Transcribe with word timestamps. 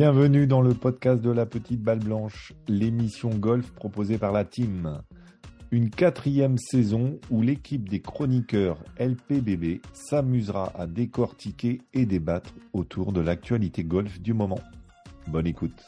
Bienvenue 0.00 0.46
dans 0.46 0.60
le 0.60 0.74
podcast 0.74 1.20
de 1.20 1.32
la 1.32 1.44
petite 1.44 1.82
balle 1.82 1.98
blanche, 1.98 2.52
l'émission 2.68 3.30
golf 3.30 3.72
proposée 3.72 4.16
par 4.16 4.30
la 4.30 4.44
team. 4.44 5.02
Une 5.72 5.90
quatrième 5.90 6.56
saison 6.56 7.18
où 7.32 7.42
l'équipe 7.42 7.88
des 7.88 7.98
chroniqueurs 7.98 8.78
LPBB 9.00 9.80
s'amusera 9.92 10.70
à 10.78 10.86
décortiquer 10.86 11.80
et 11.94 12.06
débattre 12.06 12.54
autour 12.72 13.10
de 13.12 13.20
l'actualité 13.20 13.82
golf 13.82 14.20
du 14.20 14.34
moment. 14.34 14.60
Bonne 15.26 15.48
écoute. 15.48 15.84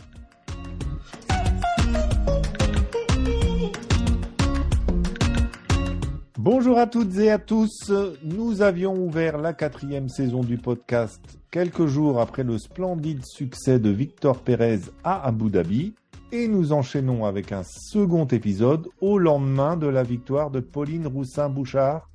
Bonjour 6.36 6.78
à 6.78 6.88
toutes 6.88 7.16
et 7.16 7.30
à 7.30 7.38
tous. 7.38 7.92
Nous 8.24 8.60
avions 8.60 8.96
ouvert 8.96 9.38
la 9.38 9.52
quatrième 9.52 10.08
saison 10.08 10.42
du 10.42 10.58
podcast 10.58 11.39
quelques 11.50 11.86
jours 11.86 12.20
après 12.20 12.44
le 12.44 12.58
splendide 12.58 13.24
succès 13.26 13.80
de 13.80 13.90
Victor 13.90 14.40
Pérez 14.40 14.80
à 15.02 15.26
Abu 15.26 15.50
Dhabi 15.50 15.94
et 16.30 16.46
nous 16.46 16.72
enchaînons 16.72 17.24
avec 17.24 17.50
un 17.50 17.64
second 17.64 18.26
épisode 18.26 18.88
au 19.00 19.18
lendemain 19.18 19.76
de 19.76 19.88
la 19.88 20.04
victoire 20.04 20.50
de 20.50 20.60
Pauline 20.60 21.08
Roussin-Bouchard 21.08 22.08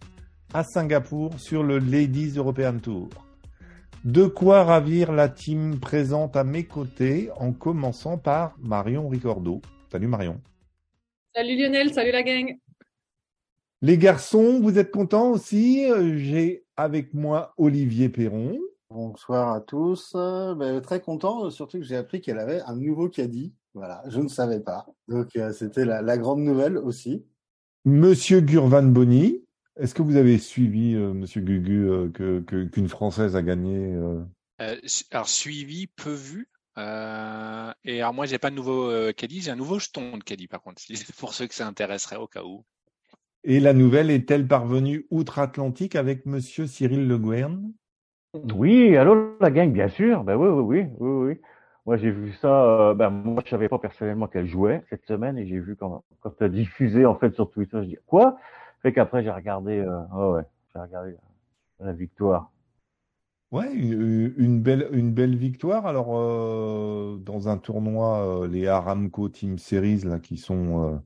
à 0.54 0.64
Singapour 0.64 1.38
sur 1.38 1.64
le 1.64 1.80
Ladies 1.80 2.38
European 2.38 2.78
Tour. 2.80 3.10
De 4.06 4.26
quoi 4.26 4.64
ravir 4.64 5.12
la 5.12 5.28
team 5.28 5.80
présente 5.80 6.38
à 6.38 6.46
mes 6.46 6.64
côtés 6.64 7.30
en 7.36 7.52
commençant 7.52 8.18
par 8.18 8.56
Marion 8.60 9.10
Ricordo. 9.10 9.62
Salut 9.92 10.08
Marion. 10.08 10.40
Salut 11.36 11.58
Lionel, 11.58 11.94
salut 11.94 12.12
la 12.12 12.24
gang. 12.24 12.56
Les 13.82 13.98
garçons, 13.98 14.62
vous 14.62 14.80
êtes 14.80 14.92
contents 14.92 15.32
aussi? 15.32 15.88
J'ai 16.18 16.64
avec 16.78 17.14
moi 17.14 17.54
Olivier 17.58 18.08
Perron. 18.08 18.58
Bonsoir 18.96 19.54
à 19.54 19.60
tous. 19.60 20.14
Ben, 20.14 20.80
très 20.80 21.02
content, 21.02 21.50
surtout 21.50 21.80
que 21.80 21.84
j'ai 21.84 21.98
appris 21.98 22.22
qu'elle 22.22 22.40
avait 22.40 22.62
un 22.62 22.78
nouveau 22.78 23.10
caddie. 23.10 23.54
Voilà, 23.74 24.02
je 24.08 24.22
ne 24.22 24.30
savais 24.30 24.62
pas. 24.62 24.86
Donc 25.10 25.36
euh, 25.36 25.52
c'était 25.52 25.84
la, 25.84 26.18
grande 26.18 26.40
nouvelle 26.40 26.78
aussi. 26.78 27.26
Monsieur 27.84 28.40
Gurvan 28.40 28.84
Bonny, 28.84 29.44
est-ce 29.76 29.94
que 29.94 30.02
vous 30.02 30.16
avez 30.16 30.38
suivi, 30.38 30.96
euh, 30.96 31.12
Monsieur 31.12 31.42
Gugu, 31.42 31.90
euh, 31.90 32.10
que 32.10 32.40
qu'une 32.40 32.88
Française 32.88 33.36
a 33.36 33.42
gagné 33.42 34.00
Alors 35.12 35.28
suivi, 35.28 35.88
peu 35.88 36.14
vu. 36.14 36.48
et 36.78 38.00
alors 38.00 38.14
moi, 38.14 38.26
j'ai 38.26 38.40
pas 38.40 38.50
de 38.50 38.56
nouveau 38.56 39.12
caddie, 39.12 39.42
j'ai 39.42 39.52
un 39.52 39.58
nouveau 39.58 39.78
jeton 39.78 40.18
de 40.18 40.24
caddie 40.24 40.48
par 40.48 40.62
contre, 40.62 40.82
pour 41.18 41.34
ceux 41.34 41.48
que 41.48 41.54
ça 41.54 41.68
intéresserait 41.68 42.16
au 42.16 42.28
cas 42.28 42.44
où. 42.44 42.64
Et 43.44 43.60
la 43.60 43.74
nouvelle 43.74 44.10
est-elle 44.10 44.48
parvenue 44.48 45.06
outre-Atlantique 45.12 45.98
avec 45.98 46.26
Monsieur 46.26 46.66
Cyril 46.66 47.10
Le 47.10 47.18
Guern? 47.18 47.74
Oui, 48.54 48.98
allô 48.98 49.38
la 49.40 49.52
gang, 49.52 49.72
bien 49.72 49.88
sûr. 49.88 50.24
Ben 50.24 50.36
oui, 50.36 50.48
oui, 50.48 50.62
oui, 50.62 50.90
oui, 51.00 51.28
oui. 51.28 51.42
Moi, 51.86 51.98
j'ai 51.98 52.12
vu 52.12 52.34
ça. 52.34 52.64
Euh, 52.64 52.94
ben 52.94 53.10
moi, 53.10 53.42
je 53.46 53.52
savais 53.52 53.70
pas 53.70 53.80
personnellement 53.80 54.28
qu'elle 54.28 54.48
jouait 54.48 54.84
cette 54.90 55.06
semaine 55.06 55.38
et 55.38 55.46
j'ai 55.46 55.60
vu 55.60 55.76
quand 55.76 56.04
quand 56.22 56.32
tu 56.38 56.44
as 56.44 56.50
diffusé 56.50 57.06
en 57.06 57.16
fait 57.16 57.34
sur 57.34 57.50
Twitter, 57.52 57.78
je 57.84 57.90
dis 57.90 57.98
quoi? 58.08 58.38
Fait 58.82 58.94
qu'après 58.94 59.24
j'ai 59.24 59.32
regardé. 59.32 59.80
Euh, 59.80 60.00
oh 60.16 60.34
ouais, 60.36 60.44
j'ai 60.74 60.82
regardé 60.82 61.16
la, 61.80 61.94
victoire. 61.94 62.52
Ouais, 63.52 63.72
une, 63.74 64.62
belle 64.62 64.88
une 64.92 65.14
belle 65.14 65.36
victoire. 65.36 65.86
Alors 65.86 66.18
euh, 66.18 67.18
dans 67.22 67.48
un 67.48 67.58
tournoi, 67.58 68.44
euh, 68.44 68.48
les 68.48 68.68
Aramco 68.68 69.30
Team 69.30 69.58
Series 69.58 70.02
là 70.04 70.20
qui 70.20 70.38
sont 70.38 71.00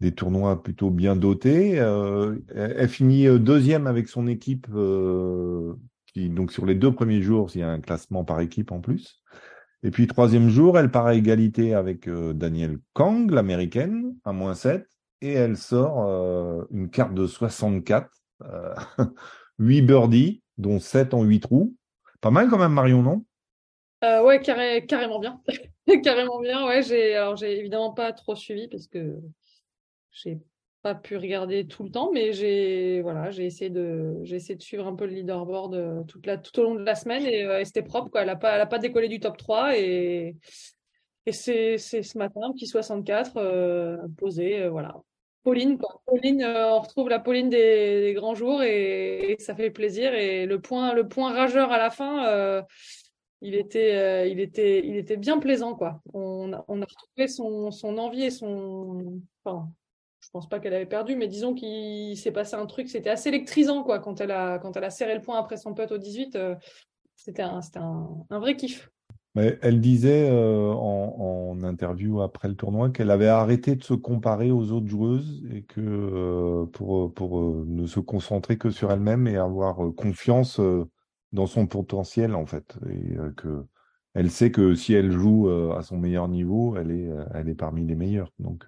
des 0.00 0.12
tournois 0.12 0.62
plutôt 0.62 0.90
bien 0.90 1.16
dotés. 1.16 1.80
Euh, 1.80 2.36
elle, 2.54 2.88
finit 2.88 3.26
euh, 3.26 3.38
deuxième 3.38 3.86
avec 3.86 4.08
son 4.08 4.26
équipe, 4.26 4.66
euh, 4.74 5.74
donc 6.16 6.52
sur 6.52 6.66
les 6.66 6.74
deux 6.74 6.92
premiers 6.92 7.22
jours, 7.22 7.50
il 7.54 7.60
y 7.60 7.62
a 7.62 7.68
un 7.68 7.80
classement 7.80 8.24
par 8.24 8.40
équipe 8.40 8.72
en 8.72 8.80
plus. 8.80 9.22
Et 9.82 9.90
puis 9.90 10.06
troisième 10.06 10.48
jour, 10.48 10.78
elle 10.78 10.90
part 10.90 11.06
à 11.06 11.14
égalité 11.14 11.74
avec 11.74 12.08
Daniel 12.08 12.78
Kang, 12.94 13.30
l'américaine, 13.30 14.16
à 14.24 14.32
moins 14.32 14.54
7, 14.54 14.86
et 15.20 15.32
elle 15.32 15.56
sort 15.56 16.66
une 16.70 16.88
carte 16.88 17.14
de 17.14 17.26
64, 17.26 18.08
8 19.58 19.82
birdies, 19.86 20.42
dont 20.56 20.80
7 20.80 21.12
en 21.12 21.22
8 21.22 21.40
trous. 21.40 21.76
Pas 22.20 22.30
mal 22.30 22.48
quand 22.48 22.58
même, 22.58 22.72
Marion, 22.72 23.02
non? 23.02 23.24
Ouais, 24.02 24.40
carrément 24.40 25.18
bien. 25.18 25.40
carrément 26.02 26.40
bien, 26.40 26.66
ouais. 26.66 27.14
Alors, 27.14 27.36
j'ai 27.36 27.58
évidemment 27.58 27.92
pas 27.92 28.12
trop 28.12 28.36
suivi 28.36 28.68
parce 28.68 28.86
que 28.86 29.18
j'ai 30.12 30.40
pas 30.84 30.94
pu 30.94 31.16
regarder 31.16 31.66
tout 31.66 31.82
le 31.82 31.90
temps, 31.90 32.10
mais 32.12 32.34
j'ai 32.34 33.00
voilà, 33.00 33.30
j'ai 33.30 33.46
essayé 33.46 33.70
de 33.70 34.18
j'ai 34.22 34.36
essayé 34.36 34.54
de 34.54 34.62
suivre 34.62 34.86
un 34.86 34.94
peu 34.94 35.06
le 35.06 35.14
leaderboard 35.14 35.74
euh, 35.74 36.02
toute 36.02 36.26
la, 36.26 36.36
tout 36.36 36.60
au 36.60 36.62
long 36.62 36.74
de 36.74 36.84
la 36.84 36.94
semaine 36.94 37.24
et, 37.24 37.40
et 37.40 37.64
c'était 37.64 37.82
propre 37.82 38.10
quoi. 38.10 38.20
Elle 38.20 38.28
a 38.28 38.36
pas 38.36 38.54
elle 38.54 38.60
a 38.60 38.66
pas 38.66 38.78
décollé 38.78 39.08
du 39.08 39.18
top 39.18 39.38
3 39.38 39.78
et 39.78 40.36
et 41.24 41.32
c'est 41.32 41.78
ce 41.78 42.18
matin 42.18 42.40
un 42.44 42.52
petit 42.52 42.66
64 42.66 43.38
euh, 43.38 43.96
posé 44.18 44.60
euh, 44.60 44.68
voilà. 44.68 44.94
Pauline 45.42 45.78
quoi. 45.78 46.02
Pauline 46.04 46.44
on 46.44 46.80
retrouve 46.80 47.08
la 47.08 47.18
Pauline 47.18 47.48
des, 47.48 48.12
grands 48.14 48.34
jours 48.34 48.62
et, 48.62 49.36
ça 49.38 49.54
fait 49.54 49.70
plaisir 49.70 50.12
et 50.12 50.44
le 50.44 50.60
point 50.60 50.92
le 50.92 51.08
point 51.08 51.32
rageur 51.32 51.72
à 51.72 51.78
la 51.78 51.88
fin 51.88 52.62
il 53.40 53.54
était, 53.54 54.30
il 54.30 54.40
était, 54.40 54.86
il 54.86 54.96
était 54.96 55.16
bien 55.16 55.38
plaisant 55.38 55.74
quoi. 55.74 56.00
On, 56.14 56.52
a 56.52 56.58
retrouvé 56.66 57.28
son, 57.28 57.70
son 57.70 57.98
envie 57.98 58.24
et 58.24 58.30
son, 58.30 59.20
pense 60.34 60.48
pas 60.48 60.58
qu'elle 60.58 60.74
avait 60.74 60.84
perdu, 60.84 61.14
mais 61.14 61.28
disons 61.28 61.54
qu'il 61.54 62.16
s'est 62.18 62.32
passé 62.32 62.56
un 62.56 62.66
truc, 62.66 62.88
c'était 62.88 63.08
assez 63.08 63.28
électrisant 63.28 63.84
quoi, 63.84 64.00
quand 64.00 64.20
elle 64.20 64.32
a, 64.32 64.58
quand 64.58 64.76
elle 64.76 64.82
a 64.82 64.90
serré 64.90 65.14
le 65.14 65.20
point 65.20 65.38
après 65.38 65.56
son 65.56 65.74
putt 65.74 65.92
au 65.92 65.96
18, 65.96 66.34
euh, 66.34 66.56
c'était 67.14 67.42
un, 67.42 67.60
vrai 68.30 68.56
kiff. 68.56 68.90
elle 69.36 69.80
disait 69.80 70.28
euh, 70.28 70.72
en, 70.72 71.62
interview 71.62 72.20
après 72.20 72.48
le 72.48 72.56
tournoi 72.56 72.90
qu'elle 72.90 73.12
avait 73.12 73.28
arrêté 73.28 73.76
de 73.76 73.84
se 73.84 73.94
comparer 73.94 74.50
aux 74.50 74.72
autres 74.72 74.88
joueuses 74.88 75.46
et 75.52 75.62
que 75.62 75.80
euh, 75.80 76.66
pour, 76.66 77.14
pour 77.14 77.40
ne 77.64 77.86
se 77.86 78.00
concentrer 78.00 78.58
que 78.58 78.70
sur 78.70 78.90
elle-même 78.90 79.28
et 79.28 79.36
avoir 79.36 79.76
confiance 79.94 80.60
dans 81.30 81.46
son 81.46 81.68
potentiel 81.68 82.34
en 82.34 82.44
fait. 82.44 82.76
Et 82.90 83.14
que 83.36 83.64
elle 84.14 84.32
sait 84.32 84.50
que 84.50 84.74
si 84.74 84.94
elle 84.94 85.12
joue 85.12 85.48
à 85.48 85.82
son 85.82 85.96
meilleur 85.96 86.26
niveau, 86.26 86.76
elle 86.76 86.90
est, 86.90 87.08
elle 87.34 87.48
est 87.48 87.54
parmi 87.54 87.86
les 87.86 87.94
meilleures. 87.94 88.32
Donc, 88.40 88.66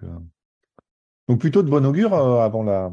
donc 1.27 1.39
plutôt 1.39 1.63
de 1.63 1.69
bon 1.69 1.85
augure 1.85 2.13
euh, 2.13 2.39
avant 2.39 2.63
la, 2.63 2.91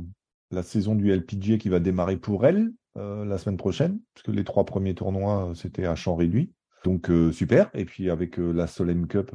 saison 0.63 0.95
du 0.95 1.11
LPGA 1.11 1.59
qui 1.59 1.69
va 1.69 1.81
démarrer 1.81 2.17
pour 2.17 2.47
elle 2.47 2.73
euh, 2.97 3.25
la 3.25 3.39
semaine 3.39 3.57
prochaine, 3.57 3.99
puisque 4.15 4.29
les 4.29 4.45
trois 4.45 4.65
premiers 4.65 4.95
tournois, 4.95 5.51
euh, 5.51 5.55
c'était 5.55 5.87
à 5.87 5.97
champ 5.97 6.15
réduit. 6.15 6.53
Donc 6.85 7.11
super. 7.33 7.71
Et 7.73 7.87
puis 7.87 8.11
avec 8.11 8.37
la 8.37 8.67
Solheim 8.67 9.07
Cup 9.07 9.35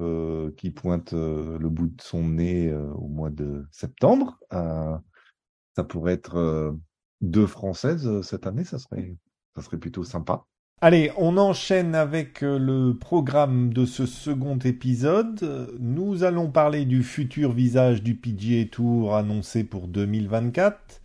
qui 0.56 0.70
pointe 0.70 1.14
le 1.14 1.68
bout 1.68 1.88
de 1.88 2.00
son 2.00 2.24
nez 2.24 2.72
au 2.72 3.08
mois 3.08 3.32
de 3.32 3.66
septembre, 3.72 4.40
ça 4.52 5.84
pourrait 5.88 6.14
être 6.14 6.76
deux 7.22 7.48
Françaises 7.48 8.22
cette 8.22 8.46
année, 8.46 8.66
ça 8.66 8.78
serait 8.78 9.78
plutôt 9.80 10.04
sympa. 10.04 10.46
Allez, 10.82 11.12
on 11.18 11.36
enchaîne 11.36 11.94
avec 11.94 12.42
euh, 12.42 12.58
le 12.58 12.94
programme 12.94 13.74
de 13.74 13.86
ce 13.86 14.06
second 14.06 14.58
épisode. 14.60 15.76
Nous 15.78 16.24
allons 16.24 16.50
parler 16.50 16.86
du 16.86 17.04
futur 17.04 17.52
visage 17.52 18.02
du 18.02 18.16
PGA 18.16 18.64
Tour 18.64 19.14
annoncé 19.14 19.66
pour 19.66 19.90
2024. 19.90 21.02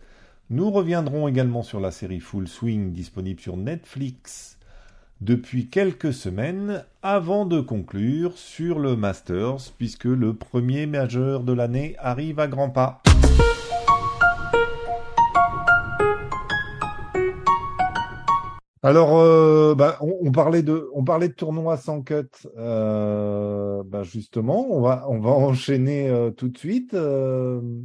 Nous 0.49 0.71
reviendrons 0.71 1.27
également 1.27 1.61
sur 1.61 1.81
la 1.81 1.91
série 1.91 2.21
Full 2.21 2.47
Swing 2.47 2.93
disponible 2.93 3.41
sur 3.41 3.57
Netflix 3.57 4.57
depuis 5.19 5.67
quelques 5.67 6.13
semaines 6.13 6.85
avant 7.03 7.45
de 7.45 7.59
conclure 7.59 8.37
sur 8.37 8.79
le 8.79 8.95
Masters 8.95 9.73
puisque 9.77 10.05
le 10.05 10.33
premier 10.33 10.85
majeur 10.85 11.43
de 11.43 11.51
l'année 11.51 11.97
arrive 11.99 12.39
à 12.39 12.47
grands 12.47 12.69
pas. 12.69 13.01
Alors, 18.85 19.17
euh, 19.17 19.73
bah, 19.73 19.97
on, 19.99 20.31
parlait 20.31 20.61
de, 20.61 20.91
on 20.93 21.03
parlait 21.03 21.29
de 21.29 21.33
tournoi 21.33 21.75
sans 21.75 22.03
cut. 22.03 22.29
Euh, 22.55 23.81
bah, 23.83 24.03
justement, 24.03 24.67
on 24.69 24.79
va, 24.79 25.07
on 25.09 25.19
va 25.19 25.31
enchaîner 25.31 26.07
euh, 26.07 26.29
tout 26.29 26.49
de 26.49 26.57
suite. 26.59 26.95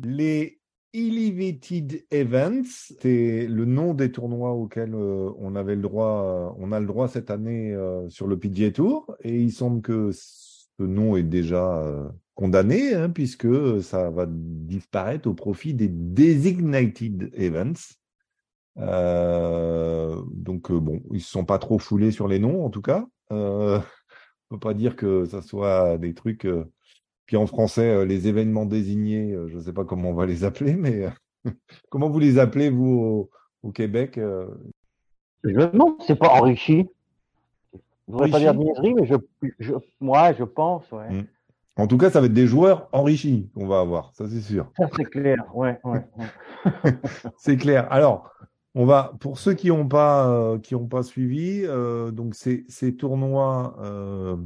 les 0.04 0.60
Elevated 0.92 2.04
Events, 2.10 2.92
c'est 3.00 3.46
le 3.46 3.64
nom 3.64 3.94
des 3.94 4.12
tournois 4.12 4.52
auxquels 4.52 4.94
on 4.94 5.56
avait 5.56 5.76
le 5.76 5.80
droit, 5.80 6.54
on 6.58 6.70
a 6.70 6.80
le 6.80 6.86
droit 6.86 7.08
cette 7.08 7.30
année 7.30 7.74
sur 8.10 8.26
le 8.26 8.38
PGA 8.38 8.70
Tour, 8.70 9.16
et 9.22 9.40
il 9.40 9.52
semble 9.52 9.80
que 9.80 10.10
ce 10.12 10.82
nom 10.82 11.16
est 11.16 11.22
déjà 11.22 11.82
condamné, 12.34 12.92
hein, 12.92 13.08
puisque 13.08 13.80
ça 13.82 14.10
va 14.10 14.26
disparaître 14.28 15.30
au 15.30 15.34
profit 15.34 15.72
des 15.72 15.88
Designated 15.88 17.30
Events. 17.32 17.99
Euh, 18.80 20.22
donc 20.32 20.70
euh, 20.70 20.80
bon, 20.80 21.02
ils 21.12 21.20
se 21.20 21.30
sont 21.30 21.44
pas 21.44 21.58
trop 21.58 21.78
foulés 21.78 22.10
sur 22.10 22.28
les 22.28 22.38
noms 22.38 22.64
en 22.64 22.70
tout 22.70 22.82
cas. 22.82 23.06
Euh, 23.32 23.78
on 24.50 24.54
peut 24.56 24.60
pas 24.60 24.74
dire 24.74 24.96
que 24.96 25.24
ça 25.24 25.42
soit 25.42 25.98
des 25.98 26.14
trucs. 26.14 26.46
Euh, 26.46 26.64
puis 27.26 27.36
en 27.36 27.46
français, 27.46 28.04
les 28.06 28.26
événements 28.26 28.66
désignés, 28.66 29.36
je 29.46 29.56
ne 29.56 29.60
sais 29.60 29.72
pas 29.72 29.84
comment 29.84 30.10
on 30.10 30.14
va 30.14 30.26
les 30.26 30.42
appeler, 30.42 30.74
mais 30.74 31.08
comment 31.88 32.08
vous 32.08 32.18
les 32.18 32.40
appelez 32.40 32.70
vous 32.70 33.30
au, 33.62 33.70
Québec 33.70 34.14
Je 34.16 35.50
me 35.50 35.70
demande, 35.70 35.94
c'est 36.04 36.18
pas 36.18 36.30
enrichi. 36.30 36.88
Je 37.72 37.78
voudrais 38.12 38.30
pas 38.30 38.40
dire 38.40 38.54
niaiserie, 38.54 38.94
mais 38.94 39.06
je, 39.06 39.14
je, 39.60 39.74
moi, 40.00 40.32
je 40.32 40.42
pense, 40.42 40.90
ouais. 40.90 41.08
Mm. 41.08 41.26
En 41.76 41.86
tout 41.86 41.98
cas, 41.98 42.10
ça 42.10 42.18
va 42.20 42.26
être 42.26 42.32
des 42.32 42.48
joueurs 42.48 42.88
enrichis 42.90 43.48
qu'on 43.54 43.68
va 43.68 43.78
avoir, 43.78 44.12
ça 44.14 44.28
c'est 44.28 44.40
sûr. 44.40 44.68
Ça, 44.76 44.88
c'est 44.96 45.04
clair, 45.04 45.44
ouais, 45.54 45.78
ouais. 45.84 46.04
ouais. 46.18 46.92
C'est 47.38 47.56
clair. 47.56 47.86
Alors, 47.92 48.30
on 48.74 48.86
va 48.86 49.14
pour 49.20 49.38
ceux 49.38 49.54
qui 49.54 49.68
n'ont 49.68 49.88
pas 49.88 50.28
euh, 50.28 50.58
qui 50.58 50.74
ont 50.74 50.86
pas 50.86 51.02
suivi, 51.02 51.62
euh, 51.64 52.10
donc 52.10 52.34
ces, 52.34 52.64
tournois 52.96 53.76
euh, 53.80 54.36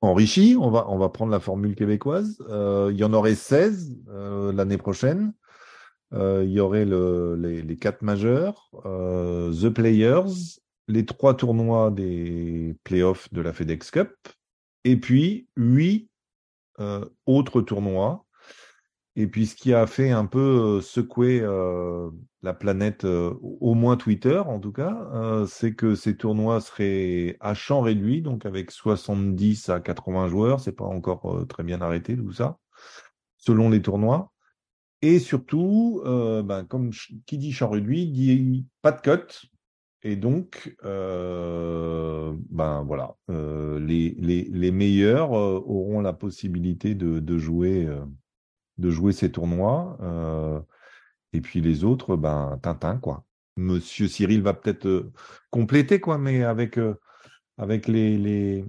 enrichis, 0.00 0.56
on 0.60 0.70
va 0.70 0.86
on 0.88 0.98
va 0.98 1.08
prendre 1.08 1.32
la 1.32 1.40
formule 1.40 1.74
québécoise. 1.74 2.38
Il 2.48 2.96
y 2.96 3.04
en 3.04 3.12
aurait 3.12 3.34
16 3.34 3.96
euh, 4.08 4.52
l'année 4.52 4.78
prochaine. 4.78 5.32
Il 6.12 6.50
y 6.50 6.60
aurait 6.60 6.84
le, 6.84 7.34
les, 7.36 7.62
les 7.62 7.76
quatre 7.76 8.00
majeurs, 8.00 8.70
The 8.84 9.68
Players, 9.68 10.60
les 10.88 11.04
trois 11.04 11.34
tournois 11.34 11.90
des 11.90 12.76
playoffs 12.84 13.30
de 13.34 13.42
la 13.42 13.52
FedEx 13.52 13.90
Cup, 13.90 14.12
et 14.84 14.96
puis 14.96 15.48
huit 15.56 16.08
autres 17.26 17.60
tournois. 17.60 18.24
Et 19.16 19.26
puis 19.26 19.46
ce 19.46 19.56
qui 19.56 19.74
a 19.74 19.86
fait 19.86 20.10
un 20.10 20.26
peu 20.26 20.80
secouer 20.80 21.42
la 22.46 22.54
planète, 22.54 23.04
euh, 23.04 23.34
au 23.42 23.74
moins 23.74 23.96
Twitter 23.96 24.38
en 24.38 24.60
tout 24.60 24.72
cas, 24.72 25.10
euh, 25.12 25.46
c'est 25.46 25.74
que 25.74 25.96
ces 25.96 26.16
tournois 26.16 26.60
seraient 26.60 27.36
à 27.40 27.54
champ 27.54 27.80
réduit, 27.80 28.22
donc 28.22 28.46
avec 28.46 28.70
70 28.70 29.68
à 29.68 29.80
80 29.80 30.28
joueurs, 30.28 30.60
c'est 30.60 30.72
pas 30.72 30.84
encore 30.84 31.40
euh, 31.40 31.44
très 31.44 31.64
bien 31.64 31.82
arrêté 31.82 32.16
tout 32.16 32.32
ça, 32.32 32.58
selon 33.36 33.68
les 33.68 33.82
tournois. 33.82 34.32
Et 35.02 35.18
surtout, 35.18 36.00
ben, 36.04 36.64
comme 36.64 36.90
qui 37.26 37.36
dit 37.36 37.52
champ 37.52 37.68
réduit, 37.68 38.08
dit 38.08 38.66
pas 38.80 38.92
de 38.92 39.00
cut. 39.02 39.50
Et 40.02 40.16
donc, 40.16 40.74
ben 40.82 42.82
voilà, 42.82 43.14
les, 43.28 44.70
meilleurs 44.72 45.32
auront 45.32 46.00
la 46.00 46.14
possibilité 46.14 46.94
de, 46.94 47.38
jouer, 47.38 47.86
de 48.78 48.90
jouer 48.90 49.12
ces 49.12 49.30
tournois. 49.30 49.98
Et 51.36 51.40
puis 51.40 51.60
les 51.60 51.84
autres, 51.84 52.16
ben 52.16 52.58
Tintin 52.62 52.96
quoi. 52.98 53.24
Monsieur 53.56 54.08
Cyril 54.08 54.42
va 54.42 54.52
peut-être 54.54 54.86
euh, 54.86 55.12
compléter 55.50 56.00
quoi, 56.00 56.18
mais 56.18 56.44
avec 56.44 56.78
euh, 56.78 56.98
avec 57.58 57.88
les 57.88 58.64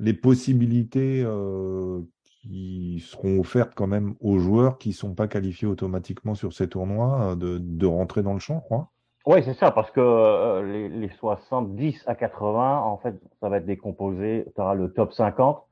les 0.00 0.14
possibilités 0.14 1.22
euh, 1.24 2.00
qui 2.24 3.04
seront 3.06 3.40
offertes 3.40 3.72
quand 3.74 3.86
même 3.86 4.14
aux 4.20 4.38
joueurs 4.38 4.78
qui 4.78 4.92
sont 4.92 5.14
pas 5.14 5.28
qualifiés 5.28 5.68
automatiquement 5.68 6.34
sur 6.34 6.52
ces 6.52 6.68
tournois 6.68 7.36
de 7.36 7.58
de 7.58 7.86
rentrer 7.86 8.22
dans 8.22 8.34
le 8.34 8.40
champ, 8.40 8.60
crois. 8.60 8.90
Oui, 9.26 9.42
c'est 9.44 9.54
ça, 9.54 9.70
parce 9.72 9.90
que 9.90 10.62
les, 10.62 10.88
les 10.88 11.10
70 11.10 12.04
à 12.06 12.14
80, 12.14 12.80
en 12.80 12.96
fait, 12.96 13.14
ça 13.40 13.50
va 13.50 13.58
être 13.58 13.66
décomposé. 13.66 14.46
Tu 14.54 14.60
auras 14.60 14.74
le 14.74 14.90
top 14.90 15.12
50 15.12 15.62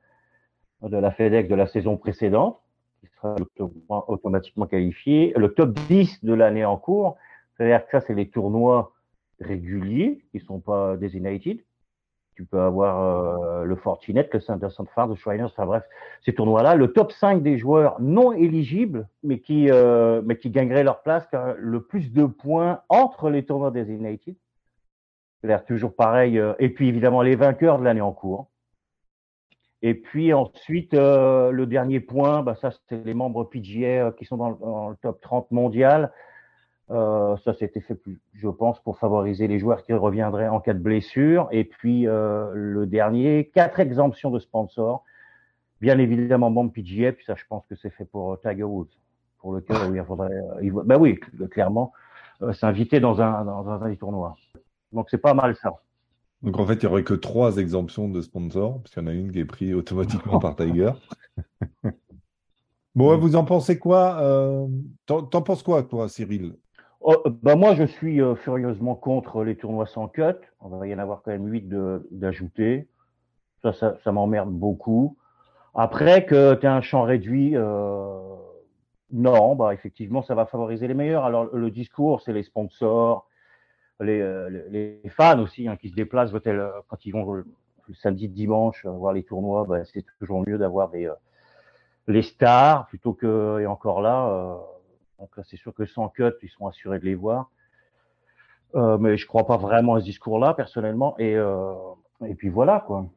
de 0.83 0.97
la 0.97 1.11
FedEx 1.11 1.49
de 1.49 1.55
la 1.55 1.65
saison 1.65 1.97
précédente, 1.97 2.59
qui 3.01 3.07
sera 3.15 3.35
auto- 3.35 3.73
automatiquement 4.07 4.65
qualifié. 4.65 5.33
Le 5.35 5.53
top 5.53 5.73
10 5.87 6.23
de 6.23 6.33
l'année 6.33 6.65
en 6.65 6.77
cours, 6.77 7.17
c'est-à-dire 7.55 7.85
que 7.85 7.91
ça, 7.91 8.01
c'est 8.05 8.13
les 8.13 8.29
tournois 8.29 8.93
réguliers, 9.39 10.25
qui 10.31 10.39
sont 10.39 10.59
pas 10.59 10.97
designated. 10.97 11.59
Tu 12.35 12.45
peux 12.45 12.59
avoir 12.59 13.01
euh, 13.01 13.63
le 13.63 13.75
Fortinet, 13.75 14.29
le 14.31 14.39
Sanderson 14.39 14.85
Farm, 14.93 15.09
le 15.09 15.15
Shriners, 15.15 15.45
enfin 15.45 15.65
bref, 15.65 15.83
ces 16.23 16.33
tournois-là. 16.33 16.75
Le 16.75 16.93
top 16.93 17.11
5 17.11 17.41
des 17.41 17.57
joueurs 17.57 17.99
non 17.99 18.31
éligibles, 18.31 19.07
mais 19.23 19.39
qui, 19.39 19.71
euh, 19.71 20.21
mais 20.23 20.37
qui 20.37 20.51
gagneraient 20.51 20.83
leur 20.83 21.01
place, 21.01 21.25
car 21.31 21.55
le 21.57 21.81
plus 21.81 22.11
de 22.13 22.25
points 22.25 22.81
entre 22.89 23.31
les 23.31 23.43
tournois 23.43 23.71
designated. 23.71 24.35
C'est-à-dire 25.41 25.65
toujours 25.65 25.95
pareil. 25.95 26.37
euh, 26.37 26.53
et 26.59 26.69
puis 26.69 26.87
évidemment 26.87 27.21
les 27.23 27.35
vainqueurs 27.35 27.79
de 27.79 27.83
l'année 27.83 28.01
en 28.01 28.11
cours. 28.11 28.47
Et 29.81 29.93
puis 29.93 30.33
ensuite, 30.33 30.93
euh, 30.93 31.51
le 31.51 31.65
dernier 31.67 31.99
point, 31.99 32.41
bah, 32.41 32.55
ça 32.55 32.71
c'est 32.89 33.03
les 33.05 33.13
membres 33.13 33.43
PGA 33.43 34.07
euh, 34.07 34.11
qui 34.11 34.25
sont 34.25 34.37
dans 34.37 34.49
le, 34.49 34.55
dans 34.59 34.89
le 34.89 34.95
top 34.95 35.21
30 35.21 35.51
mondial. 35.51 36.11
Euh, 36.89 37.35
ça 37.43 37.53
c'était 37.53 37.81
fait, 37.81 37.99
je 38.33 38.47
pense, 38.47 38.79
pour 38.81 38.97
favoriser 38.97 39.47
les 39.47 39.59
joueurs 39.59 39.83
qui 39.83 39.93
reviendraient 39.93 40.47
en 40.47 40.59
cas 40.59 40.73
de 40.73 40.79
blessure. 40.79 41.47
Et 41.51 41.63
puis 41.65 42.07
euh, 42.07 42.51
le 42.53 42.85
dernier, 42.87 43.51
quatre 43.53 43.79
exemptions 43.79 44.31
de 44.31 44.39
sponsors. 44.39 45.03
Bien 45.79 45.99
évidemment, 45.99 46.49
membre 46.49 46.73
PGA, 46.73 47.11
puis 47.11 47.23
ça 47.25 47.35
je 47.35 47.43
pense 47.47 47.63
que 47.67 47.75
c'est 47.75 47.91
fait 47.91 48.05
pour 48.05 48.33
euh, 48.33 48.39
Tiger 48.41 48.63
Woods, 48.63 48.89
pour 49.39 49.53
lequel 49.53 49.77
il 49.93 50.03
faudrait, 50.03 50.33
euh, 50.33 50.63
il, 50.63 50.71
bah 50.71 50.97
oui, 50.97 51.19
clairement, 51.51 51.93
s'inviter 52.53 52.99
dans 52.99 53.21
un, 53.21 53.45
dans 53.45 53.69
un 53.69 53.87
des 53.87 53.97
tournois. 53.97 54.35
Donc 54.91 55.07
c'est 55.11 55.19
pas 55.19 55.35
mal 55.35 55.55
ça. 55.55 55.75
Donc 56.41 56.59
en 56.59 56.65
fait, 56.65 56.75
il 56.75 56.83
y 56.83 56.85
aurait 56.85 57.03
que 57.03 57.13
trois 57.13 57.57
exemptions 57.57 58.09
de 58.09 58.21
sponsors, 58.21 58.81
parce 58.81 58.93
qu'il 58.93 59.03
y 59.03 59.05
en 59.05 59.09
a 59.09 59.13
une 59.13 59.31
qui 59.31 59.39
est 59.39 59.45
prise 59.45 59.73
automatiquement 59.73 60.39
par 60.39 60.55
Tiger. 60.55 60.91
Bon, 62.95 63.11
ouais, 63.11 63.17
vous 63.17 63.35
en 63.35 63.45
pensez 63.45 63.77
quoi 63.77 64.19
euh, 64.21 64.67
T'en 65.05 65.41
penses 65.43 65.61
quoi, 65.61 65.83
toi, 65.83 66.09
Cyril? 66.09 66.55
Oh, 66.99 67.15
bah 67.43 67.55
moi, 67.55 67.75
je 67.75 67.83
suis 67.83 68.19
euh, 68.19 68.33
furieusement 68.33 68.95
contre 68.95 69.43
les 69.43 69.55
tournois 69.55 69.85
sans 69.85 70.07
cut. 70.07 70.33
On 70.61 70.69
va 70.69 70.87
y 70.87 70.95
en 70.95 70.97
avoir 70.97 71.21
quand 71.21 71.29
même 71.29 71.45
huit. 71.45 71.71
Ça, 73.61 73.73
ça, 73.73 73.97
ça 74.03 74.11
m'emmerde 74.11 74.49
beaucoup. 74.49 75.15
Après, 75.75 76.25
que 76.25 76.55
tu 76.55 76.65
as 76.65 76.73
un 76.73 76.81
champ 76.81 77.03
réduit, 77.03 77.55
euh, 77.55 78.17
non, 79.11 79.55
bah 79.55 79.75
effectivement, 79.75 80.23
ça 80.23 80.33
va 80.33 80.47
favoriser 80.47 80.87
les 80.87 80.95
meilleurs. 80.95 81.23
Alors, 81.23 81.55
le 81.55 81.69
discours, 81.69 82.21
c'est 82.21 82.33
les 82.33 82.41
sponsors, 82.41 83.26
les, 83.99 84.21
euh, 84.21 84.49
les 84.69 84.99
les 85.03 85.09
fans 85.09 85.39
aussi, 85.39 85.67
hein, 85.67 85.75
qui 85.75 85.89
se 85.89 85.95
déplacent 85.95 86.33
euh, 86.33 86.71
quand 86.87 87.05
ils 87.05 87.11
vont 87.11 87.31
le, 87.31 87.45
samedi, 87.93 88.27
dimanche, 88.27 88.85
euh, 88.85 88.91
voir 88.91 89.13
les 89.13 89.23
tournois. 89.23 89.65
Bah, 89.65 89.83
c'est 89.85 90.05
toujours 90.19 90.43
mieux 90.47 90.57
d'avoir 90.57 90.89
des 90.89 91.11
les 92.07 92.21
stars 92.21 92.87
plutôt 92.87 93.13
que, 93.13 93.59
et 93.59 93.67
encore 93.67 94.01
là, 94.01 94.57
donc 95.19 95.35
là, 95.35 95.43
c'est 95.45 95.57
sûr 95.57 95.73
que 95.73 95.85
sans 95.85 96.07
cut, 96.07 96.31
ils 96.41 96.49
sont 96.49 96.65
assurés 96.67 96.99
de 96.99 97.05
les 97.05 97.15
voir. 97.15 97.51
Mais 98.73 99.17
je 99.17 99.27
crois 99.27 99.45
pas 99.45 99.57
vraiment 99.57 99.95
à 99.95 99.99
ce 99.99 100.05
discours-là, 100.05 100.53
personnellement. 100.53 101.19
Et, 101.19 101.33
et 101.33 102.35
puis 102.35 102.47
voilà, 102.47 102.81
quoi. 102.87 103.07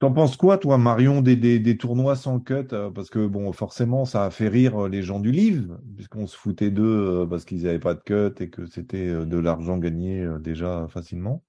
T'en 0.00 0.12
penses 0.12 0.36
quoi, 0.36 0.58
toi, 0.58 0.76
Marion, 0.76 1.22
des, 1.22 1.36
des, 1.36 1.76
tournois 1.78 2.16
sans 2.16 2.40
cut 2.40 2.66
euh, 2.72 2.90
Parce 2.90 3.08
que, 3.10 3.26
bon, 3.26 3.52
forcément, 3.52 4.04
ça 4.04 4.24
a 4.24 4.30
fait 4.30 4.48
rire 4.48 4.84
euh, 4.84 4.88
les 4.88 5.02
gens 5.02 5.20
du 5.20 5.30
livre, 5.30 5.78
puisqu'on 5.96 6.26
se 6.26 6.36
foutait 6.36 6.70
d'eux 6.70 7.22
euh, 7.22 7.26
parce 7.26 7.44
qu'ils 7.44 7.62
n'avaient 7.62 7.78
pas 7.78 7.94
de 7.94 8.00
cut 8.00 8.42
et 8.42 8.50
que 8.50 8.66
c'était 8.66 9.08
de 9.24 9.38
l'argent 9.38 9.78
gagné 9.78 10.26
déjà 10.40 10.86
facilement. 10.88 11.42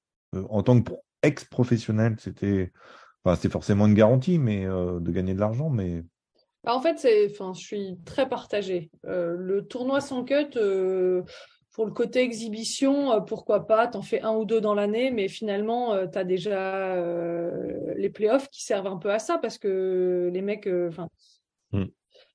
En 0.49 0.63
tant 0.63 0.79
que 0.79 0.85
pro- 0.85 1.03
ex-professionnel, 1.23 2.15
c'était 2.19 2.71
enfin, 3.23 3.49
forcément 3.49 3.87
une 3.87 3.93
garantie 3.93 4.37
mais 4.37 4.65
de 4.65 5.11
gagner 5.11 5.33
de 5.33 5.39
l'argent, 5.39 5.69
mais 5.69 6.03
Bah, 6.63 6.75
en 6.75 6.81
fait, 6.81 7.07
enfin, 7.31 7.53
je 7.53 7.59
suis 7.61 7.97
très 8.05 8.29
partagée. 8.29 8.89
Le 9.03 9.61
tournoi 9.61 10.01
sans 10.01 10.23
cut, 10.23 10.57
pour 11.75 11.85
le 11.85 11.91
côté 11.91 12.21
exhibition, 12.21 13.11
euh, 13.11 13.19
pourquoi 13.19 13.67
pas, 13.67 13.85
t'en 13.87 14.01
fais 14.01 14.21
un 14.21 14.33
ou 14.33 14.45
deux 14.45 14.61
dans 14.61 14.73
l'année, 14.73 15.11
mais 15.11 15.27
finalement, 15.27 15.93
euh, 15.93 16.07
t'as 16.07 16.23
déjà 16.23 16.93
euh, 16.95 17.93
les 17.97 18.09
playoffs 18.09 18.47
qui 18.49 18.63
servent 18.63 18.87
un 18.87 18.95
peu 18.95 19.11
à 19.11 19.19
ça 19.19 19.37
parce 19.37 19.57
que 19.57 20.29
les 20.33 20.41
mecs, 20.41 20.67
euh, 20.67 20.87
enfin, 20.87 21.09
Mm. 21.73 21.85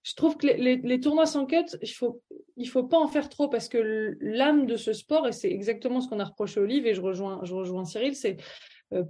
je 0.02 0.14
trouve 0.14 0.36
que 0.36 0.46
les, 0.46 0.56
les, 0.58 0.76
les 0.76 1.00
tournois 1.00 1.24
sans 1.24 1.46
cut, 1.46 1.64
il 1.80 1.88
faut, 1.88 2.20
il 2.56 2.68
faut 2.68 2.82
pas 2.84 2.98
en 2.98 3.08
faire 3.08 3.30
trop 3.30 3.48
parce 3.48 3.68
que 3.68 4.18
l'âme 4.20 4.66
de 4.66 4.76
ce 4.76 4.92
sport, 4.92 5.26
et 5.26 5.32
c'est 5.32 5.50
exactement 5.50 6.02
ce 6.02 6.08
qu'on 6.08 6.20
a 6.20 6.24
reproché 6.24 6.60
au 6.60 6.66
livre, 6.66 6.86
et 6.88 6.94
je 6.94 7.00
rejoins, 7.00 7.40
je 7.44 7.54
rejoins 7.54 7.86
Cyril, 7.86 8.14
c'est 8.14 8.36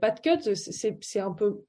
pas 0.00 0.10
de 0.12 0.20
cut, 0.20 0.54
c'est- 0.54 1.18
un 1.20 1.32
peu 1.32 1.64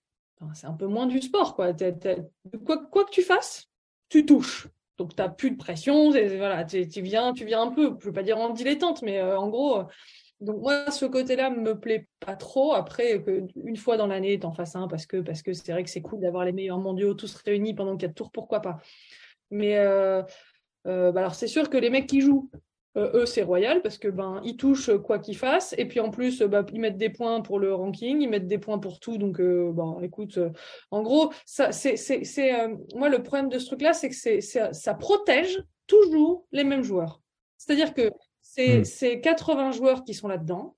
c'est 0.53 0.67
un 0.67 0.73
peu 0.73 0.85
moins 0.85 1.07
du 1.07 1.19
sport, 1.21 1.55
quoi. 1.55 1.73
Quoi 1.73 3.05
que 3.05 3.11
tu 3.11 3.21
fasses, 3.23 3.69
tu 4.09 4.25
touches. 4.25 4.67
Donc, 5.01 5.15
tu 5.15 5.21
n'as 5.21 5.29
plus 5.29 5.51
de 5.51 5.57
pression. 5.57 6.11
c'est- 6.11 6.87
tu 6.89 7.01
viens, 7.01 7.33
tu 7.33 7.45
viens 7.45 7.63
un 7.63 7.71
peu, 7.71 7.83
je 7.83 7.89
ne 7.89 7.99
veux 8.03 8.13
pas 8.13 8.23
dire 8.23 8.37
en 8.37 8.49
dilettante, 8.49 9.01
mais 9.01 9.19
euh, 9.19 9.37
en 9.39 9.49
gros. 9.49 9.79
euh, 9.79 9.83
donc, 10.39 10.61
moi, 10.61 10.89
ce 10.91 11.05
côté-là 11.05 11.49
me 11.51 11.79
plaît 11.79 12.07
pas 12.19 12.35
trop. 12.35 12.73
Après, 12.73 13.23
une 13.63 13.77
fois 13.77 13.97
dans 13.97 14.07
l'année, 14.07 14.39
tu 14.39 14.45
en 14.47 14.53
fasses 14.53 14.75
un 14.75 14.87
parce 14.87 15.05
que 15.05 15.17
parce 15.17 15.43
que 15.43 15.53
c'est 15.53 15.71
vrai 15.71 15.83
que 15.83 15.89
c'est 15.89 16.01
cool 16.01 16.19
d'avoir 16.19 16.45
les 16.45 16.51
meilleurs 16.51 16.79
mondiaux 16.79 17.13
tous 17.13 17.35
réunis 17.35 17.75
pendant 17.75 17.95
quatre 17.97 18.15
tours, 18.15 18.31
pourquoi 18.31 18.59
pas. 18.61 18.79
Mais 19.51 19.77
euh, 19.77 20.23
bah 20.85 21.19
alors, 21.21 21.35
c'est 21.35 21.47
sûr 21.47 21.69
que 21.69 21.77
les 21.77 21.89
mecs 21.89 22.07
qui 22.07 22.21
jouent, 22.21 22.49
eux, 22.97 23.25
c'est 23.25 23.43
royal 23.43 23.81
parce 23.81 23.97
que 23.97 24.07
ben 24.09 24.41
ils 24.43 24.57
touchent 24.57 24.91
quoi 24.97 25.19
qu'ils 25.19 25.37
fassent 25.37 25.73
et 25.77 25.85
puis 25.87 25.99
en 25.99 26.09
plus 26.09 26.41
euh, 26.41 26.47
bah, 26.47 26.65
ils 26.73 26.79
mettent 26.81 26.97
des 26.97 27.09
points 27.09 27.41
pour 27.41 27.59
le 27.59 27.73
ranking, 27.73 28.21
ils 28.21 28.29
mettent 28.29 28.47
des 28.47 28.57
points 28.57 28.79
pour 28.79 28.99
tout 28.99 29.17
donc 29.17 29.39
euh, 29.39 29.71
bon 29.71 30.01
écoute 30.01 30.37
euh, 30.37 30.49
en 30.91 31.01
gros 31.01 31.31
ça 31.45 31.71
c'est 31.71 31.95
c'est 31.95 32.23
c'est 32.25 32.53
euh, 32.59 32.75
moi 32.95 33.07
le 33.09 33.23
problème 33.23 33.49
de 33.49 33.59
ce 33.59 33.67
truc 33.67 33.81
là 33.81 33.93
c'est 33.93 34.09
que 34.09 34.15
c'est 34.15 34.41
c'est- 34.41 34.73
ça 34.73 34.93
protège 34.93 35.63
toujours 35.87 36.45
les 36.51 36.63
mêmes 36.63 36.83
joueurs. 36.83 37.21
C'est-à-dire 37.57 37.93
que 37.93 38.09
c'est 38.41 38.79
Mm. 38.79 38.83
c'est 38.85 39.21
80 39.21 39.71
joueurs 39.71 40.03
qui 40.03 40.13
sont 40.13 40.27
là-dedans 40.27 40.75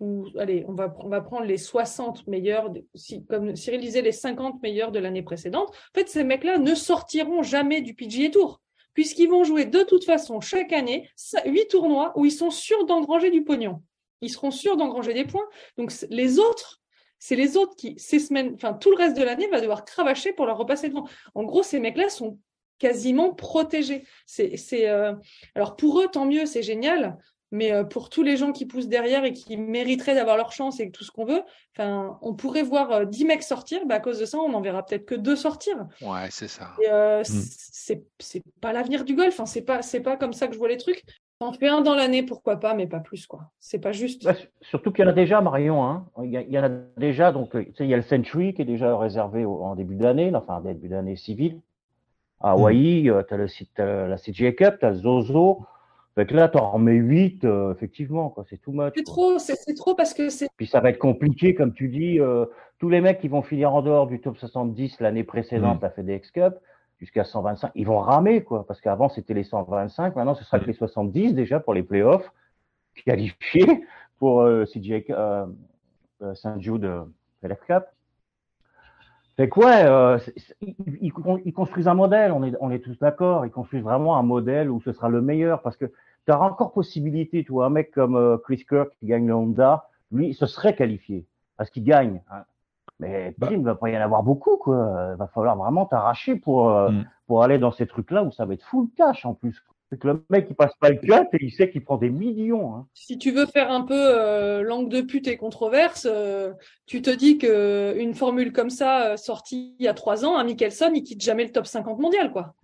ou 0.00 0.26
allez, 0.38 0.64
on 0.66 0.72
va 0.74 0.92
on 0.98 1.08
va 1.08 1.20
prendre 1.20 1.44
les 1.44 1.58
60 1.58 2.26
meilleurs 2.26 2.70
de- 2.70 2.84
si 2.94 3.24
comme 3.26 3.54
Cyril 3.54 3.80
disait 3.80 4.02
les 4.02 4.10
50 4.10 4.60
meilleurs 4.62 4.90
de 4.90 4.98
l'année 4.98 5.22
précédente. 5.22 5.68
En 5.68 5.94
fait, 6.00 6.08
ces 6.08 6.24
mecs-là 6.24 6.58
ne 6.58 6.74
sortiront 6.74 7.42
jamais 7.44 7.82
du 7.82 7.94
PGA 7.94 8.30
Tour 8.30 8.60
puisqu'ils 8.94 9.28
vont 9.28 9.44
jouer 9.44 9.64
de 9.64 9.82
toute 9.82 10.04
façon 10.04 10.40
chaque 10.40 10.72
année 10.72 11.08
huit 11.46 11.68
tournois 11.68 12.12
où 12.16 12.24
ils 12.24 12.32
sont 12.32 12.50
sûrs 12.50 12.86
d'engranger 12.86 13.30
du 13.30 13.44
pognon. 13.44 13.82
Ils 14.20 14.30
seront 14.30 14.50
sûrs 14.50 14.76
d'engranger 14.76 15.14
des 15.14 15.24
points. 15.24 15.46
Donc 15.76 15.92
les 16.10 16.38
autres, 16.38 16.80
c'est 17.18 17.36
les 17.36 17.56
autres 17.56 17.76
qui, 17.76 17.94
ces 17.98 18.18
semaines, 18.18 18.52
enfin 18.54 18.72
tout 18.72 18.90
le 18.90 18.96
reste 18.96 19.16
de 19.16 19.22
l'année, 19.22 19.48
va 19.48 19.60
devoir 19.60 19.84
cravacher 19.84 20.32
pour 20.32 20.46
leur 20.46 20.58
repasser 20.58 20.88
devant. 20.88 21.06
En 21.34 21.44
gros, 21.44 21.62
ces 21.62 21.80
mecs-là 21.80 22.08
sont 22.08 22.38
quasiment 22.78 23.32
protégés. 23.32 24.04
C'est, 24.26 24.56
euh, 24.88 25.14
Alors 25.54 25.76
pour 25.76 26.00
eux, 26.00 26.08
tant 26.08 26.26
mieux, 26.26 26.46
c'est 26.46 26.62
génial. 26.62 27.16
Mais 27.52 27.72
euh, 27.72 27.84
pour 27.84 28.08
tous 28.08 28.22
les 28.22 28.36
gens 28.36 28.50
qui 28.50 28.66
poussent 28.66 28.88
derrière 28.88 29.24
et 29.24 29.32
qui 29.32 29.56
mériteraient 29.56 30.14
d'avoir 30.14 30.36
leur 30.36 30.52
chance 30.52 30.80
et 30.80 30.90
tout 30.90 31.04
ce 31.04 31.12
qu'on 31.12 31.24
veut, 31.24 31.42
enfin, 31.76 32.18
on 32.22 32.34
pourrait 32.34 32.62
voir 32.62 33.06
10 33.06 33.24
mecs 33.24 33.42
sortir, 33.42 33.86
bah, 33.86 33.96
à 33.96 34.00
cause 34.00 34.18
de 34.18 34.24
ça, 34.24 34.38
on 34.38 34.48
n'en 34.48 34.60
verra 34.60 34.84
peut-être 34.84 35.04
que 35.04 35.14
deux 35.14 35.36
sortir. 35.36 35.86
Ouais, 36.00 36.28
c'est 36.30 36.48
ça. 36.48 36.70
Et, 36.82 36.88
mm. 36.88 37.24
c'est, 37.24 38.04
c'est 38.18 38.42
pas 38.60 38.72
l'avenir 38.72 39.04
du 39.04 39.14
golf, 39.14 39.38
hein. 39.38 39.46
c'est 39.46 39.62
pas, 39.62 39.82
c'est 39.82 40.00
pas 40.00 40.16
comme 40.16 40.32
ça 40.32 40.48
que 40.48 40.54
je 40.54 40.58
vois 40.58 40.68
les 40.68 40.78
trucs. 40.78 41.04
On 41.44 41.52
fait 41.52 41.68
un 41.68 41.80
dans 41.80 41.94
l'année, 41.94 42.22
pourquoi 42.22 42.56
pas, 42.58 42.74
mais 42.74 42.86
pas 42.86 43.00
plus, 43.00 43.26
quoi. 43.26 43.50
C'est 43.58 43.80
pas 43.80 43.90
juste. 43.92 44.28
surtout 44.60 44.92
qu'il 44.92 45.04
y 45.04 45.08
en 45.08 45.10
a 45.10 45.14
déjà, 45.14 45.40
Marion. 45.40 45.84
Hein. 45.84 46.06
Il, 46.22 46.30
y 46.30 46.56
a, 46.56 46.60
en 46.60 46.64
a 46.64 46.68
déjà. 46.96 47.32
Donc, 47.32 47.56
euh, 47.56 47.64
il 47.80 47.86
y 47.86 47.94
a 47.94 47.96
le 47.96 48.02
Century 48.02 48.54
qui 48.54 48.62
est 48.62 48.66
déjà 48.66 48.96
réservé 48.96 49.44
en 49.44 49.74
début 49.74 49.96
d'année, 49.96 50.32
enfin, 50.34 50.60
début 50.60 50.88
d'année 50.88 51.16
civile. 51.16 51.60
À 52.40 52.52
Hawaï, 52.52 53.04
mm. 53.04 53.10
euh, 53.10 53.22
tu 53.28 53.82
as, 53.82 54.06
la 54.06 54.16
CGA 54.18 54.52
Cup, 54.52 54.76
tu 54.78 54.86
as 54.86 54.94
Zozo. 54.94 55.66
Fait 56.14 56.26
que 56.26 56.34
là, 56.34 56.48
tu 56.48 56.58
en 56.58 56.70
remets 56.70 56.92
8, 56.92 57.44
euh, 57.44 57.72
effectivement, 57.72 58.28
quoi. 58.28 58.44
C'est 58.48 58.60
tout 58.60 58.72
much. 58.72 58.92
C'est 58.94 59.04
trop, 59.04 59.38
c'est 59.38 59.74
trop 59.74 59.94
parce 59.94 60.12
que 60.12 60.28
c'est. 60.28 60.48
Puis 60.56 60.66
ça 60.66 60.80
va 60.80 60.90
être 60.90 60.98
compliqué, 60.98 61.54
comme 61.54 61.72
tu 61.72 61.88
dis. 61.88 62.18
tous 62.78 62.88
les 62.88 63.00
mecs 63.00 63.20
qui 63.20 63.28
vont 63.28 63.42
finir 63.42 63.74
en 63.74 63.82
dehors 63.82 64.06
du 64.06 64.20
top 64.20 64.36
70 64.36 65.00
l'année 65.00 65.24
précédente, 65.24 65.78
mm. 65.78 65.84
la 65.84 65.90
FedEx 65.90 66.30
Cup, 66.30 66.54
jusqu'à 66.98 67.24
125. 67.24 67.72
Ils 67.74 67.86
vont 67.86 67.98
ramer, 67.98 68.44
quoi, 68.44 68.66
parce 68.66 68.80
qu'avant, 68.80 69.08
c'était 69.08 69.34
les 69.34 69.44
125. 69.44 70.14
Maintenant, 70.16 70.34
ce 70.34 70.44
sera 70.44 70.60
que 70.60 70.66
les 70.66 70.74
70 70.74 71.34
déjà 71.34 71.60
pour 71.60 71.74
les 71.74 71.82
playoffs 71.82 72.30
qualifiés 73.04 73.84
pour 74.18 74.42
euh, 74.42 74.64
CJ 74.66 75.04
euh, 75.10 75.46
euh, 76.22 76.34
Saint-Jude 76.34 76.84
euh, 76.84 77.54
Cup. 77.66 77.84
Fait 79.36 79.48
que 79.48 79.60
ouais, 79.60 79.84
euh, 79.84 80.18
ils, 80.60 81.12
ils, 81.44 81.52
construisent 81.52 81.88
un 81.88 81.94
modèle, 81.94 82.32
on 82.32 82.44
est, 82.44 82.54
on 82.60 82.70
est 82.70 82.80
tous 82.80 82.98
d'accord. 82.98 83.46
Ils 83.46 83.50
construisent 83.50 83.82
vraiment 83.82 84.18
un 84.18 84.22
modèle 84.22 84.70
où 84.70 84.80
ce 84.82 84.92
sera 84.92 85.08
le 85.08 85.22
meilleur 85.22 85.62
parce 85.62 85.76
que 85.76 85.86
tu 86.26 86.32
encore 86.32 86.72
possibilité, 86.72 87.42
toi, 87.42 87.66
un 87.66 87.70
mec 87.70 87.90
comme 87.92 88.38
Chris 88.44 88.64
Kirk 88.68 88.90
qui 89.00 89.06
gagne 89.06 89.26
le 89.26 89.34
Honda, 89.34 89.88
lui, 90.12 90.34
ce 90.34 90.46
serait 90.46 90.76
qualifié 90.76 91.26
parce 91.56 91.70
qu'il 91.70 91.84
gagne. 91.84 92.20
Hein. 92.30 92.42
Mais 93.00 93.34
bah. 93.36 93.48
il 93.50 93.58
ne 93.58 93.64
va 93.64 93.74
pas 93.74 93.90
y 93.90 93.96
en 93.96 94.00
avoir 94.00 94.22
beaucoup, 94.22 94.56
quoi. 94.56 95.10
Il 95.12 95.16
va 95.16 95.26
falloir 95.26 95.56
vraiment 95.56 95.86
t'arracher 95.86 96.36
pour, 96.36 96.70
euh, 96.70 96.90
mm. 96.90 97.04
pour 97.26 97.42
aller 97.42 97.58
dans 97.58 97.72
ces 97.72 97.86
trucs-là 97.86 98.22
où 98.22 98.30
ça 98.30 98.46
va 98.46 98.54
être 98.54 98.64
full 98.64 98.88
cash 98.96 99.26
en 99.26 99.34
plus. 99.34 99.64
C'est 99.92 99.98
que 99.98 100.08
le 100.08 100.24
mec, 100.30 100.46
il 100.48 100.56
passe 100.56 100.72
pas 100.80 100.88
le 100.88 100.96
cut 100.96 101.12
et 101.12 101.44
il 101.44 101.52
sait 101.52 101.68
qu'il 101.68 101.84
prend 101.84 101.98
des 101.98 102.08
millions. 102.08 102.74
Hein. 102.74 102.86
Si 102.94 103.18
tu 103.18 103.30
veux 103.30 103.44
faire 103.44 103.70
un 103.70 103.82
peu 103.82 103.94
euh, 103.94 104.62
langue 104.62 104.88
de 104.88 105.02
pute 105.02 105.28
et 105.28 105.36
controverse, 105.36 106.08
euh, 106.10 106.54
tu 106.86 107.02
te 107.02 107.10
dis 107.10 107.36
que 107.36 107.94
une 107.98 108.14
formule 108.14 108.54
comme 108.54 108.70
ça, 108.70 109.18
sortie 109.18 109.76
il 109.78 109.84
y 109.84 109.88
a 109.88 109.92
trois 109.92 110.24
ans, 110.24 110.38
un 110.38 110.44
Mickelson, 110.44 110.92
il 110.94 111.02
quitte 111.02 111.20
jamais 111.20 111.44
le 111.44 111.52
top 111.52 111.66
50 111.66 111.98
mondial, 111.98 112.32
quoi. 112.32 112.54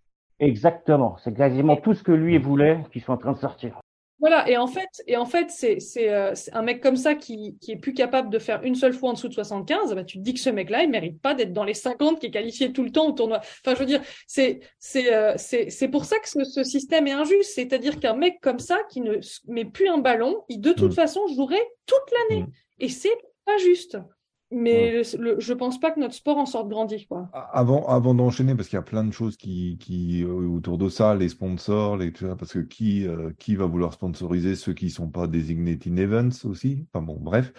Exactement. 0.41 1.19
C'est 1.23 1.37
quasiment 1.37 1.77
tout 1.77 1.93
ce 1.93 2.03
que 2.03 2.13
lui 2.13 2.39
voulait 2.39 2.83
qu'ils 2.93 3.03
sont 3.03 3.13
en 3.13 3.19
train 3.19 3.33
de 3.33 3.39
sortir. 3.39 3.79
Voilà, 4.21 4.49
et 4.51 4.57
en 4.57 4.67
fait, 4.67 4.89
et 5.07 5.17
en 5.17 5.27
fait, 5.27 5.51
c'est 5.51 5.79
c'est 5.79 6.11
euh, 6.13 6.35
un 6.53 6.63
mec 6.63 6.83
comme 6.83 6.97
ça 6.97 7.15
qui, 7.15 7.57
qui 7.61 7.73
est 7.73 7.77
plus 7.77 7.95
capable 7.95 8.31
de 8.31 8.41
faire 8.41 8.61
une 8.65 8.75
seule 8.75 8.93
fois 8.93 9.11
en 9.11 9.13
dessous 9.13 9.29
de 9.29 9.35
75. 9.35 9.95
Bah, 9.95 10.03
tu 10.03 10.19
te 10.19 10.23
dis 10.23 10.35
que 10.35 10.41
ce 10.41 10.51
mec-là, 10.51 10.83
il 10.83 10.91
mérite 10.91 11.21
pas 11.21 11.35
d'être 11.35 11.53
dans 11.53 11.63
les 11.63 11.75
50 11.75 12.19
qui 12.19 12.27
est 12.27 12.31
qualifié 12.31 12.73
tout 12.73 12.83
le 12.83 12.91
temps 12.91 13.07
au 13.07 13.13
tournoi. 13.13 13.39
Enfin, 13.39 13.75
je 13.75 13.79
veux 13.79 13.87
dire, 13.87 14.03
c'est 14.27 14.61
c'est 14.81 15.15
euh, 15.15 15.35
c'est 15.37 15.71
c'est 15.71 15.89
pour 15.89 16.05
ça 16.05 16.19
que 16.19 16.29
ce, 16.29 16.43
ce 16.43 16.65
système 16.65 17.07
est 17.07 17.13
injuste. 17.13 17.53
C'est-à-dire 17.55 18.01
qu'un 18.01 18.15
mec 18.15 18.41
comme 18.41 18.59
ça 18.59 18.81
qui 18.91 19.01
ne 19.03 19.19
met 19.47 19.65
plus 19.65 19.89
un 19.89 19.99
ballon, 19.99 20.43
il 20.49 20.61
de 20.61 20.73
toute 20.73 20.93
mm. 20.93 20.97
façon 20.97 21.21
jouerait 21.29 21.69
toute 21.87 22.13
l'année. 22.31 22.43
Mm. 22.43 22.53
Et 22.81 22.89
c'est 22.89 23.17
pas 23.45 23.57
juste. 23.59 23.99
Mais 24.51 25.03
le, 25.19 25.39
je 25.39 25.53
pense 25.53 25.79
pas 25.79 25.91
que 25.91 26.01
notre 26.01 26.15
sport 26.15 26.39
en 26.39 26.47
sorte 26.47 26.69
grandi. 26.69 27.07
Quoi. 27.07 27.29
Avant, 27.53 27.87
avant 27.87 28.15
d'enchaîner, 28.15 28.55
parce 28.55 28.69
qu'il 28.69 28.77
y 28.77 28.81
a 28.81 28.83
plein 28.83 29.05
de 29.05 29.13
choses 29.13 29.37
qui, 29.37 29.77
qui 29.79 30.25
euh, 30.25 30.49
autour 30.49 30.79
de 30.79 30.89
ça, 30.89 31.15
les 31.15 31.29
sponsors, 31.29 31.99
les, 31.99 32.11
parce 32.11 32.55
que 32.55 32.61
qui, 32.61 33.07
euh, 33.07 33.31
qui 33.39 33.57
va 33.57 33.67
vouloir 33.67 33.93
sponsoriser 33.93 34.55
ceux 34.55 34.73
qui 34.73 34.89
sont 34.89 35.09
pas 35.11 35.27
designated 35.27 35.99
events 35.99 36.47
aussi? 36.47 36.87
Enfin 36.93 37.05
bon, 37.05 37.19
bref, 37.21 37.53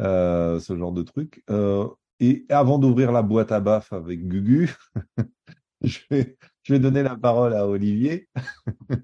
euh, 0.00 0.58
ce 0.58 0.76
genre 0.76 0.92
de 0.92 1.02
truc. 1.02 1.44
Euh, 1.50 1.86
et 2.18 2.44
avant 2.48 2.78
d'ouvrir 2.78 3.12
la 3.12 3.22
boîte 3.22 3.52
à 3.52 3.60
baf 3.60 3.92
avec 3.92 4.26
Gugu, 4.26 4.74
je 5.82 6.00
vais, 6.10 6.36
je 6.64 6.72
vais 6.72 6.80
donner 6.80 7.02
la 7.02 7.16
parole 7.16 7.54
à 7.54 7.68
Olivier. 7.68 8.28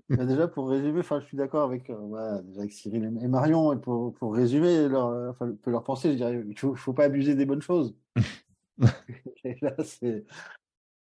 Bah, 0.09 0.25
déjà, 0.25 0.49
pour 0.49 0.69
résumer, 0.69 1.03
je 1.03 1.25
suis 1.27 1.37
d'accord 1.37 1.63
avec, 1.63 1.89
euh, 1.89 2.43
avec 2.59 2.73
Cyril 2.73 3.05
et 3.23 3.29
Marion. 3.29 3.73
Et 3.73 3.77
pour, 3.79 4.13
pour 4.15 4.35
résumer 4.35 4.89
leur, 4.89 5.31
enfin, 5.31 5.55
leur 5.67 5.85
pensée, 5.85 6.11
je 6.11 6.17
dirais 6.17 6.43
il 6.47 6.59
faut, 6.59 6.75
faut 6.75 6.93
pas 6.93 7.05
abuser 7.05 7.35
des 7.35 7.47
bonnes 7.47 7.63
choses. 7.63 7.95
là, 9.63 9.75
c'est, 9.85 10.25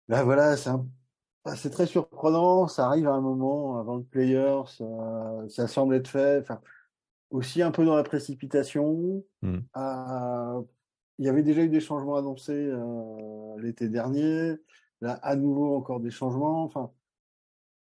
là, 0.08 0.22
voilà, 0.22 0.56
c'est 0.56 0.70
bah, 1.44 1.56
c'est 1.56 1.70
très 1.70 1.86
surprenant. 1.86 2.68
Ça 2.68 2.86
arrive 2.86 3.08
à 3.08 3.14
un 3.14 3.20
moment 3.20 3.78
avant 3.78 3.96
le 3.96 4.04
player, 4.04 4.62
ça, 4.66 4.84
ça 5.48 5.66
semble 5.66 5.94
être 5.94 6.08
fait. 6.08 6.38
Enfin, 6.40 6.60
aussi 7.30 7.62
un 7.62 7.70
peu 7.70 7.84
dans 7.84 7.96
la 7.96 8.02
précipitation. 8.02 9.24
Hmm. 9.42 9.60
Euh, 9.76 10.62
il 11.18 11.26
y 11.26 11.28
avait 11.28 11.42
déjà 11.42 11.62
eu 11.62 11.68
des 11.68 11.80
changements 11.80 12.16
annoncés 12.16 12.52
euh, 12.52 13.60
l'été 13.60 13.88
dernier. 13.88 14.56
Là, 15.00 15.18
à 15.22 15.36
nouveau, 15.36 15.76
encore 15.76 16.00
des 16.00 16.10
changements. 16.10 16.64
Enfin, 16.64 16.90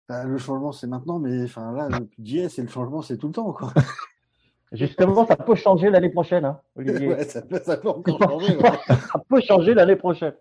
bah, 0.09 0.25
le 0.25 0.39
changement, 0.39 0.73
c'est 0.73 0.87
maintenant, 0.87 1.19
mais 1.19 1.45
enfin, 1.45 1.73
là, 1.73 1.89
le 1.89 2.07
PGA, 2.07 2.49
c'est 2.49 2.63
le 2.63 2.69
changement, 2.69 3.03
c'est 3.03 3.19
tout 3.19 3.27
le 3.27 3.35
temps, 3.35 3.53
quoi. 3.53 3.73
Justement, 4.73 5.27
ça 5.27 5.37
peut 5.37 5.55
changer 5.55 5.89
l'année 5.89 6.11
prochaine, 6.11 6.45
hein, 6.45 6.61
Olivier. 6.77 7.09
ouais, 7.09 7.25
ça, 7.25 7.41
peut, 7.41 7.61
ça 7.65 7.79
peut 7.79 7.89
encore 7.89 8.19
changer. 8.21 8.59
ça 8.87 9.23
peut 9.27 9.41
changer 9.41 9.75
l'année 9.75 9.97
prochaine. 9.97 10.35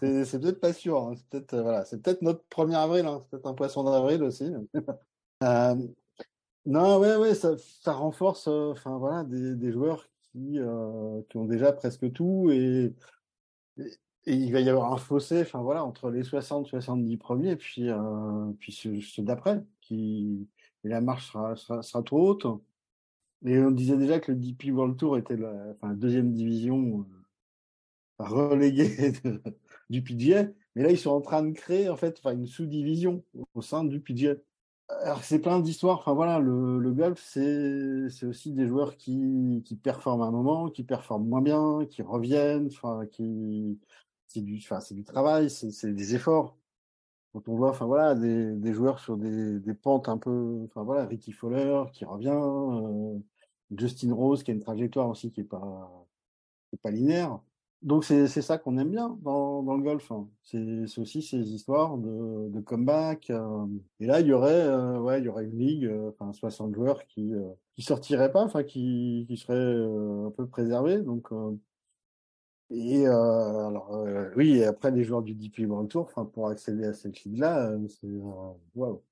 C'est 0.00 0.40
peut-être 0.40 0.60
pas 0.60 0.72
sûr. 0.72 0.96
Hein. 0.96 1.12
C'est 1.16 1.28
peut-être 1.28 1.54
euh, 1.54 1.62
voilà, 1.62 1.84
peut-être 1.84 2.22
notre 2.22 2.42
1er 2.50 2.74
avril. 2.74 3.06
Hein. 3.06 3.18
C'est 3.20 3.30
peut-être 3.30 3.46
un 3.46 3.54
poisson 3.54 3.84
d'avril 3.84 4.22
aussi. 4.22 4.50
euh, 5.44 5.74
non, 6.64 6.98
ouais, 7.00 7.16
ouais, 7.16 7.34
ça, 7.34 7.50
ça 7.82 7.92
renforce. 7.92 8.48
Euh, 8.48 8.72
voilà, 8.84 9.24
des, 9.24 9.54
des 9.54 9.72
joueurs 9.72 10.08
qui 10.32 10.58
qui 11.28 11.36
ont 11.36 11.44
déjà 11.44 11.72
presque 11.72 12.12
tout 12.12 12.50
et, 12.52 12.94
et 13.78 13.90
il 14.32 14.52
va 14.52 14.60
y 14.60 14.68
avoir 14.68 14.92
un 14.92 14.96
fossé, 14.96 15.42
enfin 15.42 15.60
voilà, 15.60 15.84
entre 15.84 16.10
les 16.10 16.22
60, 16.22 16.66
70 16.66 17.16
premiers, 17.16 17.56
puis, 17.56 17.88
euh, 17.90 18.52
puis 18.58 18.72
ceux, 18.72 19.22
d'après, 19.22 19.62
qui 19.80 20.48
et 20.84 20.88
la 20.88 21.00
marche 21.00 21.32
sera, 21.32 21.56
sera, 21.56 22.02
trop 22.02 22.30
haute. 22.30 22.46
Et 23.44 23.58
on 23.58 23.70
disait 23.70 23.96
déjà 23.96 24.20
que 24.20 24.32
le 24.32 24.38
DP 24.38 24.70
World 24.72 24.96
Tour 24.96 25.18
était 25.18 25.36
la, 25.36 25.74
deuxième 25.94 26.32
division 26.32 27.06
euh, 28.20 28.24
reléguée 28.24 29.12
du 29.90 30.02
PGA, 30.02 30.48
mais 30.74 30.82
là 30.82 30.90
ils 30.90 30.98
sont 30.98 31.10
en 31.10 31.20
train 31.20 31.42
de 31.42 31.52
créer 31.52 31.88
en 31.88 31.96
fait, 31.96 32.18
enfin 32.18 32.34
une 32.34 32.46
sous-division 32.46 33.24
au 33.54 33.62
sein 33.62 33.84
du 33.84 34.00
PGA. 34.00 34.34
Alors 35.02 35.22
c'est 35.24 35.38
plein 35.40 35.60
d'histoires. 35.60 35.98
Enfin 35.98 36.14
voilà, 36.14 36.38
le, 36.38 36.78
le 36.78 36.92
golf 36.92 37.22
c'est 37.24 38.10
c'est 38.10 38.26
aussi 38.26 38.52
des 38.52 38.66
joueurs 38.66 38.96
qui 38.96 39.62
qui 39.64 39.76
performent 39.76 40.22
à 40.22 40.26
un 40.26 40.30
moment, 40.30 40.68
qui 40.70 40.84
performent 40.84 41.28
moins 41.28 41.42
bien, 41.42 41.86
qui 41.88 42.02
reviennent, 42.02 42.66
enfin 42.66 43.06
qui 43.06 43.78
c'est 44.30 44.94
du, 44.94 45.04
travail, 45.04 45.50
c'est 45.50 45.92
des 45.94 46.14
efforts. 46.14 46.56
Quand 47.32 47.48
on 47.48 47.56
voit, 47.56 47.70
enfin 47.70 47.86
voilà, 47.86 48.14
des, 48.14 48.72
joueurs 48.72 48.98
sur 49.00 49.16
des, 49.16 49.74
pentes 49.74 50.08
un 50.08 50.18
peu, 50.18 50.62
enfin 50.64 50.82
voilà, 50.84 51.06
Ricky 51.06 51.32
Fowler 51.32 51.84
qui 51.92 52.04
revient, 52.04 52.30
euh, 52.30 53.18
Justin 53.76 54.14
Rose 54.14 54.42
qui 54.42 54.50
a 54.50 54.54
une 54.54 54.60
trajectoire 54.60 55.08
aussi 55.08 55.30
qui 55.32 55.42
est 55.42 55.44
pas, 55.44 56.06
qui 56.68 56.76
est 56.76 56.78
pas 56.78 56.90
linéaire. 56.90 57.40
Donc 57.82 58.04
c'est 58.04 58.28
ça 58.28 58.58
qu'on 58.58 58.76
aime 58.76 58.90
bien 58.90 59.18
dans, 59.22 59.62
le 59.62 59.82
golf. 59.82 60.12
Hein. 60.12 60.28
C'est 60.42 60.98
aussi 60.98 61.22
ces 61.22 61.38
histoires 61.54 61.96
de, 61.96 62.60
comeback. 62.60 63.30
Euh. 63.30 63.66
et 64.00 64.06
là 64.06 64.20
il 64.20 64.26
y 64.26 64.32
aurait 64.34 64.52
euh, 64.52 64.98
ouais 64.98 65.20
il 65.20 65.24
y 65.24 65.28
aurait 65.28 65.44
une 65.44 65.58
ligue, 65.58 65.86
euh, 65.86 66.10
enfin 66.10 66.32
60 66.32 66.74
joueurs 66.74 67.06
qui 67.06 67.32
qui 67.74 67.82
sortiraient 67.82 68.32
pas, 68.32 68.44
enfin 68.44 68.64
qui 68.64 69.24
qui 69.28 69.36
seraient 69.38 69.56
un 70.26 70.30
peu 70.30 70.46
préservés. 70.46 70.98
Donc 71.00 71.30
et 72.70 73.06
euh, 73.06 73.66
alors 73.68 73.96
euh, 73.96 74.30
oui, 74.36 74.58
et 74.58 74.64
après 74.64 74.90
les 74.90 75.02
joueurs 75.02 75.22
du 75.22 75.34
DP 75.34 75.68
World 75.68 75.88
Tour, 75.88 76.08
enfin 76.08 76.24
pour 76.24 76.48
accéder 76.48 76.84
à 76.84 76.92
cette 76.92 77.24
ligue-là, 77.24 77.70
euh, 77.70 77.78
c'est 77.88 78.06
euh, 78.06 78.52
wow. 78.76 79.02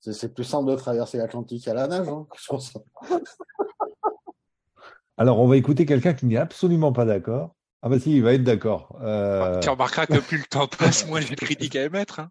c'est 0.00 0.34
plus 0.34 0.44
simple 0.44 0.70
de 0.70 0.76
traverser 0.76 1.16
l'Atlantique 1.16 1.66
à 1.68 1.74
la 1.74 1.86
nage, 1.86 2.08
hein, 2.08 2.26
je 2.36 2.46
pense. 2.46 2.74
alors 5.16 5.40
on 5.40 5.48
va 5.48 5.56
écouter 5.56 5.86
quelqu'un 5.86 6.12
qui 6.12 6.26
n'est 6.26 6.36
absolument 6.36 6.92
pas 6.92 7.06
d'accord. 7.06 7.54
Ah 7.82 7.88
bah 7.88 7.98
si, 7.98 8.14
il 8.14 8.22
va 8.22 8.34
être 8.34 8.44
d'accord. 8.44 8.98
Euh... 9.00 9.58
Tu 9.60 9.70
remarqueras 9.70 10.04
que 10.04 10.18
plus 10.18 10.36
le 10.36 10.44
temps 10.44 10.66
passe, 10.66 11.06
moins 11.08 11.20
j'ai 11.20 11.34
de 11.34 11.40
critiques 11.40 11.76
à 11.76 11.84
émettre. 11.84 12.20
Hein. 12.20 12.30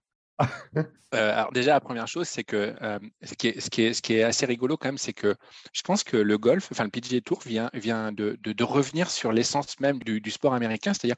Euh, 1.16 1.34
alors 1.34 1.52
déjà, 1.52 1.74
la 1.74 1.80
première 1.80 2.08
chose, 2.08 2.28
c'est 2.28 2.44
que 2.44 2.76
euh, 2.84 3.00
ce, 3.24 3.34
qui 3.34 4.14
est, 4.14 4.24
assez 4.24 4.46
rigolo 4.46 4.78
quand 4.78 4.90
même, 4.90 5.00
c'est 5.00 5.12
que 5.12 5.36
je 5.74 5.82
pense 5.82 6.04
que 6.04 6.18
le 6.18 6.38
golf, 6.38 6.70
enfin 6.72 6.84
le 6.84 6.92
PGA 6.92 7.20
Tour 7.22 7.42
vient, 7.44 7.72
vient 7.74 8.12
de, 8.12 8.38
revenir 8.64 9.10
sur 9.10 9.32
l'essence 9.32 9.80
même 9.80 9.98
du, 10.04 10.30
sport 10.30 10.54
américain, 10.54 10.94
c'est-à-dire 10.94 11.18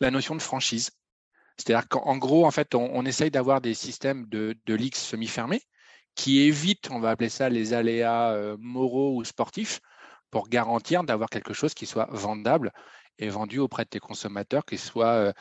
la 0.00 0.12
notion 0.12 0.36
de 0.36 0.42
franchise. 0.42 0.92
C'est-à-dire 1.56 1.88
qu'en 1.88 2.16
gros, 2.18 2.46
en 2.46 2.52
fait, 2.52 2.76
on, 2.76 3.04
essaye 3.04 3.32
d'avoir 3.32 3.60
des 3.60 3.74
systèmes 3.74 4.26
de, 4.26 4.54
de 4.64 4.78
semi-fermées 4.94 5.62
qui 6.14 6.40
évitent, 6.42 6.88
on 6.92 7.00
va 7.00 7.10
appeler 7.10 7.28
ça 7.28 7.48
les 7.48 7.74
aléas 7.74 8.30
euh, 8.32 8.56
moraux 8.60 9.16
ou 9.16 9.24
sportifs, 9.24 9.80
pour 10.30 10.48
garantir 10.48 11.02
d'avoir 11.04 11.30
quelque 11.30 11.52
chose 11.52 11.74
qui 11.74 11.86
soit 11.86 12.08
vendable 12.10 12.72
et 13.18 13.28
vendu 13.28 13.58
auprès 13.58 13.84
de 13.84 13.90
tes 13.90 14.00
consommateurs, 14.00 14.64
qu'ils 14.64 14.78
soient, 14.78 15.32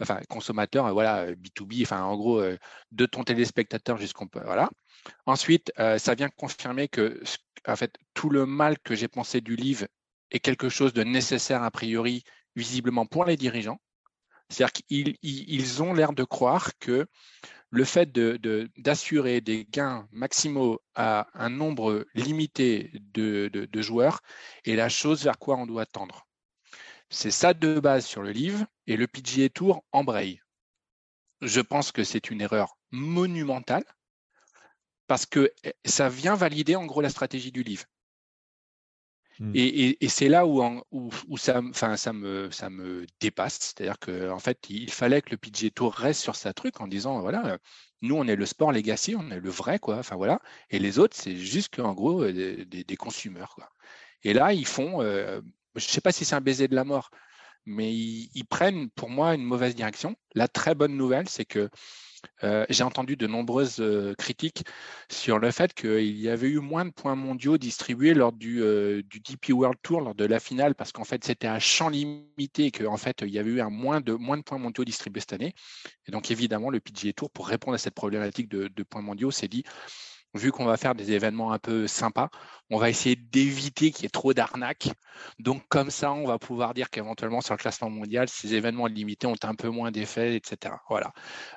enfin, 0.00 0.20
consommateurs, 0.28 0.92
voilà, 0.92 1.32
B2B, 1.32 1.82
enfin, 1.82 2.02
en 2.02 2.16
gros, 2.16 2.42
de 2.90 3.06
ton 3.06 3.24
téléspectateur 3.24 3.96
jusqu'au, 3.98 4.28
voilà. 4.44 4.70
Ensuite, 5.26 5.72
ça 5.76 6.14
vient 6.14 6.28
confirmer 6.28 6.88
que, 6.88 7.20
en 7.66 7.76
fait, 7.76 7.96
tout 8.14 8.30
le 8.30 8.46
mal 8.46 8.78
que 8.78 8.94
j'ai 8.94 9.08
pensé 9.08 9.40
du 9.40 9.56
livre 9.56 9.86
est 10.30 10.40
quelque 10.40 10.68
chose 10.68 10.92
de 10.92 11.02
nécessaire 11.04 11.62
a 11.62 11.70
priori, 11.70 12.24
visiblement 12.56 13.06
pour 13.06 13.24
les 13.24 13.36
dirigeants. 13.36 13.80
C'est-à-dire 14.48 14.72
qu'ils 14.72 15.82
ont 15.82 15.94
l'air 15.94 16.12
de 16.12 16.24
croire 16.24 16.72
que 16.78 17.06
le 17.70 17.84
fait 17.84 18.12
d'assurer 18.12 19.40
de, 19.40 19.46
des 19.46 19.64
gains 19.64 20.06
maximaux 20.12 20.80
à 20.94 21.28
un 21.32 21.48
nombre 21.48 22.04
limité 22.14 22.92
de, 23.14 23.48
de, 23.48 23.82
joueurs 23.82 24.20
est 24.66 24.76
la 24.76 24.90
chose 24.90 25.24
vers 25.24 25.38
quoi 25.38 25.56
on 25.56 25.66
doit 25.66 25.86
tendre. 25.86 26.26
C'est 27.12 27.30
ça 27.30 27.52
de 27.52 27.78
base 27.78 28.06
sur 28.06 28.22
le 28.22 28.30
livre 28.30 28.64
et 28.86 28.96
le 28.96 29.06
PGA 29.06 29.50
Tour 29.50 29.84
embraye. 29.92 30.40
Je 31.42 31.60
pense 31.60 31.92
que 31.92 32.04
c'est 32.04 32.30
une 32.30 32.40
erreur 32.40 32.78
monumentale 32.90 33.84
parce 35.06 35.26
que 35.26 35.52
eh, 35.62 35.74
ça 35.84 36.08
vient 36.08 36.34
valider 36.34 36.74
en 36.74 36.86
gros 36.86 37.02
la 37.02 37.10
stratégie 37.10 37.52
du 37.52 37.62
livre. 37.62 37.84
Hmm. 39.38 39.52
Et, 39.54 39.96
c'est 40.08 40.28
là 40.28 40.46
où, 40.46 40.62
où, 40.90 41.36
ça, 41.36 41.60
ça, 41.74 42.12
me, 42.14 42.50
ça 42.50 42.70
me 42.70 43.06
dépasse. 43.20 43.58
C'est-à-dire 43.60 43.98
qu'en 43.98 44.36
en 44.36 44.38
fait, 44.38 44.58
il 44.70 44.90
fallait 44.90 45.20
que 45.20 45.30
le 45.30 45.36
PGA 45.36 45.70
Tour 45.70 45.92
reste 45.92 46.22
sur 46.22 46.36
sa 46.36 46.54
truc 46.54 46.80
en 46.80 46.86
disant 46.86 47.20
voilà, 47.20 47.58
nous, 48.00 48.16
on 48.16 48.26
est 48.26 48.36
le 48.36 48.46
sport 48.46 48.72
legacy, 48.72 49.14
on 49.16 49.30
est 49.30 49.40
le 49.40 49.50
vrai, 49.50 49.78
quoi. 49.78 49.98
Enfin 49.98 50.16
voilà. 50.16 50.40
Et 50.70 50.78
les 50.78 50.98
autres, 50.98 51.16
c'est 51.16 51.36
juste 51.36 51.76
qu'en 51.76 51.92
gros, 51.92 52.24
des, 52.24 52.64
des, 52.64 52.96
consumers, 52.96 53.54
quoi. 53.54 53.70
Et 54.22 54.32
là, 54.32 54.52
ils 54.52 54.66
font, 54.66 55.02
euh, 55.02 55.40
je 55.76 55.86
ne 55.86 55.90
sais 55.90 56.00
pas 56.00 56.12
si 56.12 56.24
c'est 56.24 56.34
un 56.34 56.40
baiser 56.40 56.68
de 56.68 56.74
la 56.74 56.84
mort, 56.84 57.10
mais 57.66 57.92
ils, 57.92 58.44
prennent 58.48 58.90
pour 58.90 59.08
moi 59.10 59.34
une 59.34 59.44
mauvaise 59.44 59.74
direction. 59.74 60.16
La 60.34 60.48
très 60.48 60.74
bonne 60.74 60.96
nouvelle, 60.96 61.28
c'est 61.28 61.44
que 61.44 61.70
euh, 62.44 62.64
j'ai 62.68 62.84
entendu 62.84 63.16
de 63.16 63.26
nombreuses 63.26 63.80
euh, 63.80 64.14
critiques 64.14 64.64
sur 65.10 65.38
le 65.38 65.50
fait 65.50 65.74
qu'il 65.74 66.16
y 66.18 66.28
avait 66.28 66.48
eu 66.48 66.60
moins 66.60 66.84
de 66.84 66.90
points 66.90 67.16
mondiaux 67.16 67.58
distribués 67.58 68.14
lors 68.14 68.32
du, 68.32 68.62
euh, 68.62 69.02
DP 69.02 69.50
World 69.50 69.78
Tour, 69.82 70.00
lors 70.00 70.14
de 70.14 70.24
la 70.24 70.38
finale, 70.38 70.74
parce 70.74 70.92
qu'en 70.92 71.04
fait 71.04 71.24
c'était 71.24 71.48
un 71.48 71.58
champ 71.58 71.88
limité 71.88 72.66
et 72.66 72.70
qu'en 72.70 72.96
fait 72.96 73.22
il 73.22 73.30
y 73.30 73.38
avait 73.38 73.50
eu 73.50 73.60
un 73.60 73.70
moins, 73.70 74.00
de, 74.00 74.12
moins 74.12 74.36
de 74.36 74.42
points 74.42 74.58
mondiaux 74.58 74.84
distribués 74.84 75.20
cette 75.20 75.32
année. 75.32 75.54
Et 76.06 76.12
donc 76.12 76.30
évidemment, 76.30 76.70
le 76.70 76.80
PGA 76.80 77.12
Tour, 77.12 77.30
pour 77.30 77.48
répondre 77.48 77.74
à 77.74 77.78
cette 77.78 77.94
problématique 77.94 78.48
de 78.48 78.82
points 78.84 79.02
mondiaux, 79.02 79.30
s'est 79.30 79.48
dit 79.48 79.64
vu 80.34 80.52
qu'on 80.52 80.64
va 80.64 80.76
faire 80.76 80.94
des 80.94 81.12
événements 81.12 81.52
un 81.52 81.58
peu 81.58 81.86
sympas, 81.86 82.30
on 82.70 82.78
va 82.78 82.90
essayer 82.90 83.16
d'éviter 83.16 83.90
qu'il 83.90 84.04
y 84.04 84.06
ait 84.06 84.10
trop 84.10 84.34
d'arnaques. 84.34 84.88
Donc 85.38 85.62
comme 85.68 85.90
ça, 85.90 86.12
on 86.12 86.26
va 86.26 86.38
pouvoir 86.38 86.74
dire 86.74 86.90
qu'éventuellement 86.90 87.40
sur 87.40 87.54
le 87.54 87.58
classement 87.58 87.90
mondial, 87.90 88.28
ces 88.28 88.54
événements 88.54 88.86
limités 88.86 89.26
ont 89.26 89.36
un 89.42 89.54
peu 89.54 89.68
moins 89.68 89.90
d'effet, 89.90 90.36
etc. 90.36 90.76
Voilà. 90.88 91.12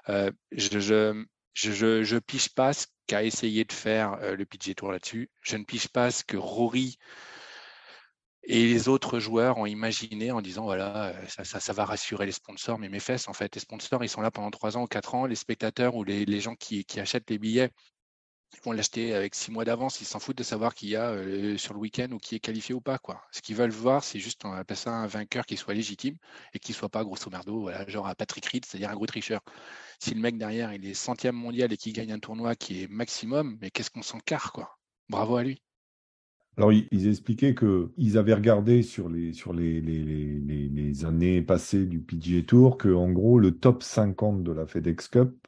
Euh, 0.10 0.32
je, 0.52 0.80
je, 0.80 1.26
je, 1.54 2.04
je, 2.04 2.18
piche 2.18 2.50
pas 2.50 2.74
ce 2.74 2.88
qu'a 3.08 3.24
essayé 3.24 3.64
de 3.66 3.74
faire 3.74 4.18
euh, 4.22 4.36
le 4.36 4.46
PG 4.46 4.76
Tour 4.76 4.92
là-dessus. 4.92 5.30
Je 5.42 5.58
ne 5.58 5.64
piche 5.64 5.88
pas 5.88 6.12
ce 6.12 6.24
que 6.24 6.38
Rory 6.38 6.98
et 8.48 8.68
les 8.68 8.88
autres 8.88 9.20
joueurs 9.20 9.58
ont 9.58 9.66
imaginé 9.66 10.32
en 10.32 10.42
disant 10.42 10.66
voilà, 10.66 11.08
euh, 11.08 11.26
ça, 11.28 11.74
va 11.74 11.84
rassurer 11.84 12.28
les 12.28 12.32
sponsors, 12.32 12.78
mais 12.78 12.90
mes 12.90 13.00
fesses, 13.00 13.28
en 13.28 13.34
fait, 13.34 13.56
les 13.56 13.62
sponsors, 13.62 14.04
ils 14.04 14.10
sont 14.10 14.22
là 14.22 14.30
pendant 14.30 14.52
trois 14.52 14.78
ans 14.78 14.84
ou 14.84 14.88
quatre 14.88 15.16
ans. 15.16 15.26
Les 15.26 15.36
spectateurs 15.36 15.96
ou 15.96 16.04
les, 16.04 16.40
gens 16.40 16.56
qui, 16.56 16.86
achètent 16.98 17.30
les 17.32 17.40
billets, 17.40 17.72
ils 18.54 18.62
vont 18.64 18.72
l'acheter 18.72 19.14
avec 19.14 19.36
six 19.36 19.52
mois 19.52 19.66
d'avance. 19.66 20.02
Ils 20.02 20.06
s'en 20.06 20.20
foutent 20.20 20.38
de 20.38 20.44
savoir 20.44 20.76
qui 20.76 20.90
y 20.90 20.96
a 20.96 21.10
euh, 21.10 21.58
sur 21.58 21.74
le 21.74 21.80
week-end 21.80 22.08
ou 22.12 22.18
qui 22.18 22.36
est 22.36 22.40
qualifié 22.40 22.74
ou 22.74 22.82
pas. 22.82 22.98
Quoi. 22.98 23.22
Ce 23.32 23.42
qu'ils 23.42 23.56
veulent 23.56 23.72
voir, 23.72 24.04
c'est 24.04 24.20
juste 24.20 24.46
on 24.46 24.52
un 24.52 25.08
vainqueur 25.08 25.46
qui 25.46 25.58
soit 25.58 25.74
légitime 25.74 26.18
et 26.54 26.60
qui 26.60 26.74
soit 26.74 26.90
pas 26.90 27.04
grosso 27.04 27.30
merdo, 27.30 27.70
genre 27.88 28.08
un 28.08 28.16
Patrick 28.16 28.46
Reed, 28.46 28.66
c'est-à-dire 28.66 28.90
un 28.90 28.96
gros 28.96 29.06
tricheur. 29.06 29.42
Si 30.00 30.14
le 30.14 30.22
mec 30.22 30.38
derrière 30.38 30.74
il 30.74 30.86
est 30.86 30.94
centième 30.94 31.36
mondial 31.36 31.72
et 31.74 31.78
qu'il 31.78 31.94
gagne 31.94 32.12
un 32.12 32.20
tournoi 32.20 32.56
qui 32.56 32.84
est 32.84 32.88
maximum, 32.88 33.58
mais 33.62 33.72
qu'est-ce 33.72 33.90
qu'on 33.92 34.02
s'en 34.02 34.20
carre 34.20 34.52
quoi? 34.52 34.78
Bravo 35.10 35.38
à 35.38 35.44
lui. 35.44 35.62
Alors, 36.58 36.72
ils 36.72 37.08
expliquaient 37.08 37.54
qu'ils 37.54 38.18
avaient 38.18 38.34
regardé 38.34 38.82
sur 38.82 39.10
les, 39.10 39.34
années 41.04 41.42
passées 41.42 41.86
du 41.86 42.00
PGA 42.00 42.44
Tour 42.44 42.78
que, 42.78 42.88
en 42.88 43.12
gros, 43.12 43.40
le 43.40 43.52
top 43.52 43.84
50 43.84 44.42
de 44.42 44.54
la 44.54 44.66
FedEx 44.66 45.10
Cup 45.10 45.45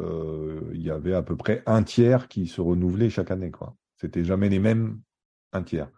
il 0.00 0.82
y 0.82 0.90
avait 0.90 1.14
à 1.14 1.22
peu 1.22 1.36
près 1.36 1.62
un 1.66 1.82
tiers 1.82 2.28
qui 2.28 2.46
se 2.46 2.60
renouvelait 2.60 3.10
chaque 3.10 3.30
année. 3.30 3.50
quoi. 3.50 3.76
C'était 3.96 4.24
jamais 4.24 4.48
les 4.48 4.60
mêmes 4.60 5.00
un 5.52 5.62
tiers. 5.62 5.90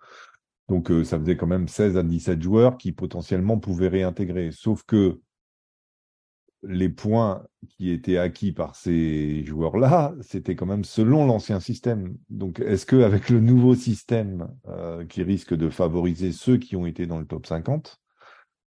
Donc 0.68 0.90
euh, 0.90 1.04
ça 1.04 1.18
faisait 1.18 1.36
quand 1.36 1.48
même 1.48 1.68
16 1.68 1.96
à 1.96 2.02
17 2.02 2.40
joueurs 2.40 2.78
qui 2.78 2.92
potentiellement 2.92 3.58
pouvaient 3.58 3.88
réintégrer. 3.88 4.50
Sauf 4.52 4.84
que 4.84 5.20
les 6.62 6.88
points 6.88 7.44
qui 7.68 7.90
étaient 7.90 8.18
acquis 8.18 8.52
par 8.52 8.76
ces 8.76 9.44
joueurs-là, 9.44 10.14
c'était 10.20 10.54
quand 10.54 10.66
même 10.66 10.84
selon 10.84 11.26
l'ancien 11.26 11.58
système. 11.58 12.16
Donc, 12.28 12.60
est-ce 12.60 12.84
qu'avec 12.84 13.30
le 13.30 13.40
nouveau 13.40 13.74
système 13.74 14.54
euh, 14.68 15.04
qui 15.06 15.22
risque 15.22 15.54
de 15.54 15.70
favoriser 15.70 16.32
ceux 16.32 16.58
qui 16.58 16.76
ont 16.76 16.84
été 16.84 17.06
dans 17.06 17.18
le 17.18 17.26
top 17.26 17.46
50, 17.46 17.98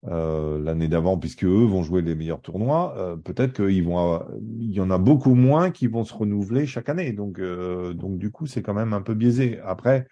euh, 0.06 0.62
l'année 0.62 0.86
d'avant, 0.86 1.18
puisque 1.18 1.44
eux 1.44 1.64
vont 1.64 1.82
jouer 1.82 2.02
les 2.02 2.14
meilleurs 2.14 2.40
tournois, 2.40 2.94
euh, 2.96 3.16
peut-être 3.16 3.52
qu'il 3.52 3.82
vont, 3.82 4.24
il 4.60 4.72
y 4.72 4.80
en 4.80 4.90
a 4.90 4.98
beaucoup 4.98 5.34
moins 5.34 5.72
qui 5.72 5.88
vont 5.88 6.04
se 6.04 6.14
renouveler 6.14 6.66
chaque 6.66 6.88
année. 6.88 7.12
Donc, 7.12 7.40
euh, 7.40 7.94
donc 7.94 8.18
du 8.18 8.30
coup, 8.30 8.46
c'est 8.46 8.62
quand 8.62 8.74
même 8.74 8.92
un 8.92 9.02
peu 9.02 9.14
biaisé. 9.14 9.58
Après, 9.64 10.06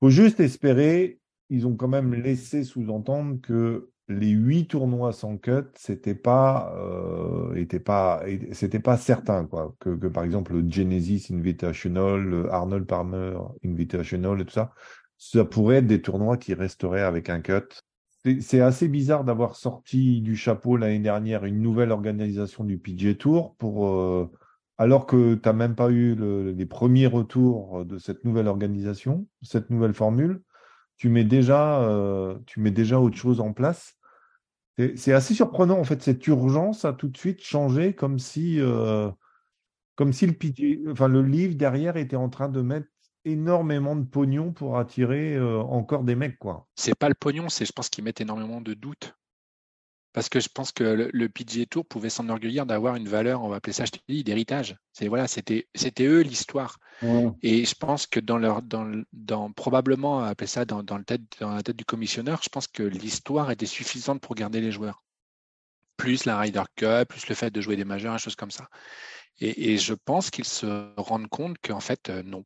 faut 0.00 0.08
juste 0.08 0.40
espérer. 0.40 1.18
Ils 1.50 1.66
ont 1.66 1.76
quand 1.76 1.88
même 1.88 2.14
laissé 2.14 2.64
sous-entendre 2.64 3.40
que 3.42 3.90
les 4.08 4.30
huit 4.30 4.68
tournois 4.68 5.12
sans 5.12 5.36
cut, 5.36 5.66
c'était 5.74 6.14
pas, 6.14 6.74
était 7.56 7.80
pas, 7.80 8.22
c'était 8.52 8.80
pas 8.80 8.96
certain 8.96 9.44
quoi. 9.46 9.74
Que, 9.80 9.90
que, 9.96 10.06
par 10.06 10.24
exemple 10.24 10.54
le 10.54 10.70
Genesis 10.70 11.26
Invitational, 11.30 12.22
le 12.22 12.50
Arnold 12.50 12.86
Palmer 12.86 13.36
Invitational 13.64 14.40
et 14.40 14.44
tout 14.44 14.52
ça, 14.52 14.72
ça 15.18 15.44
pourrait 15.44 15.76
être 15.76 15.86
des 15.86 16.02
tournois 16.02 16.36
qui 16.38 16.54
resteraient 16.54 17.02
avec 17.02 17.30
un 17.30 17.40
cut 17.40 17.68
c'est 18.40 18.60
assez 18.60 18.88
bizarre 18.88 19.24
d'avoir 19.24 19.56
sorti 19.56 20.20
du 20.22 20.36
chapeau 20.36 20.76
l'année 20.76 20.98
dernière 20.98 21.44
une 21.44 21.60
nouvelle 21.60 21.92
organisation 21.92 22.64
du 22.64 22.78
PGA 22.78 23.14
Tour 23.14 23.54
euh, 23.62 24.30
alors 24.78 25.06
que 25.06 25.34
tu 25.34 25.48
n'as 25.48 25.52
même 25.52 25.74
pas 25.74 25.90
eu 25.90 26.16
les 26.52 26.66
premiers 26.66 27.06
retours 27.06 27.84
de 27.84 27.98
cette 27.98 28.24
nouvelle 28.24 28.48
organisation, 28.48 29.26
cette 29.42 29.70
nouvelle 29.70 29.94
formule, 29.94 30.42
tu 30.96 31.08
mets 31.08 31.24
déjà, 31.24 31.82
euh, 31.82 32.36
déjà 32.56 33.00
autre 33.00 33.16
chose 33.16 33.40
en 33.40 33.52
place. 33.52 33.96
C'est 34.96 35.12
assez 35.12 35.34
surprenant 35.34 35.78
en 35.78 35.84
fait 35.84 36.02
cette 36.02 36.26
urgence 36.26 36.84
a 36.84 36.92
tout 36.92 37.06
de 37.06 37.16
suite 37.16 37.40
changé 37.40 37.94
comme 37.94 38.18
si, 38.18 38.58
euh, 38.60 39.08
comme 39.94 40.12
si 40.12 40.26
le, 40.26 40.90
enfin, 40.90 41.06
le 41.06 41.22
livre 41.22 41.54
derrière 41.54 41.96
était 41.96 42.16
en 42.16 42.28
train 42.28 42.48
de 42.48 42.60
mettre 42.60 42.88
énormément 43.24 43.96
de 43.96 44.04
pognon 44.04 44.52
pour 44.52 44.78
attirer 44.78 45.34
euh, 45.34 45.58
encore 45.60 46.04
des 46.04 46.14
mecs, 46.14 46.38
quoi. 46.38 46.66
C'est 46.76 46.94
pas 46.94 47.08
le 47.08 47.14
pognon, 47.14 47.48
c'est 47.48 47.64
je 47.64 47.72
pense 47.72 47.88
qu'ils 47.88 48.04
mettent 48.04 48.20
énormément 48.20 48.60
de 48.60 48.74
doutes. 48.74 49.14
Parce 50.14 50.28
que 50.28 50.38
je 50.38 50.48
pense 50.48 50.70
que 50.70 50.84
le, 50.84 51.10
le 51.12 51.28
PGA 51.28 51.66
Tour 51.66 51.84
pouvait 51.84 52.08
s'enorgueillir 52.08 52.66
d'avoir 52.66 52.94
une 52.94 53.08
valeur, 53.08 53.42
on 53.42 53.48
va 53.48 53.56
appeler 53.56 53.72
ça, 53.72 53.84
je 53.84 53.90
te 53.90 53.98
dis, 54.08 54.22
d'héritage. 54.22 54.76
C'est 54.92 55.08
voilà, 55.08 55.26
c'était 55.26 55.66
c'était 55.74 56.06
eux 56.06 56.20
l'histoire. 56.20 56.78
Et 57.42 57.64
je 57.64 57.74
pense 57.74 58.06
que 58.06 58.20
dans 58.20 58.38
leur 58.38 58.62
dans, 58.62 59.02
dans 59.12 59.50
probablement 59.50 60.20
appeler 60.20 60.46
ça 60.46 60.64
dans, 60.64 60.84
dans, 60.84 60.98
le 60.98 61.04
tête, 61.04 61.22
dans 61.40 61.52
la 61.52 61.62
tête 61.64 61.76
du 61.76 61.84
commissionneur, 61.84 62.40
je 62.44 62.48
pense 62.48 62.68
que 62.68 62.84
l'histoire 62.84 63.50
était 63.50 63.66
suffisante 63.66 64.20
pour 64.20 64.36
garder 64.36 64.60
les 64.60 64.70
joueurs. 64.70 65.02
Plus 65.96 66.24
la 66.26 66.38
Ryder 66.38 66.62
Cup, 66.76 67.08
plus 67.08 67.28
le 67.28 67.34
fait 67.34 67.50
de 67.50 67.60
jouer 67.60 67.74
des 67.74 67.84
majeurs, 67.84 68.14
des 68.14 68.20
choses 68.20 68.36
comme 68.36 68.52
ça. 68.52 68.68
Et, 69.40 69.72
et 69.72 69.78
je 69.78 69.94
pense 69.94 70.30
qu'ils 70.30 70.44
se 70.44 70.92
rendent 70.96 71.28
compte 71.28 71.56
qu'en 71.58 71.80
fait, 71.80 72.08
euh, 72.08 72.22
non, 72.22 72.44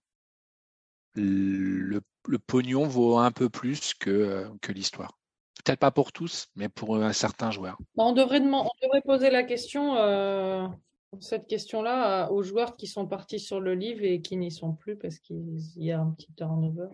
le, 1.14 2.01
pognon 2.47 2.87
vaut 2.87 3.18
un 3.18 3.31
peu 3.31 3.49
plus 3.49 3.94
que, 3.94 4.11
euh, 4.11 4.49
que 4.61 4.73
l'histoire. 4.73 5.18
Peut-être 5.64 5.81
pas 5.81 5.90
pour 5.90 6.12
tous, 6.12 6.49
mais 6.55 6.68
pour 6.68 6.97
un 6.97 7.12
certain 7.12 7.51
joueur. 7.51 7.77
Bah, 7.97 8.05
on 8.07 8.12
devrait, 8.12 8.40
on 8.40 8.71
devrait 8.83 9.03
poser 9.05 9.31
la 9.31 9.42
question, 9.42 9.97
euh, 9.97 10.66
cette 11.21 11.47
question-là, 11.47 12.31
aux 12.31 12.42
joueurs 12.42 12.77
qui 12.77 12.87
sont 12.87 13.07
partis 13.07 13.40
sur 13.40 13.61
le 13.61 13.75
livre 13.75 14.03
et 14.05 14.21
qui 14.21 14.37
n'y 14.37 14.51
sont 14.51 14.73
plus 14.73 14.97
parce 14.97 15.18
qu'il 15.18 15.59
y 15.77 15.90
a 15.90 16.01
un 16.01 16.11
petit 16.11 16.33
turnover. 16.37 16.88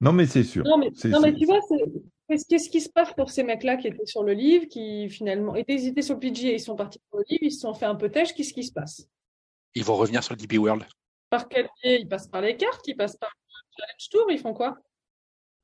Non, 0.00 0.12
mais 0.12 0.26
c'est 0.26 0.44
sûr. 0.44 0.64
Non, 0.64 0.78
mais, 0.78 0.90
tu 0.90 1.46
vois, 1.46 1.60
qu'est-ce 2.28 2.68
qui 2.68 2.80
se 2.80 2.90
passe 2.90 3.12
pour 3.14 3.30
ces 3.30 3.42
mecs-là 3.42 3.76
qui 3.76 3.88
étaient 3.88 4.06
sur 4.06 4.22
le 4.22 4.32
livre, 4.32 4.66
qui 4.66 5.08
finalement 5.08 5.54
étaient, 5.54 5.74
hésités 5.74 6.02
sur 6.02 6.14
le 6.14 6.20
PG 6.20 6.48
et 6.48 6.54
ils 6.54 6.60
sont 6.60 6.76
partis 6.76 7.00
sur 7.08 7.18
le 7.18 7.24
livre, 7.28 7.42
ils 7.42 7.52
se 7.52 7.60
sont 7.60 7.74
fait 7.74 7.86
un 7.86 7.94
peu 7.94 8.10
têche, 8.10 8.34
qu'est-ce 8.34 8.52
qui 8.52 8.64
se 8.64 8.72
passe? 8.72 9.08
Ils 9.74 9.84
vont 9.84 9.96
revenir 9.96 10.22
sur 10.22 10.34
le 10.34 10.38
DP 10.38 10.58
World. 10.58 10.84
Par 11.30 11.48
quel 11.48 11.68
biais? 11.82 12.00
Ils 12.00 12.08
passent 12.08 12.28
par 12.28 12.40
les 12.40 12.56
cartes, 12.56 12.86
ils 12.86 12.96
passent 12.96 13.16
par 13.16 13.32
Challenge 13.78 14.08
Tour, 14.10 14.26
ils 14.30 14.38
font 14.38 14.54
quoi? 14.54 14.76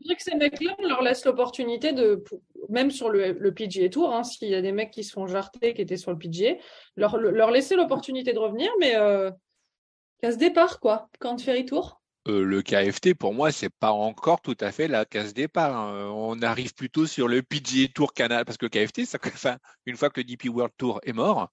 Je 0.00 0.04
dirais 0.04 0.16
que 0.16 0.22
ces 0.22 0.34
mecs-là, 0.34 0.74
on 0.78 0.88
leur 0.88 1.02
laisse 1.02 1.24
l'opportunité 1.24 1.92
de, 1.92 2.24
même 2.68 2.90
sur 2.90 3.08
le, 3.08 3.32
le 3.32 3.54
PGA 3.54 3.88
Tour, 3.88 4.12
hein, 4.12 4.24
s'il 4.24 4.48
y 4.48 4.54
a 4.54 4.62
des 4.62 4.72
mecs 4.72 4.90
qui 4.90 5.04
se 5.04 5.12
font 5.12 5.26
jarter, 5.26 5.74
qui 5.74 5.82
étaient 5.82 5.96
sur 5.96 6.10
le 6.10 6.18
PGA, 6.18 6.56
leur, 6.96 7.16
leur 7.18 7.50
laisser 7.52 7.76
l'opportunité 7.76 8.32
de 8.32 8.38
revenir, 8.38 8.70
mais 8.80 8.96
euh, 8.96 9.30
casse 10.20 10.38
départ, 10.38 10.80
quoi, 10.80 11.08
quand 11.20 11.40
Ferry 11.40 11.64
Tour. 11.66 12.02
euh, 12.28 12.42
le 12.44 12.62
KFT, 12.62 13.14
pour 13.14 13.32
moi, 13.32 13.52
c'est 13.52 13.70
pas 13.70 13.92
encore 13.92 14.40
tout 14.40 14.56
à 14.60 14.72
fait 14.72 14.88
la 14.88 15.04
case 15.04 15.34
départ. 15.34 15.76
hein. 15.76 16.10
On 16.14 16.40
arrive 16.42 16.74
plutôt 16.74 17.06
sur 17.06 17.28
le 17.28 17.42
PGA 17.42 17.88
Tour 17.94 18.12
Canada, 18.12 18.44
parce 18.44 18.58
que 18.58 18.66
le 18.66 18.70
KFT, 18.70 19.02
une 19.86 19.96
fois 19.96 20.10
que 20.10 20.20
le 20.20 20.24
DP 20.24 20.48
World 20.48 20.72
Tour 20.76 21.00
est 21.04 21.12
mort, 21.12 21.48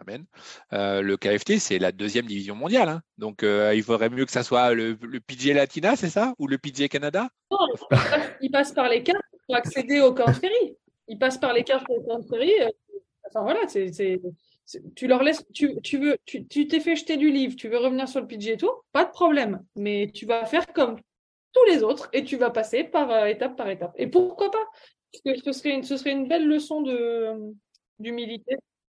amen, 0.00 0.24
euh, 0.72 1.02
le 1.02 1.16
KFT, 1.16 1.58
c'est 1.58 1.78
la 1.78 1.92
deuxième 1.92 2.26
division 2.26 2.54
mondiale. 2.54 2.88
hein. 2.88 3.02
Donc, 3.16 3.42
euh, 3.42 3.74
il 3.74 3.82
faudrait 3.82 4.10
mieux 4.10 4.24
que 4.24 4.30
ça 4.32 4.42
soit 4.42 4.74
le, 4.74 4.96
le 5.00 5.20
PGA 5.20 5.54
Latina, 5.54 5.96
c'est 5.96 6.10
ça? 6.10 6.34
Ou 6.38 6.46
le 6.46 6.58
PGA 6.58 6.88
Canada? 6.88 7.28
Non, 7.50 7.58
il 8.40 8.50
passe- 8.50 8.72
par 8.72 8.88
les 8.88 9.02
cartes 9.02 9.22
pour 9.46 9.56
accéder 9.56 10.00
au 10.00 10.12
Corn 10.14 10.32
Ferry. 10.34 10.76
Il 11.08 11.18
passe 11.18 11.38
par 11.38 11.52
les 11.52 11.64
cartes 11.64 11.86
au 11.88 12.00
Corn 12.02 12.22
Ferry. 12.28 12.52
euh, 12.60 12.68
Enfin 13.30 13.42
voilà, 13.42 13.60
tu 14.96 15.06
leur 15.06 15.22
laisses, 15.22 15.44
tu, 15.52 15.78
tu 15.82 15.98
veux, 15.98 16.16
tu, 16.24 16.46
t'es 16.46 16.80
fait 16.80 16.96
jeter 16.96 17.18
du 17.18 17.30
livre, 17.30 17.56
tu 17.56 17.68
veux 17.68 17.76
revenir 17.76 18.08
sur 18.08 18.20
le 18.22 18.26
PGA 18.26 18.56
Tour, 18.56 18.86
pas 18.90 19.04
de 19.04 19.10
problème. 19.10 19.62
Mais 19.76 20.10
tu 20.14 20.24
vas 20.24 20.46
faire 20.46 20.66
comme 20.72 20.96
tous 21.52 21.64
les 21.66 21.82
autres 21.82 22.08
et 22.14 22.24
tu 22.24 22.36
vas 22.38 22.48
passer 22.50 22.84
par 22.84 23.26
étape 23.26 23.54
par 23.56 23.68
étape. 23.68 23.92
Et 23.96 24.06
pourquoi 24.06 24.50
pas? 24.50 24.64
Parce 25.12 25.22
que 25.36 25.42
ce 25.44 25.52
serait 25.52 25.74
une, 25.74 25.82
ce 25.82 25.98
serait 25.98 26.12
une 26.12 26.26
belle 26.26 26.46
leçon 26.46 26.80
de, 26.80 27.34
d'humilité. 27.98 28.56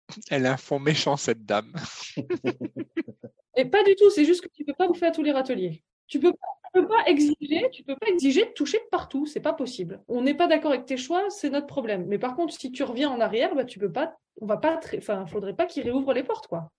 Elle 0.29 0.45
a 0.45 0.53
un 0.53 0.57
fond 0.57 0.79
méchant, 0.79 1.17
cette 1.17 1.45
dame. 1.45 1.73
Et 3.55 3.65
pas 3.65 3.83
du 3.83 3.95
tout, 3.95 4.09
c'est 4.09 4.25
juste 4.25 4.41
que 4.41 4.49
tu 4.53 4.63
peux 4.63 4.73
pas 4.73 4.87
bouffer 4.87 5.07
à 5.07 5.11
tous 5.11 5.23
les 5.23 5.31
râteliers. 5.31 5.83
Tu 6.07 6.19
peux 6.19 6.31
pas, 6.31 6.47
tu 6.73 6.81
peux 6.81 6.87
pas 6.87 7.03
exiger, 7.07 7.69
tu 7.71 7.83
peux 7.83 7.95
pas 7.95 8.07
exiger 8.07 8.45
de 8.45 8.51
toucher 8.51 8.79
partout, 8.91 9.25
c'est 9.25 9.41
pas 9.41 9.53
possible. 9.53 10.01
On 10.07 10.21
n'est 10.21 10.33
pas 10.33 10.47
d'accord 10.47 10.71
avec 10.71 10.85
tes 10.85 10.97
choix, 10.97 11.29
c'est 11.29 11.49
notre 11.49 11.67
problème. 11.67 12.05
Mais 12.07 12.17
par 12.17 12.35
contre, 12.35 12.53
si 12.53 12.71
tu 12.71 12.83
reviens 12.83 13.09
en 13.09 13.19
arrière, 13.19 13.55
bah 13.55 13.65
tu 13.65 13.79
peux 13.79 13.91
pas, 13.91 14.17
on 14.41 14.45
va 14.45 14.57
pas, 14.57 14.79
enfin, 14.97 15.25
faudrait 15.25 15.55
pas 15.55 15.65
qu'ils 15.65 15.83
réouvrent 15.83 16.13
les 16.13 16.23
portes, 16.23 16.47
quoi. 16.47 16.71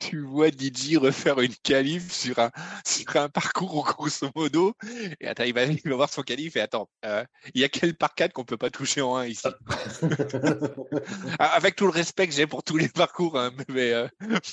Tu 0.00 0.20
vois 0.20 0.50
DJ 0.50 0.96
refaire 0.98 1.40
une 1.40 1.54
qualif 1.62 2.12
sur 2.12 2.38
un, 2.38 2.50
sur 2.86 3.16
un 3.16 3.28
parcours 3.30 3.84
grosso 3.84 4.28
modo. 4.36 4.74
Et 5.18 5.26
attends, 5.26 5.44
il 5.44 5.54
va, 5.54 5.64
il 5.64 5.80
va 5.84 5.96
voir 5.96 6.10
son 6.12 6.22
qualif 6.22 6.56
et 6.56 6.60
attends, 6.60 6.90
euh, 7.06 7.24
il 7.54 7.60
y 7.62 7.64
a 7.64 7.68
quel 7.68 7.96
par 7.96 8.14
4 8.14 8.32
qu'on 8.34 8.44
peut 8.44 8.58
pas 8.58 8.70
toucher 8.70 9.00
en 9.00 9.16
1 9.16 9.26
ici? 9.26 9.48
Avec 11.38 11.76
tout 11.76 11.86
le 11.86 11.90
respect 11.90 12.28
que 12.28 12.34
j'ai 12.34 12.46
pour 12.46 12.62
tous 12.62 12.76
les 12.76 12.88
parcours, 12.90 13.38
hein, 13.38 13.50
mais, 13.68 13.92
euh, 13.92 14.06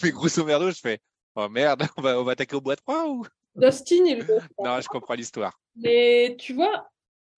mais 0.03 0.11
grosso 0.11 0.43
merdo, 0.45 0.71
je 0.71 0.79
fais 0.79 0.99
Oh 1.35 1.47
merde, 1.49 1.85
on 1.97 2.01
va, 2.01 2.19
on 2.19 2.23
va 2.23 2.31
attaquer 2.31 2.55
au 2.55 2.61
bois 2.61 2.75
de 2.75 2.81
3 2.81 3.07
ou? 3.07 3.25
Dustin, 3.55 4.03
il 4.05 4.19
le 4.19 4.39
Non, 4.63 4.79
je 4.79 4.87
comprends 4.87 5.15
l'histoire. 5.15 5.59
Mais 5.75 6.35
tu 6.39 6.53
vois, 6.53 6.89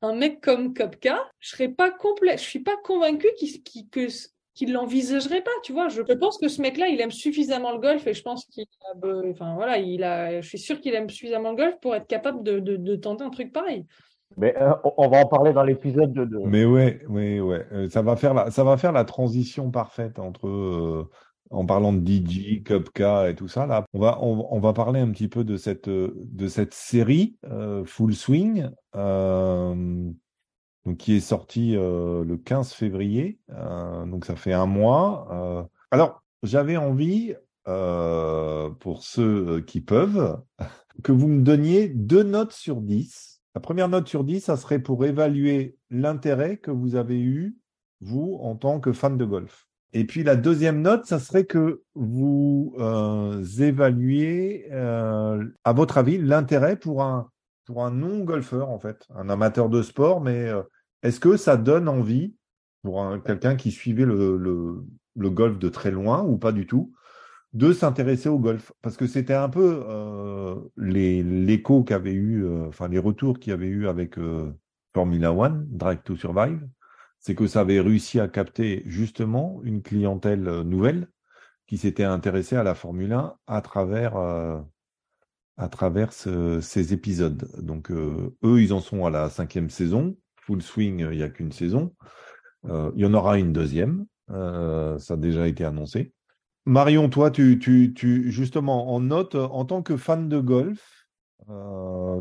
un 0.01 0.13
mec 0.15 0.41
comme 0.41 0.73
Kopka, 0.73 1.29
je 1.39 1.49
serais 1.49 1.69
pas 1.69 1.91
complet, 1.91 2.37
je 2.37 2.43
suis 2.43 2.59
pas 2.59 2.77
convaincu 2.77 3.27
qu'il 3.37 3.63
qu'il- 3.63 3.89
que 3.89 4.07
qu'il 4.53 4.73
l'envisagerait 4.73 5.41
pas, 5.41 5.51
tu 5.63 5.71
vois. 5.73 5.87
Je 5.89 6.01
pense 6.01 6.37
que 6.37 6.47
ce 6.47 6.61
mec-là, 6.61 6.87
il 6.87 6.99
aime 7.01 7.11
suffisamment 7.11 7.71
le 7.71 7.79
golf 7.79 8.05
et 8.07 8.13
je 8.13 8.21
pense 8.21 8.45
qu'il 8.45 8.65
a, 8.93 9.07
enfin 9.29 9.55
voilà, 9.55 9.77
il 9.77 10.03
a, 10.03 10.41
je 10.41 10.47
suis 10.47 10.59
sûr 10.59 10.79
qu'il 10.81 10.93
aime 10.93 11.09
suffisamment 11.09 11.51
le 11.51 11.57
golf 11.57 11.75
pour 11.81 11.95
être 11.95 12.07
capable 12.07 12.43
de, 12.43 12.59
de, 12.59 12.75
de 12.75 12.95
tenter 12.95 13.23
un 13.23 13.29
truc 13.29 13.53
pareil. 13.53 13.85
Mais 14.37 14.55
euh, 14.61 14.71
on- 14.97 15.09
va 15.09 15.19
en 15.19 15.25
parler 15.27 15.51
dans 15.51 15.63
l'épisode 15.63 16.13
de, 16.13 16.23
de- 16.23 16.37
Mais 16.45 16.63
ouais, 16.63 17.01
ouais, 17.09 17.39
ouais. 17.41 17.65
Euh, 17.73 17.89
ça 17.89 18.01
va 18.01 18.15
faire 18.15 18.33
la, 18.33 18.49
ça 18.49 18.63
va 18.63 18.77
faire 18.77 18.93
la 18.93 19.03
transition 19.03 19.71
parfaite 19.71 20.19
entre, 20.19 20.47
euh, 20.47 21.09
en 21.49 21.65
parlant 21.65 21.91
de 21.91 21.99
DJ, 21.99 22.63
Cupca 22.63 23.29
et 23.29 23.35
tout 23.35 23.49
ça. 23.49 23.65
Là, 23.65 23.85
on 23.93 23.99
va, 23.99 24.19
on, 24.21 24.47
on 24.49 24.59
va 24.61 24.71
parler 24.71 25.01
un 25.01 25.11
petit 25.11 25.27
peu 25.27 25.43
de 25.43 25.57
cette, 25.57 25.89
de 25.89 26.47
cette 26.47 26.73
série 26.73 27.35
euh, 27.51 27.83
Full 27.83 28.13
Swing, 28.15 28.69
euh, 28.95 29.75
donc 30.85 30.97
qui 30.97 31.15
est 31.15 31.19
sortie 31.19 31.75
euh, 31.75 32.23
le 32.23 32.37
15 32.37 32.73
février. 32.73 33.39
Euh, 33.51 34.05
donc 34.05 34.25
ça 34.25 34.35
fait 34.35 34.53
un 34.53 34.65
mois. 34.65 35.27
Euh, 35.31 35.63
alors, 35.91 36.23
j'avais 36.43 36.77
envie, 36.77 37.35
euh, 37.67 38.69
pour 38.79 39.03
ceux 39.03 39.47
euh, 39.47 39.61
qui 39.61 39.81
peuvent, 39.81 40.41
que 41.03 41.11
vous 41.11 41.27
me 41.27 41.41
donniez 41.41 41.87
deux 41.89 42.23
notes 42.23 42.53
sur 42.53 42.81
10. 42.81 43.41
La 43.53 43.61
première 43.61 43.89
note 43.89 44.07
sur 44.07 44.23
10, 44.23 44.41
ça 44.41 44.57
serait 44.57 44.79
pour 44.79 45.05
évaluer 45.05 45.77
l'intérêt 45.89 46.57
que 46.57 46.71
vous 46.71 46.95
avez 46.95 47.19
eu, 47.19 47.57
vous, 47.99 48.39
en 48.41 48.55
tant 48.55 48.79
que 48.79 48.93
fan 48.93 49.17
de 49.17 49.25
golf. 49.25 49.67
Et 49.93 50.05
puis 50.05 50.23
la 50.23 50.37
deuxième 50.37 50.81
note, 50.81 51.05
ça 51.05 51.19
serait 51.19 51.43
que 51.43 51.83
vous 51.93 52.73
euh, 52.79 53.43
évaluez, 53.59 54.71
à 54.71 55.73
votre 55.73 55.97
avis, 55.97 56.17
l'intérêt 56.17 56.77
pour 56.77 57.03
un, 57.03 57.29
pour 57.65 57.85
un 57.85 57.91
non-golfeur, 57.91 58.69
en 58.69 58.79
fait, 58.79 59.05
un 59.15 59.29
amateur 59.29 59.69
de 59.69 59.81
sport, 59.81 60.21
mais 60.21 60.47
euh, 60.49 60.63
est-ce 61.03 61.19
que 61.19 61.37
ça 61.37 61.57
donne 61.57 61.87
envie 61.89 62.35
pour 62.83 63.01
un- 63.03 63.19
quelqu'un 63.19 63.55
qui 63.55 63.71
suivait 63.71 64.05
le, 64.05 64.37
le, 64.37 64.83
le 65.15 65.29
golf 65.29 65.59
de 65.59 65.69
très 65.69 65.91
loin 65.91 66.23
ou 66.23 66.37
pas 66.37 66.51
du 66.51 66.67
tout, 66.67 66.93
de 67.53 67.73
s'intéresser 67.73 68.29
au 68.29 68.39
golf? 68.39 68.71
Parce 68.81 68.97
que 68.97 69.07
c'était 69.07 69.33
un 69.33 69.49
peu 69.49 69.83
euh, 69.87 70.55
l'écho 70.77 71.83
qu'avait 71.83 72.13
eu 72.13 72.45
euh, 72.45 72.67
enfin 72.67 72.87
les 72.87 72.99
retours 72.99 73.39
qu'il 73.39 73.51
y 73.51 73.53
avait 73.53 73.67
eu 73.67 73.87
avec 73.87 74.17
euh, 74.17 74.51
Formula 74.93 75.33
One 75.33 75.67
Drive 75.69 76.01
to 76.03 76.15
Survive 76.15 76.67
c'est 77.19 77.35
que 77.35 77.47
ça 77.47 77.61
avait 77.61 77.79
réussi 77.81 78.19
à 78.19 78.27
capter 78.27 78.83
justement 78.87 79.61
une 79.63 79.81
clientèle 79.83 80.41
nouvelle 80.61 81.07
qui 81.67 81.77
s'était 81.77 82.03
intéressée 82.05 82.55
à 82.57 82.63
la 82.63 82.75
Formule 82.75 83.13
1 83.13 83.35
à 83.47 83.61
travers 83.61 84.15
à 85.57 85.69
travers 85.69 86.13
ce- 86.13 86.59
ces 86.61 86.93
épisodes. 86.93 87.47
Donc 87.61 87.91
euh, 87.91 88.35
eux 88.43 88.61
ils 88.61 88.73
en 88.73 88.79
sont 88.79 89.05
à 89.05 89.09
la 89.09 89.29
cinquième 89.29 89.69
saison. 89.69 90.15
Full 90.37 90.61
swing 90.61 91.03
euh, 91.03 91.13
il 91.13 91.19
y 91.19 91.23
a 91.23 91.29
qu'une 91.29 91.51
saison. 91.51 91.93
Euh, 92.65 92.91
il 92.95 93.01
y 93.01 93.05
en 93.05 93.13
aura 93.13 93.37
une 93.37 93.53
deuxième. 93.53 94.05
Ça 94.29 95.13
a 95.13 95.17
déjà 95.17 95.47
été 95.47 95.65
annoncé. 95.65 96.13
Marion, 96.65 97.09
toi, 97.09 97.31
tu, 97.31 97.59
justement, 98.31 98.93
en 98.93 99.01
note, 99.01 99.35
en 99.35 99.65
tant 99.65 99.81
que 99.81 99.97
fan 99.97 100.29
de 100.29 100.39
golf, 100.39 101.05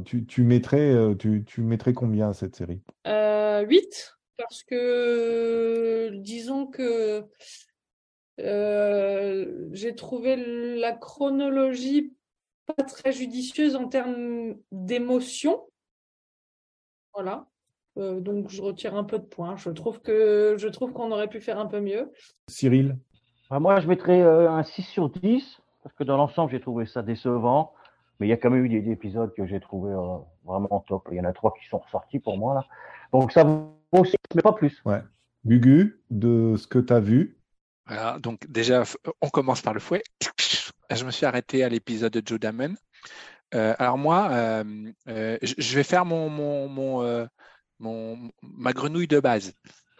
tu, 0.05 0.43
mettrais, 0.43 1.14
tu, 1.19 1.45
mettrais 1.59 1.93
combien 1.93 2.31
à 2.31 2.33
cette 2.33 2.57
série? 2.57 2.83
Euh, 3.07 3.64
8, 3.64 4.16
parce 4.38 4.64
que 4.64 6.11
disons 6.16 6.66
que 6.66 7.23
j'ai 8.38 9.95
trouvé 9.95 10.35
la 10.81 10.93
chronologie 10.93 12.12
pas 12.72 12.85
très 12.85 13.12
judicieuse 13.12 13.76
en 13.76 13.88
termes 13.88 14.54
d'émotion. 14.72 15.62
Voilà. 17.14 17.46
Euh, 17.98 18.20
donc 18.20 18.48
je 18.48 18.62
retire 18.62 18.94
un 18.94 19.04
peu 19.04 19.18
de 19.18 19.24
points. 19.24 19.56
Je 19.56 19.70
trouve 19.70 20.00
que 20.00 20.56
je 20.59 20.68
trouve 20.68 20.92
qu'on 20.92 21.11
aurait 21.11 21.28
pu 21.28 21.40
faire 21.40 21.59
un 21.59 21.66
peu 21.66 21.80
mieux. 21.80 22.12
Cyril? 22.48 22.98
Enfin, 23.48 23.61
moi, 23.61 23.80
je 23.80 23.88
mettrais 23.88 24.22
euh, 24.22 24.50
un 24.50 24.62
6 24.62 24.83
sur 24.83 25.11
10, 25.11 25.61
parce 25.83 25.94
que 25.96 26.04
dans 26.04 26.16
l'ensemble, 26.16 26.52
j'ai 26.52 26.61
trouvé 26.61 26.87
ça 26.87 27.02
décevant. 27.02 27.72
Mais 28.18 28.26
il 28.26 28.30
y 28.30 28.33
a 28.33 28.37
quand 28.37 28.50
même 28.50 28.64
eu 28.64 28.68
des, 28.68 28.80
des 28.80 28.92
épisodes 28.92 29.35
que 29.35 29.46
j'ai 29.46 29.61
trouvé 29.61 29.92
euh, 29.92 30.18
vraiment 30.44 30.85
top. 30.87 31.09
Il 31.11 31.16
y 31.16 31.20
en 31.20 31.24
a 31.24 31.33
trois 31.33 31.52
qui 31.59 31.66
sont 31.68 31.78
ressortis 31.78 32.20
pour 32.20 32.38
moi, 32.38 32.54
là. 32.54 32.64
Donc, 33.12 33.33
ça 33.33 33.42
vaut 33.42 33.74
aussi, 33.92 34.14
mais 34.35 34.42
pas 34.42 34.52
plus. 34.52 34.80
Ouais. 34.85 35.02
Gugu, 35.44 36.00
de 36.11 36.54
ce 36.56 36.68
que 36.68 36.78
tu 36.78 36.92
as 36.92 37.00
vu? 37.00 37.38
Voilà, 37.87 38.18
donc 38.20 38.46
déjà, 38.48 38.85
on 39.20 39.30
commence 39.30 39.62
par 39.62 39.74
le 39.74 39.80
fouet. 39.80 40.02
Je 40.90 41.05
me 41.05 41.11
suis 41.11 41.26
arrêté 41.26 41.62
à 41.62 41.68
l'épisode 41.68 42.12
de 42.12 42.22
Joe 42.26 42.40
Damen. 42.40 42.76
Euh, 43.55 43.74
alors 43.79 43.98
moi, 43.98 44.29
euh, 44.33 44.64
euh, 45.09 45.38
je 45.42 45.74
vais 45.76 45.85
faire 45.85 46.05
mon, 46.05 46.29
mon, 46.29 46.68
mon, 46.68 47.03
euh, 47.03 47.26
ma 48.42 48.72
grenouille 48.72 49.07
de 49.07 49.20
base. 49.20 49.53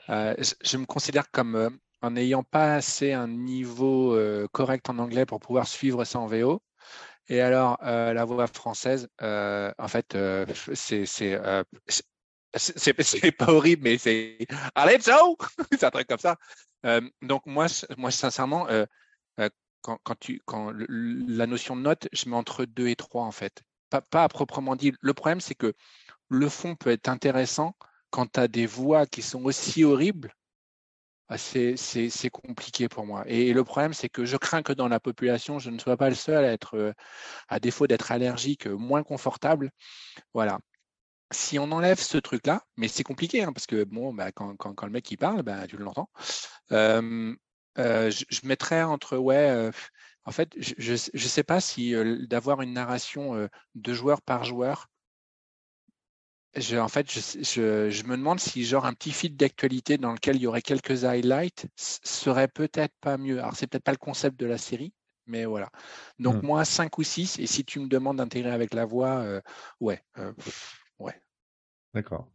Euh, 0.09 0.35
je, 0.63 0.77
me 0.77 0.87
considère 0.87 1.31
comme 1.31 1.55
euh, 1.55 1.71
en 2.03 2.11
n'ayant 2.13 2.43
pas 2.43 2.75
assez 2.75 3.13
un 3.13 3.29
niveau 3.29 4.15
euh, 4.15 4.49
correct 4.53 4.91
en 4.91 4.99
anglais 4.99 5.27
pour 5.27 5.41
pouvoir 5.41 5.69
suivre 5.69 6.05
ça 6.05 6.19
en 6.19 6.27
VO. 6.27 6.63
Et 7.29 7.41
alors, 7.41 7.79
euh, 7.85 8.13
la 8.13 8.25
voix 8.25 8.49
française, 8.49 9.09
euh, 9.23 9.73
en 9.79 9.87
fait, 9.89 10.17
euh, 10.17 10.47
c'est 10.75 11.07
c'est 11.07 11.35
euh, 11.35 11.63
pas 13.39 13.53
horrible, 13.53 13.85
mais 13.85 13.99
c'est 13.99 14.39
allez 14.75 14.99
Joe, 15.01 15.37
c'est 15.73 15.85
un 15.85 15.91
truc 15.91 16.09
comme 16.09 16.19
ça. 16.19 16.37
Euh, 16.87 17.01
donc 17.23 17.47
moi, 17.47 17.67
moi 17.97 18.11
sincèrement, 18.11 18.69
euh, 18.69 18.81
euh, 18.81 18.87
quand, 19.83 20.73
la 20.77 21.47
notion 21.47 21.77
de 21.77 21.83
note, 21.83 22.09
je 22.13 22.29
mets 22.29 22.37
entre 22.37 22.65
2 22.65 22.89
et 22.89 22.97
3 22.97 23.25
en 23.25 23.33
fait. 23.33 23.63
Pas, 23.91 24.25
à 24.25 24.29
proprement 24.29 24.77
dit. 24.77 24.93
Le 25.01 25.15
problème, 25.15 25.41
c'est 25.41 25.55
que 25.55 25.73
le 26.29 26.49
fond 26.49 26.77
peut 26.77 26.91
être 26.91 27.09
intéressant 27.09 27.75
quand 28.11 28.33
tu 28.33 28.41
as 28.41 28.49
des 28.49 28.67
voix 28.67 29.07
qui 29.07 29.23
sont 29.23 29.45
aussi 29.45 29.85
horribles. 29.85 30.33
ah, 31.29 31.39
C'est 31.39 32.31
compliqué 32.31 32.89
pour 32.89 33.07
moi. 33.07 33.25
Et, 33.27 33.53
le 33.53 33.65
problème, 33.65 33.95
c'est 33.95 34.09
que 34.09 34.25
je 34.25 34.37
crains 34.37 34.63
que 34.63 34.73
dans 34.73 34.89
la 34.89 35.01
population, 35.01 35.59
je 35.59 35.71
ne 35.71 35.79
sois 35.79 35.97
pas 35.97 36.09
le 36.09 36.15
seul 36.15 36.45
à 36.45 36.53
être, 36.53 36.95
à 37.49 37.61
défaut 37.61 37.87
d'être 37.87 38.13
allergique, 38.13 38.67
moins 38.67 39.03
confortable. 39.03 39.71
Voilà 40.35 40.59
si 41.33 41.59
on 41.59 41.71
enlève 41.73 42.01
ce 42.01 42.19
truc-là, 42.19 42.65
mais 42.77 42.89
c'est 42.89 43.03
compliqué, 43.03 43.43
hein, 43.43 43.53
parce 43.53 43.67
que 43.67 43.85
bon, 43.85 44.13
bah, 44.13 44.33
quand 44.33 44.83
le 44.83 44.91
mec 44.91 45.11
il 45.11 45.17
parle, 45.17 45.43
bah, 45.43 45.67
tu 45.67 45.77
l'entends. 45.77 46.11
Euh, 46.73 47.35
euh, 47.81 48.11
je, 48.11 48.25
je 48.29 48.41
mettrais 48.47 48.83
entre 48.83 49.17
ouais, 49.19 49.51
euh, 49.51 49.71
en 50.25 50.33
fait, 50.33 50.53
je, 50.59 50.75
je 51.15 51.29
sais 51.29 51.45
pas 51.45 51.61
si 51.61 51.95
euh, 51.95 52.27
d'avoir 52.27 52.63
une 52.63 52.73
narration 52.75 53.49
de 53.75 53.95
joueur 53.95 54.23
par 54.23 54.45
joueur. 54.45 54.89
Je, 56.57 56.77
en 56.77 56.89
fait, 56.89 57.11
je, 57.11 57.21
je, 57.45 57.91
je 57.91 58.05
me 58.05 58.17
demande 58.17 58.41
si 58.41 58.65
genre 58.65 58.85
un 58.85 58.93
petit 58.93 59.13
feed 59.13 59.37
d'actualité 59.37 59.99
dans 59.99 60.13
lequel 60.13 60.37
il 60.37 60.43
y 60.43 60.47
aurait 60.49 60.63
quelques 60.63 61.05
highlights 61.05 61.67
serait 61.77 62.49
peut-être 62.49 62.95
pas 63.01 63.17
mieux. 63.19 63.39
Alors 63.39 63.55
c'est 63.57 63.69
peut-être 63.69 63.85
pas 63.85 63.93
le 63.93 63.99
concept 63.99 64.39
de 64.39 64.47
la 64.47 64.59
série, 64.59 64.93
Mais 65.27 65.45
voilà. 65.45 65.71
Donc, 66.19 66.43
Mm. 66.43 66.47
moi, 66.47 66.65
5 66.65 66.99
ou 66.99 67.05
6. 67.05 67.39
Et 67.39 67.47
si 67.47 67.65
tu 67.65 67.79
me 67.79 67.87
demandes 67.87 68.17
d'intégrer 68.19 68.51
avec 68.51 68.75
la 68.75 68.85
voix, 68.85 69.19
euh, 69.21 69.41
ouais. 69.81 70.03
euh, 70.19 70.33
ouais. 70.99 71.21
D'accord. 71.95 72.29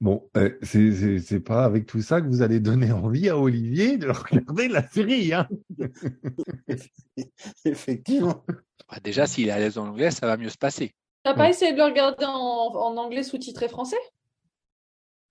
Bon, 0.00 0.30
euh, 0.36 0.56
c'est- 0.62 0.92
c'est 0.92 1.18
c'est 1.18 1.40
pas 1.40 1.64
avec 1.64 1.86
tout 1.86 2.00
ça 2.02 2.20
que 2.20 2.26
vous 2.28 2.40
allez 2.42 2.60
donner 2.60 2.92
envie 2.92 3.28
à 3.28 3.36
Olivier 3.36 3.98
de 3.98 4.08
regarder 4.08 4.68
la 4.68 4.86
série, 4.88 5.32
hein. 5.34 5.48
Effectivement. 7.64 8.44
Bah, 8.88 8.98
déjà, 9.02 9.26
s'il 9.26 9.48
est 9.48 9.50
à 9.50 9.58
l'aise 9.58 9.76
en 9.76 9.88
anglais, 9.88 10.10
ça 10.12 10.26
va 10.26 10.36
mieux 10.36 10.48
se 10.50 10.56
passer. 10.58 10.94
T'as 11.24 11.34
pas 11.34 11.44
Ouais. 11.44 11.50
essayé 11.50 11.72
de 11.72 11.78
le 11.78 11.84
regarder 11.84 12.24
en, 12.24 12.30
en 12.32 12.96
anglais 12.96 13.24
sous-titré 13.24 13.68
français? 13.68 13.96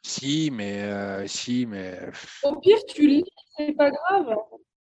Si, 0.04 0.50
mais 0.52 0.82
euh, 0.84 1.26
si, 1.28 1.66
mais 1.66 1.98
Au 2.44 2.60
pire, 2.60 2.78
tu 2.88 3.08
lis, 3.08 3.24
c'est 3.58 3.74
pas 3.74 3.90
grave. 3.90 4.36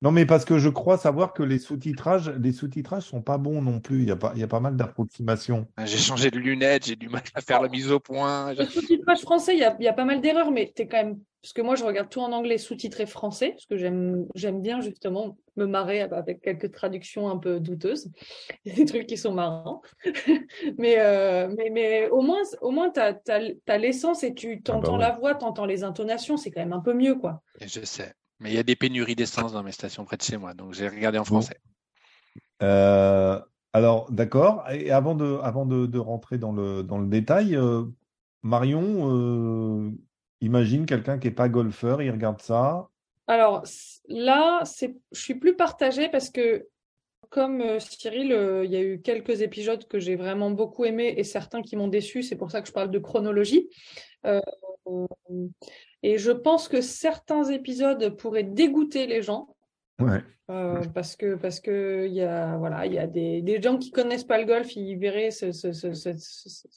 Non, 0.03 0.11
mais 0.11 0.27
parce 0.27 0.45
que 0.45 0.59
je 0.59 0.69
crois 0.69 0.99
savoir 0.99 1.33
que 1.33 1.45
les 1.45 1.61
sous-titrages, 1.61 2.29
les 2.31 2.51
sous-titrages 2.51 3.05
sont 3.05 3.23
pas 3.23 3.39
bons 3.39 3.63
non 3.63 3.79
plus. 3.79 4.03
Il 4.03 4.09
y 4.09 4.11
a 4.11 4.17
pas, 4.17 4.33
il 4.35 4.41
y 4.41 4.45
a 4.45 4.49
pas 4.49 4.59
mal 4.59 4.77
d'approximations. 4.77 5.69
j'ai 5.85 5.97
changé 5.97 6.33
de 6.33 6.39
lunettes, 6.39 6.87
j'ai 6.87 6.97
du 6.97 7.09
mal 7.09 7.23
à 7.35 7.41
faire 7.41 7.63
la 7.63 7.69
mise 7.69 7.93
au 7.93 8.01
point. 8.01 8.53
Le 8.53 8.65
sous-titrage 8.65 9.21
français, 9.21 9.55
il 9.55 9.61
y 9.61 9.65
a, 9.65 9.77
il 9.79 9.85
y 9.85 9.89
a 9.89 9.93
pas 9.93 10.05
mal 10.05 10.21
d'erreurs, 10.21 10.51
mais 10.51 10.73
t'es 10.75 10.89
quand 10.89 10.97
même. 10.97 11.21
Parce 11.41 11.53
que 11.53 11.63
moi, 11.63 11.77
je 11.77 11.85
regarde 11.85 12.09
tout 12.09 12.21
en 12.21 12.33
anglais 12.33 12.59
sous-titré 12.59 13.07
français, 13.07 13.51
parce 13.51 13.67
que 13.67 13.77
j'aime 13.77 14.27
j'aime 14.35 14.61
bien 14.61 14.81
justement 14.81 15.37
me 15.57 15.67
marrer 15.67 16.01
avec 16.01 16.41
quelques 16.41 16.73
traductions 16.73 17.29
un 17.29 17.37
peu 17.37 17.61
douteuses. 17.61 18.11
Il 18.65 18.73
y 18.73 18.75
a 18.75 18.79
des 18.79 18.85
trucs 18.85 19.07
qui 19.07 19.17
sont 19.17 19.33
marrants. 19.33 19.83
mais, 20.79 20.97
euh, 20.99 21.49
mais, 21.57 21.71
mais 21.71 22.09
au 22.09 22.23
moins, 22.23 22.43
au 22.61 22.73
moins 22.73 22.91
tu 22.91 23.01
as, 23.01 23.79
l'essence 23.79 24.25
et 24.25 24.35
tu 24.35 24.63
t'entends 24.63 24.95
ouais. 24.95 25.01
la 25.01 25.13
voix, 25.13 25.37
tu 25.37 25.45
entends 25.45 25.67
les 25.67 25.85
intonations, 25.85 26.37
c'est 26.37 26.51
quand 26.51 26.61
même 26.61 26.73
un 26.73 26.81
peu 26.81 26.93
mieux, 26.95 27.15
quoi. 27.15 27.41
Et 27.61 27.69
Je 27.69 27.85
sais. 27.85 28.13
Mais 28.43 28.51
il 28.51 28.55
y 28.55 28.59
a 28.59 28.63
des 28.65 28.77
pénuries 28.77 29.15
d'essence 29.15 29.53
dans 29.53 29.63
mes 29.63 29.73
stations 29.73 30.05
près 30.05 30.17
de 30.17 30.23
chez 30.23 30.37
moi, 30.37 30.53
donc 30.53 30.75
j'ai 30.75 30.89
regardé 30.89 31.19
en 31.19 31.23
Bon. 31.23 31.27
français. 31.41 31.59
Euh, 32.63 33.41
alors, 33.73 34.11
d'accord. 34.11 34.65
Et 34.71 34.91
avant 34.91 35.15
de, 35.15 35.39
avant 35.43 35.65
de, 35.65 35.87
de 35.87 35.99
rentrer 35.99 36.39
dans 36.39 36.53
le, 36.53 36.83
dans 36.83 36.99
le 36.99 37.07
détail, 37.07 37.57
euh, 37.57 37.85
Marion, 38.43 39.11
euh, 39.11 39.91
imagine 40.41 40.87
quelqu'un 40.87 41.19
qui 41.19 41.29
est 41.29 41.33
pas 41.33 41.49
golfeur, 41.49 42.03
il 42.03 42.11
regarde 42.11 42.41
ça. 42.41 42.89
Alors 43.29 43.63
là, 44.09 44.63
c'est, 44.65 44.97
je 45.13 45.21
suis 45.21 45.37
plus 45.37 45.55
partagée 45.55 46.09
parce 46.09 46.29
que, 46.29 46.67
comme 47.31 47.61
euh, 47.61 47.79
Cyril, 47.79 48.33
euh, 48.33 48.65
il 48.65 48.73
y 48.73 48.77
a 48.77 48.83
eu 48.83 49.01
quelques 49.01 49.41
épisodes 49.41 49.87
que 49.87 50.01
j'ai 50.01 50.17
vraiment 50.17 50.51
beaucoup 50.51 50.85
aimés 50.85 51.15
et 51.17 51.25
certains 51.25 51.63
qui 51.63 51.77
m'ont 51.77 51.89
déçu. 51.89 52.23
C'est 52.23 52.37
pour 52.37 52.51
ça 52.51 52.61
que 52.61 52.69
je 52.69 52.73
parle 52.73 52.91
de 52.91 52.99
chronologie. 52.99 53.71
Et 56.03 56.19
je 56.19 56.31
pense 56.33 56.69
que 56.69 56.81
certains 56.81 57.45
épisodes 57.51 58.17
pourraient 58.17 58.43
dégoûter 58.43 59.07
les 59.07 59.23
gens. 59.23 59.49
Ouais. 60.01 60.21
euh, 60.51 60.83
parce 60.95 61.15
que 61.17 61.37
parce 61.37 61.61
que 61.61 62.07
il 62.09 62.15
y 62.15 62.23
a 62.23 62.57
voilà 62.57 62.87
il 62.87 62.93
y 62.95 62.99
a 62.99 63.07
des, 63.07 63.41
des 63.43 63.63
gens 63.63 63.79
qui 63.79 63.91
connaissent 63.93 64.25
pas 64.25 64.39
le 64.39 64.45
golf 64.47 64.75
ils 64.75 64.97
verraient 64.97 65.31
ce, 65.31 65.53
ce- 65.53 65.73
ce- 65.73 65.93
ce- 65.95 66.17
ce- 66.17 66.69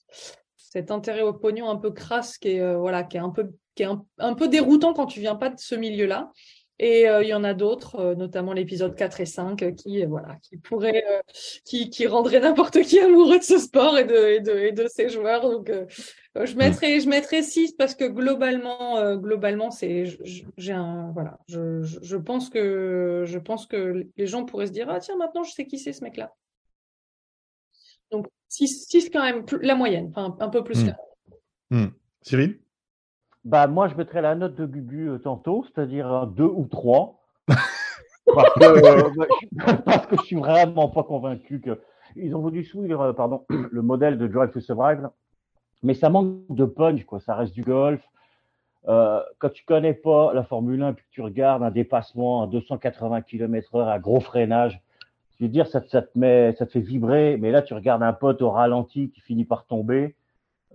cet 0.58 0.92
intérêt 0.92 1.22
au 1.24 1.34
pognon 1.34 1.70
un 1.70 1.78
peu 1.78 1.90
crasse 1.92 2.38
qui 2.38 2.50
est 2.50 2.60
euh, 2.62 2.78
voilà 2.78 3.04
qui 3.04 3.18
est 3.18 3.22
un 3.22 3.32
peu 3.32 3.52
qui 3.74 3.82
est 3.84 3.88
un, 3.88 4.06
un 4.20 4.34
peu 4.36 4.48
déroutant 4.48 4.94
quand 4.94 5.08
tu 5.08 5.20
viens 5.22 5.36
pas 5.36 5.50
de 5.50 5.60
ce 5.60 5.74
milieu-là 5.76 6.32
et 6.78 7.08
euh, 7.08 7.24
il 7.24 7.30
y 7.30 7.34
en 7.34 7.44
a 7.46 7.54
d'autres 7.54 7.96
euh, 8.00 8.16
notamment 8.16 8.52
l'épisode 8.52 8.96
4 8.96 9.22
et 9.22 9.26
5 9.26 9.64
euh, 9.64 9.72
qui 9.72 10.04
euh, 10.04 10.08
voilà 10.08 10.36
qui 10.42 10.58
pourraient 10.58 11.04
qui 11.64 11.90
qui 11.90 12.06
rendraient 12.06 12.42
n'importe 12.42 12.82
qui 12.82 13.00
amoureux 13.00 13.38
de 13.40 13.44
ce 13.44 13.58
sport 13.60 13.98
et 13.98 14.04
de 14.04 14.16
et 14.16 14.40
de, 14.42 14.52
et 14.52 14.72
de 14.74 14.88
ses 14.88 15.08
joueurs. 15.10 15.42
Donc 15.50 15.72
je 16.36 16.56
mettrais 16.58 17.00
je 17.00 17.08
mettrais 17.08 17.44
6 17.44 17.74
parce 17.74 17.96
que 17.96 18.04
globalement 18.06 19.16
globalement 19.16 19.72
c'est 19.72 20.04
j'ai 20.58 20.74
un 20.74 21.12
voilà 21.14 21.40
je, 21.48 21.82
je 21.84 22.00
je 22.02 22.18
pense 22.18 22.50
que 22.50 23.24
je 23.26 23.40
pense 23.40 23.68
que 23.68 24.06
les 24.18 24.28
gens 24.28 24.44
pourraient 24.44 24.68
se 24.68 24.74
dire 24.74 24.88
ah 24.90 25.00
tiens 25.00 25.16
maintenant 25.16 25.44
je 25.44 25.54
sais 25.54 25.66
qui 25.66 25.80
c'est 25.80 25.94
ce 25.94 26.04
mec-là. 26.04 26.34
Donc 28.12 28.28
6 28.50 28.86
6 28.90 29.10
quand 29.10 29.24
même 29.24 29.46
la 29.62 29.76
moyenne 29.76 30.12
enfin 30.14 30.36
un 30.42 30.50
peu 30.50 30.64
plus 30.64 30.84
que- 30.84 30.92
Hmm. 31.72 31.88
Cyril? 32.22 32.60
Bah, 33.46 33.68
moi, 33.68 33.88
je 33.88 33.96
mettrais 33.96 34.22
la 34.24 34.34
note 34.36 34.56
de 34.56 34.66
Gugu 34.66 35.08
euh, 35.10 35.18
tantôt, 35.20 35.66
c'est-à-dire 35.66 36.08
un 36.08 36.26
2 36.26 36.44
ou 36.44 36.66
3. 36.66 37.22
parce, 37.48 38.54
que, 38.56 38.64
euh, 38.64 39.10
bah, 39.16 39.26
je- 39.52 39.76
parce 39.86 40.08
je 40.12 40.22
suis 40.24 40.36
vraiment 40.36 40.90
pas 40.90 41.04
convaincu 41.04 41.62
que. 41.62 41.80
Ils 42.16 42.36
ont 42.36 42.40
voulu 42.40 42.64
suivre 42.64 43.02
euh, 43.02 43.14
pardon, 43.14 43.46
le 43.72 43.82
modèle 43.82 44.18
de 44.18 44.28
Drive 44.28 44.52
to 44.52 44.62
Survive, 44.62 45.10
mais 45.84 45.94
ça 45.94 46.10
manque 46.10 46.40
de 46.50 46.66
punch, 46.66 47.04
quoi. 47.06 47.20
Ça 47.20 47.36
reste 47.36 47.54
du 47.54 47.64
golf. 47.64 48.02
Quand 48.88 49.50
tu 49.52 49.66
connais 49.66 49.96
pas 49.96 50.32
la 50.34 50.44
Formule 50.44 50.84
1 50.84 50.90
et 50.90 50.94
puis 50.94 51.06
que 51.06 51.12
tu 51.12 51.22
regardes 51.24 51.64
un 51.64 51.72
dépassement 51.72 52.44
à 52.44 52.48
280 52.48 53.22
km/h 53.24 53.88
à 53.88 53.98
gros 53.98 54.20
freinage, 54.20 54.80
je 55.40 55.46
veux 55.46 55.50
dire, 55.50 55.66
ça, 55.66 55.82
ça, 55.90 56.04
te 56.04 56.18
met, 56.18 56.54
ça 56.54 56.68
te 56.68 56.72
fait 56.72 56.82
vibrer, 56.82 57.38
mais 57.42 57.50
là, 57.50 57.64
tu 57.64 57.74
regardes 57.74 58.04
un 58.04 58.14
pote 58.14 58.44
au 58.44 58.52
ralenti 58.52 59.10
qui 59.10 59.22
finit 59.22 59.44
par 59.44 59.66
tomber. 59.66 60.16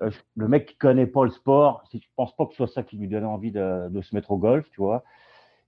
Euh, 0.02 0.10
le 0.36 0.48
mec 0.48 0.66
qui 0.66 0.76
connaît 0.76 1.06
pas 1.06 1.24
le 1.24 1.30
sport, 1.30 1.84
si- 1.90 2.00
je 2.00 2.08
pense 2.16 2.34
pas 2.34 2.46
que 2.46 2.52
ce 2.52 2.56
soit 2.56 2.68
ça 2.68 2.82
qui 2.82 2.96
lui 2.96 3.08
donne 3.08 3.24
envie 3.24 3.52
de, 3.52 3.88
de 3.90 4.00
se 4.02 4.14
mettre 4.14 4.30
au 4.30 4.38
golf, 4.38 4.68
tu 4.70 4.80
vois. 4.80 5.04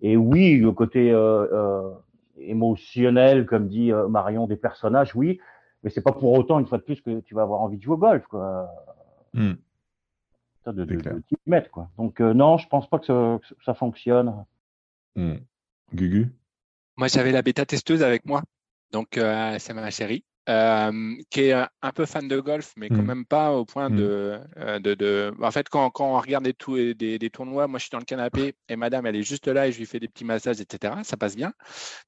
Et 0.01 0.16
oui, 0.16 0.57
le 0.59 0.73
côté 0.73 1.11
euh, 1.12 1.47
euh, 1.53 1.92
émotionnel, 2.38 3.47
comme 3.47 3.68
dit 3.68 3.92
euh, 3.92 4.09
Marion, 4.09 4.47
des 4.47 4.57
personnages, 4.57 5.14
oui, 5.14 5.38
mais 5.83 5.90
c'est 5.90 6.03
pas 6.03 6.12
pour 6.12 6.33
autant 6.33 6.59
une 6.59 6.66
fois 6.66 6.79
de 6.79 6.83
plus 6.83 7.01
que 7.01 7.21
tu 7.21 7.35
vas 7.35 7.42
avoir 7.42 7.61
envie 7.61 7.77
de 7.77 7.83
jouer 7.83 7.95
au 7.95 7.99
golf, 7.99 8.27
quoi. 8.27 8.68
Hmm. 9.35 9.53
De, 9.53 9.57
C'est 10.66 10.75
de, 10.77 10.85
de 10.85 11.23
t'y 11.29 11.37
mettre, 11.47 11.71
quoi. 11.71 11.90
Donc 11.99 12.21
euh, 12.21 12.35
non, 12.35 12.57
je 12.57 12.68
pense 12.68 12.88
pas 12.88 12.99
que 12.99 13.07
ça, 13.07 13.38
que 13.42 13.64
ça 13.64 13.75
fonctionne. 13.75 14.45
Hmm. 15.16 15.35
Gugu? 15.92 16.33
Moi, 16.97 17.09
j'avais 17.09 17.33
la 17.33 17.42
bêta 17.42 17.66
testeuse 17.66 18.03
avec 18.03 18.27
moi, 18.27 18.42
donc 18.92 19.18
euh, 19.18 19.57
c'est 19.59 19.75
ma 19.75 19.90
chérie, 19.90 20.25
euh, 20.49 21.15
qui 21.31 21.43
est 21.43 21.53
un, 21.53 21.93
peu 21.95 22.05
fan 22.05 22.27
de 22.27 22.41
golf, 22.41 22.73
mais 22.77 22.89
quand 22.89 23.03
Mm. 23.03 23.07
même 23.07 23.25
pas 23.27 23.53
au 23.53 23.65
point 23.65 23.89
Mm. 23.91 23.97
de, 23.97 24.41
euh, 24.57 24.79
de, 24.81 24.95
de- 24.95 25.35
En 25.41 25.51
fait, 25.51 25.69
quand, 25.69 25.89
quand 25.91 26.07
on 26.17 26.19
regarde 26.21 26.45
des, 26.45 26.55
tou- 26.55 26.95
des, 26.95 27.19
des 27.19 27.31
tournois, 27.31 27.69
moi, 27.69 27.79
je 27.79 27.85
suis 27.85 27.91
dans 27.91 27.99
le 27.99 28.05
canapé 28.05 28.55
et 28.69 28.77
madame, 28.77 29.07
elle 29.07 29.17
est 29.17 29.23
juste 29.23 29.47
là 29.47 29.69
et 29.69 29.73
je 29.73 29.79
lui 29.79 29.87
fais 29.87 30.01
des 30.01 30.09
petits 30.09 30.25
massages, 30.25 30.61
etc. 30.61 30.95
Ça 31.05 31.17
passe 31.17 31.37
bien. 31.37 31.53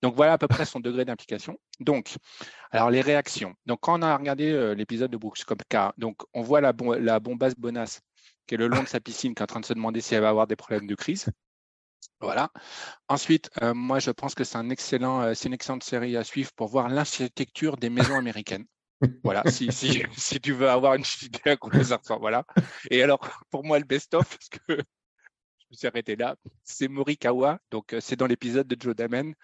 Donc, 0.03 0.15
voilà 0.17 0.33
à 0.35 0.39
peu 0.39 0.49
près 0.49 0.65
son 0.65 0.81
degré 0.81 1.05
d'implication. 1.05 1.59
Donc, 1.81 2.17
alors, 2.73 2.91
les 2.91 3.01
réactions. 3.03 3.55
Donc, 3.67 3.81
quand 3.83 3.99
on 3.99 4.03
a 4.03 4.17
regardé 4.17 4.51
euh, 4.51 4.75
l'épisode 4.75 5.11
de 5.11 5.17
Brooks 5.17 5.45
Koepka, 5.45 5.95
donc, 5.99 6.17
on 6.35 6.43
voit 6.43 6.61
la, 6.61 6.73
bon, 6.73 6.93
la 6.93 7.21
bombasse 7.21 7.55
bonasse 7.57 8.01
qui 8.47 8.57
est 8.57 8.59
le 8.59 8.67
long 8.69 8.83
de 8.83 8.89
sa 8.89 9.01
piscine, 9.01 9.35
qui 9.35 9.41
est 9.41 9.45
en 9.45 9.47
train 9.47 9.61
de 9.61 9.65
se 9.65 9.73
demander 9.73 10.01
si 10.01 10.15
elle 10.15 10.21
va 10.23 10.29
avoir 10.29 10.47
des 10.47 10.57
problèmes 10.57 10.87
de 10.87 10.95
crise. 10.95 11.27
Voilà. 12.21 12.51
Ensuite, 13.09 13.51
euh, 13.63 13.75
moi, 13.75 13.99
je 13.99 14.11
pense 14.11 14.35
que 14.35 14.45
c'est 14.45 14.57
un 14.57 14.71
excellent, 14.71 15.23
euh, 15.23 15.35
c'est 15.35 15.49
une 15.49 15.55
excellente 15.55 15.85
série 15.85 16.17
à 16.17 16.25
suivre 16.25 16.51
pour 16.55 16.69
voir 16.69 16.89
l'architecture 16.89 17.77
des 17.77 17.91
maisons 17.91 18.17
américaines. 18.17 18.67
Voilà, 19.23 19.43
si, 19.51 19.71
si, 19.73 20.03
si 20.17 20.41
tu 20.41 20.53
veux 20.53 20.69
avoir 20.71 20.95
une 20.95 21.05
idée 21.23 21.51
à 21.51 21.57
quoi 21.57 21.83
ça 21.85 21.97
ressemble, 21.99 22.21
voilà. 22.21 22.45
Et 22.91 23.03
alors, 23.03 23.21
pour 23.51 23.65
moi, 23.65 23.79
le 23.79 23.85
best-of, 23.85 24.29
parce 24.29 24.49
que 24.49 24.59
je 24.79 25.67
me 25.71 25.77
suis 25.77 25.87
arrêté 25.87 26.17
là, 26.17 26.37
c'est 26.63 26.89
Morikawa. 26.89 27.59
Donc, 27.71 27.93
euh, 27.95 28.01
c'est 28.01 28.17
dans 28.17 28.27
l'épisode 28.27 28.67
de 28.67 28.77
Joe 28.81 28.95
Damen. 28.95 29.35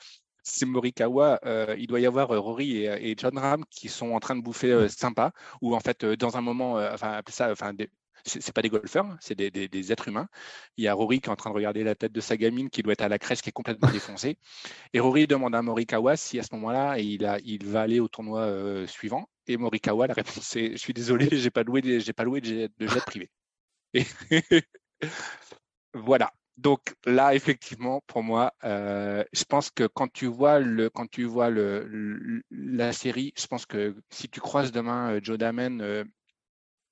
C'est 0.42 0.66
Morikawa. 0.66 1.38
euh, 1.44 1.76
il 1.78 1.86
doit 1.86 2.00
y 2.00 2.06
avoir 2.06 2.28
Rory 2.28 2.78
et, 2.84 3.10
et 3.10 3.14
John 3.18 3.36
Ram 3.38 3.64
qui 3.70 3.88
sont 3.88 4.12
en 4.12 4.20
train 4.20 4.36
de 4.36 4.42
bouffer 4.42 4.72
euh, 4.72 4.88
sympa, 4.88 5.32
ou 5.60 5.74
en 5.74 5.80
fait, 5.80 6.04
dans 6.04 6.36
un 6.36 6.40
moment, 6.40 6.74
enfin, 6.76 7.12
appelez 7.12 7.34
ça, 7.34 7.50
enfin, 7.52 7.74
des- 7.74 7.90
c'est 8.24 8.42
c'est 8.42 8.52
pas 8.54 8.62
des 8.62 8.68
golfeurs, 8.70 9.06
hein, 9.06 9.16
c'est 9.20 9.34
des, 9.34 9.50
des- 9.50 9.68
des 9.68 9.92
êtres 9.92 10.08
humains. 10.08 10.28
Il 10.76 10.84
y 10.84 10.88
a 10.88 10.94
Rory 10.94 11.20
qui 11.20 11.28
est 11.28 11.32
en 11.32 11.36
train 11.36 11.50
de 11.50 11.54
regarder 11.56 11.84
la 11.84 11.94
tête 11.94 12.12
de 12.12 12.20
sa 12.20 12.36
gamine 12.36 12.70
qui 12.70 12.82
doit 12.82 12.92
être 12.94 13.02
à 13.02 13.08
la 13.08 13.18
crèche, 13.18 13.42
qui 13.42 13.48
est 13.50 13.52
complètement 13.52 13.90
défoncée. 13.92 14.38
Et 14.94 15.00
Rory 15.00 15.26
demande 15.26 15.54
à 15.54 15.62
Morikawa 15.62 16.16
si 16.16 16.38
à 16.38 16.42
ce 16.44 16.50
moment-là, 16.54 16.98
il, 17.00 17.24
a, 17.26 17.38
il 17.44 17.66
va 17.66 17.82
aller 17.82 18.00
au 18.00 18.08
tournoi 18.08 18.42
euh, 18.42 18.86
suivant. 18.86 19.28
Et 19.48 19.56
Morikawa, 19.58 20.06
la 20.08 20.14
réponse 20.14 20.56
est 20.56 20.72
Je 20.72 20.76
suis 20.78 20.94
désolé, 20.94 21.28
j'ai 21.32 21.50
pas 21.50 21.64
loué, 21.64 21.82
des- 21.82 22.00
j'ai 22.00 22.12
pas 22.14 22.24
loué 22.24 22.40
de 22.40 22.46
jet, 22.46 22.70
de 22.78 22.86
jet 22.88 23.02
privé. 23.02 23.30
Et 23.94 24.04
voilà. 25.94 26.32
Donc 26.56 26.94
là, 27.06 27.34
effectivement, 27.34 28.02
pour 28.06 28.22
moi, 28.22 28.52
euh, 28.64 29.24
je 29.32 29.44
pense 29.44 29.70
que 29.70 29.86
quand 29.86 30.12
tu 30.12 30.26
vois 30.26 30.58
le, 30.60 30.90
quand 30.90 31.06
tu 31.10 31.24
vois 31.24 31.48
le, 31.48 31.86
le- 31.86 32.42
la 32.50 32.92
série, 32.92 33.32
je 33.38 33.46
pense 33.46 33.64
que 33.66 33.96
si 34.10 34.28
tu 34.28 34.40
croises 34.40 34.70
demain 34.72 35.12
euh, 35.14 35.20
Joe 35.22 35.38
Damen 35.38 35.80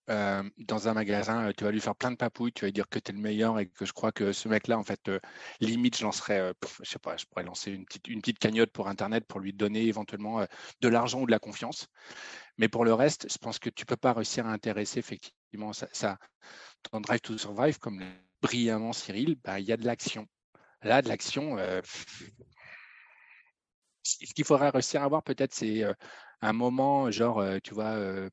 euh, 0.09 0.43
dans 0.59 0.89
un 0.89 0.95
magasin, 0.95 1.49
euh, 1.49 1.53
tu 1.57 1.65
vas 1.65 1.71
lui 1.71 1.81
faire 1.81 1.95
plein 1.95 2.11
de 2.11 2.17
papouilles, 2.17 2.53
tu 2.53 2.63
vas 2.63 2.69
lui 2.69 2.73
dire 2.73 2.89
que 2.89 2.99
tu 2.99 3.11
es 3.11 3.15
le 3.15 3.21
meilleur 3.21 3.59
et 3.59 3.69
que 3.69 3.85
je 3.85 3.93
crois 3.93 4.13
que 4.13 4.33
ce 4.33 4.49
mec-là, 4.49 4.79
en 4.79 4.85
fait, 4.85 5.09
euh, 5.09 5.21
limite, 5.61 5.99
je 5.99 6.05
lancerais, 6.05 6.39
euh, 6.41 6.53
je 6.83 6.91
sais 6.91 6.99
pas, 6.99 7.17
je 7.17 7.27
pourrais 7.27 7.45
lancer 7.45 7.73
une 7.73 7.85
petite, 7.85 8.09
une 8.09 8.21
petite 8.21 8.39
cagnotte 8.39 8.71
pour 8.73 8.89
Internet 8.89 9.27
pour 9.27 9.41
lui 9.41 9.53
donner 9.53 9.85
éventuellement 9.85 10.45
de 10.81 10.89
l'argent 10.89 11.21
ou 11.23 11.27
de 11.27 11.31
la 11.31 11.39
confiance. 11.39 11.89
Mais 12.57 12.69
pour 12.69 12.85
le 12.85 12.95
reste, 12.95 13.31
je 13.31 13.39
pense 13.39 13.59
que 13.59 13.71
tu 13.71 13.85
peux 13.87 13.97
pas 13.97 14.13
réussir 14.13 14.47
à 14.47 14.51
intéresser 14.51 15.01
effectivement 15.01 15.73
ça, 15.73 16.19
dans 16.93 17.01
Drive 17.01 17.21
to 17.21 17.39
Survive, 17.39 17.79
comme 17.79 18.01
l'a 18.01 18.07
brillamment 18.43 18.93
Cyril, 18.93 19.37
bah, 19.45 19.61
il 19.61 19.67
y 19.67 19.73
a 19.73 19.77
de 19.77 19.85
l'action. 19.85 20.27
Là, 20.83 21.03
de 21.03 21.09
l'action, 21.09 21.57
ce 24.03 24.33
qu'il 24.35 24.45
faudrait 24.45 24.71
réussir 24.71 25.03
à 25.03 25.05
avoir 25.05 25.23
peut-être, 25.23 25.55
c'est 25.55 25.85
un 26.41 26.53
moment, 26.53 27.11
genre, 27.11 27.45
tu 27.63 27.75
vois, 27.75 28.29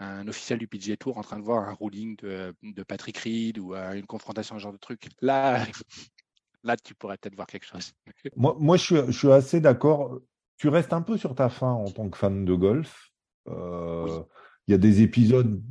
un 0.00 0.26
officiel 0.28 0.58
du 0.58 0.66
PGA 0.66 0.96
Tour 0.96 1.18
en 1.18 1.22
train 1.22 1.38
de 1.38 1.44
voir 1.44 1.68
un 1.68 1.76
ruling 1.78 2.16
de, 2.16 2.54
de 2.62 2.82
Patrick 2.82 3.18
Reed 3.18 3.58
ou 3.58 3.74
euh, 3.74 3.92
une 3.92 4.06
confrontation, 4.06 4.56
ce 4.56 4.62
genre 4.62 4.72
de 4.72 4.78
truc. 4.78 5.08
Là, 5.20 5.64
là, 6.64 6.76
tu 6.76 6.94
pourrais 6.94 7.16
peut-être 7.18 7.36
voir 7.36 7.46
quelque 7.46 7.66
chose. 7.66 7.92
Moi, 8.36 8.56
moi 8.58 8.76
je, 8.76 8.82
suis, 8.82 8.96
je 9.06 9.18
suis 9.18 9.32
assez 9.32 9.60
d'accord 9.60 10.20
tu 10.60 10.68
restes 10.68 10.92
un 10.92 11.00
peu 11.00 11.16
sur 11.16 11.34
ta 11.34 11.48
fin 11.48 11.72
en 11.72 11.90
tant 11.90 12.10
que 12.10 12.18
fan 12.18 12.44
de 12.44 12.54
golf. 12.54 13.12
Euh, 13.48 14.22
il 14.66 14.72
y 14.72 14.74
a 14.74 14.78
des 14.78 15.00
épisodes, 15.00 15.62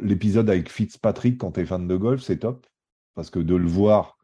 l'épisode 0.00 0.48
avec 0.48 0.70
Fitzpatrick 0.70 1.36
quand 1.36 1.52
tu 1.52 1.60
es 1.60 1.66
fan 1.66 1.86
de 1.86 1.94
golf, 1.94 2.22
c'est 2.22 2.38
top. 2.38 2.66
Parce 3.14 3.28
que 3.28 3.38
de 3.38 3.54
le 3.54 3.68
voir 3.68 4.16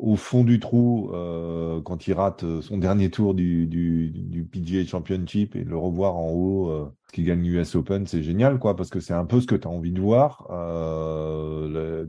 au 0.00 0.16
fond 0.16 0.44
du 0.44 0.58
trou 0.60 1.10
euh, 1.12 1.80
quand 1.82 2.06
il 2.06 2.14
rate 2.14 2.44
son 2.62 2.78
dernier 2.78 3.10
tour 3.10 3.34
du, 3.34 4.48
PGA 4.50 4.84
Championship 4.86 5.54
et 5.54 5.62
le 5.64 5.76
revoir 5.76 6.16
en 6.16 6.30
haut 6.30 6.70
euh, 6.70 6.86
qui 7.12 7.22
gagne 7.22 7.42
l'US 7.42 7.74
Open, 7.74 8.06
c'est 8.06 8.22
génial, 8.22 8.58
quoi, 8.58 8.76
parce 8.76 8.88
que 8.88 9.00
c'est 9.00 9.12
un 9.12 9.26
peu 9.26 9.40
ce 9.40 9.46
que 9.46 9.54
tu 9.54 9.68
as 9.68 9.70
envie 9.70 9.92
de 9.92 10.00
voir. 10.00 10.46
Euh, 10.50 12.06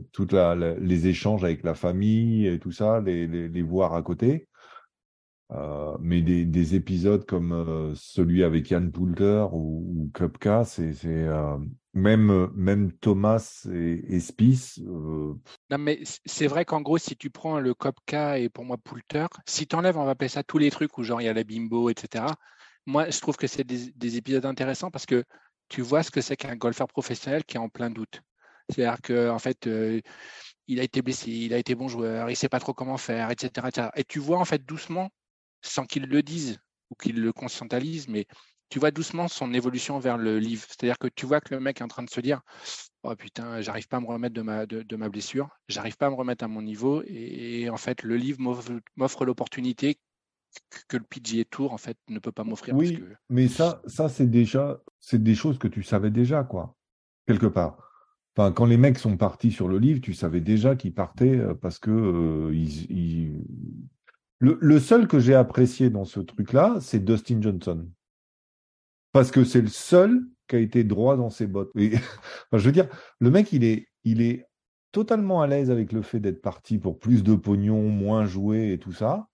les 0.80 1.06
échanges 1.06 1.44
avec 1.44 1.62
la 1.64 1.74
famille 1.74 2.46
et 2.46 2.58
tout 2.58 2.72
ça, 2.72 3.00
les, 3.00 3.26
les, 3.26 3.62
voir 3.62 3.94
à 3.94 4.02
côté. 4.02 4.48
Euh, 5.52 5.96
mais 6.00 6.22
des, 6.22 6.46
des, 6.46 6.74
épisodes 6.74 7.26
comme 7.26 7.52
euh, 7.52 7.92
celui 7.94 8.42
avec 8.42 8.70
Yann 8.70 8.90
Poulter 8.90 9.46
ou, 9.52 10.10
ou 10.16 10.64
c'est 10.64 10.94
euh, 11.06 11.58
même, 11.92 12.48
même 12.54 12.92
Thomas 12.92 13.66
et, 13.70 14.14
et 14.14 14.20
Spice. 14.20 14.80
Non, 14.80 15.78
mais 15.78 16.00
c'est 16.24 16.46
vrai 16.46 16.64
qu'en 16.64 16.80
gros, 16.80 16.96
si 16.96 17.16
tu 17.16 17.28
prends 17.28 17.60
le 17.60 17.74
Kopka 17.74 18.38
et 18.38 18.48
pour 18.48 18.64
moi 18.64 18.78
Poulter, 18.78 19.26
si 19.46 19.66
tu 19.66 19.76
enlèves, 19.76 19.98
on 19.98 20.04
va 20.04 20.12
appeler 20.12 20.28
ça 20.28 20.42
tous 20.42 20.58
les 20.58 20.70
trucs 20.70 20.96
où 20.96 21.02
genre 21.02 21.20
il 21.20 21.24
y 21.24 21.28
a 21.28 21.34
la 21.34 21.44
bimbo, 21.44 21.90
etc 21.90 22.32
moi, 22.86 23.10
je 23.10 23.20
trouve 23.20 23.36
que 23.36 23.46
c'est 23.46 23.64
des, 23.64 24.16
épisodes 24.16 24.44
intéressants 24.44 24.90
parce 24.90 25.06
que 25.06 25.24
tu 25.68 25.82
vois 25.82 26.02
ce 26.02 26.10
que 26.10 26.20
c'est 26.20 26.36
qu'un 26.36 26.56
golfeur 26.56 26.88
professionnel 26.88 27.44
qui 27.44 27.56
est 27.56 27.60
en 27.60 27.68
plein 27.68 27.90
doute. 27.90 28.22
C'est-à-dire 28.68 29.00
qu'en 29.02 29.34
en 29.34 29.38
fait, 29.38 29.68
il 30.68 30.80
a 30.80 30.82
été 30.82 31.02
blessé, 31.02 31.30
il 31.30 31.54
a 31.54 31.58
été 31.58 31.74
bon 31.74 31.88
joueur, 31.88 32.28
il 32.28 32.32
ne 32.32 32.36
sait 32.36 32.48
pas 32.48 32.60
trop 32.60 32.74
comment 32.74 32.96
faire, 32.96 33.30
etc., 33.30 33.90
Et 33.96 34.04
tu 34.04 34.18
vois 34.18 34.38
en 34.38 34.44
fait 34.44 34.64
doucement, 34.64 35.10
sans 35.62 35.86
qu'il 35.86 36.04
le 36.04 36.22
dise 36.22 36.58
ou 36.90 36.94
qu'il 36.94 37.20
le 37.20 37.32
conscientalise, 37.32 38.08
mais 38.08 38.26
tu 38.68 38.78
vois 38.78 38.90
doucement 38.90 39.28
son 39.28 39.52
évolution 39.52 39.98
vers 39.98 40.18
le 40.18 40.38
livre. 40.38 40.64
C'est-à-dire 40.66 40.98
que 40.98 41.08
tu 41.08 41.26
vois 41.26 41.40
que 41.40 41.54
le 41.54 41.60
mec 41.60 41.80
est 41.80 41.84
en 41.84 41.88
train 41.88 42.02
de 42.02 42.10
se 42.10 42.20
dire 42.20 42.40
Oh 43.02 43.14
putain, 43.16 43.60
j'arrive 43.60 43.88
pas 43.88 43.98
à 43.98 44.00
me 44.00 44.06
remettre 44.06 44.34
de 44.34 44.42
ma, 44.42 44.66
de, 44.66 44.96
ma 44.96 45.08
blessure, 45.08 45.48
j'arrive 45.68 45.96
pas 45.96 46.06
à 46.06 46.10
me 46.10 46.14
remettre 46.14 46.44
à 46.44 46.48
mon 46.48 46.62
niveau. 46.62 47.02
Et, 47.06 47.62
et 47.62 47.70
en 47.70 47.76
fait, 47.76 48.02
le 48.02 48.16
livre 48.16 48.38
m'offre 48.96 49.24
l'opportunité 49.24 49.98
que 50.88 50.96
le 50.96 51.04
PGA 51.04 51.44
Tour 51.44 51.72
en 51.72 51.78
fait 51.78 51.96
ne 52.08 52.18
peut 52.18 52.32
pas 52.32 52.44
m'offrir. 52.44 52.74
Oui, 52.74 53.02
mais 53.28 53.48
ça, 53.48 53.82
ça 53.86 54.08
c'est 54.08 54.30
déjà, 54.30 54.80
c'est 55.00 55.22
des 55.22 55.34
choses 55.34 55.58
que 55.58 55.68
tu 55.68 55.82
savais 55.82 56.10
déjà 56.10 56.44
quoi, 56.44 56.76
quelque 57.26 57.46
part. 57.46 57.78
Enfin, 58.36 58.52
quand 58.52 58.64
les 58.64 58.78
mecs 58.78 58.98
sont 58.98 59.16
partis 59.16 59.50
sur 59.50 59.68
le 59.68 59.78
livre, 59.78 60.00
tu 60.00 60.14
savais 60.14 60.40
déjà 60.40 60.74
qu'ils 60.74 60.94
partaient 60.94 61.38
euh, 61.38 61.54
parce 61.54 61.78
que 61.78 61.90
euh, 61.90 62.54
ils, 62.54 63.44
Le, 64.44 64.80
seul 64.80 65.06
que 65.06 65.20
j'ai 65.20 65.36
apprécié 65.36 65.88
dans 65.88 66.04
ce 66.04 66.18
truc-là, 66.18 66.78
c'est 66.80 66.98
Dustin 66.98 67.40
Johnson, 67.40 67.86
parce 69.12 69.30
que 69.30 69.44
c'est 69.44 69.60
le 69.60 69.68
seul 69.68 70.26
qui 70.48 70.56
a 70.56 70.58
été 70.58 70.82
droit 70.82 71.16
dans 71.16 71.30
ses 71.30 71.46
bottes. 71.46 71.70
Et, 71.76 71.92
je 72.52 72.58
veux 72.58 72.72
dire, 72.72 72.88
le 73.20 73.30
mec, 73.30 73.52
il 73.52 73.62
est, 73.62 73.86
il 74.02 74.20
est 74.20 74.44
totalement 74.90 75.42
à 75.42 75.46
l'aise 75.46 75.70
avec 75.70 75.92
le 75.92 76.02
fait 76.02 76.18
d'être 76.18 76.42
parti 76.42 76.78
pour 76.78 76.98
plus 76.98 77.22
de 77.22 77.36
pognon, 77.36 77.82
moins 77.88 78.26
joué 78.26 78.72
et 78.72 78.78
tout 78.78 78.92
ça. 78.92 79.28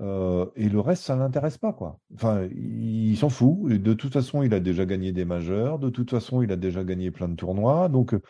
Euh, 0.00 0.46
et 0.56 0.70
le 0.70 0.80
reste, 0.80 1.02
ça 1.02 1.16
l'intéresse 1.16 1.58
pas, 1.58 1.74
quoi. 1.74 2.00
Enfin, 2.14 2.48
il, 2.50 3.16
s'en 3.18 3.28
fout. 3.28 3.68
de 3.70 3.92
toute 3.92 4.14
façon, 4.14 4.42
il 4.42 4.54
a 4.54 4.60
déjà 4.60 4.86
gagné 4.86 5.12
des 5.12 5.26
majeurs. 5.26 5.78
De 5.78 5.90
toute 5.90 6.08
façon, 6.08 6.40
il 6.40 6.50
a 6.50 6.56
déjà 6.56 6.82
gagné 6.82 7.10
plein 7.10 7.28
de 7.28 7.36
tournois. 7.36 7.90
Donc, 7.90 8.14
euh, 8.14 8.22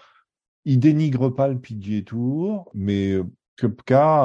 il 0.64 0.80
dénigre 0.80 1.28
pas 1.32 1.46
le 1.46 1.60
PGA 1.60 2.02
Tour, 2.02 2.68
mais 2.74 3.14
euh, 3.64 3.68
Cupca, 3.68 4.24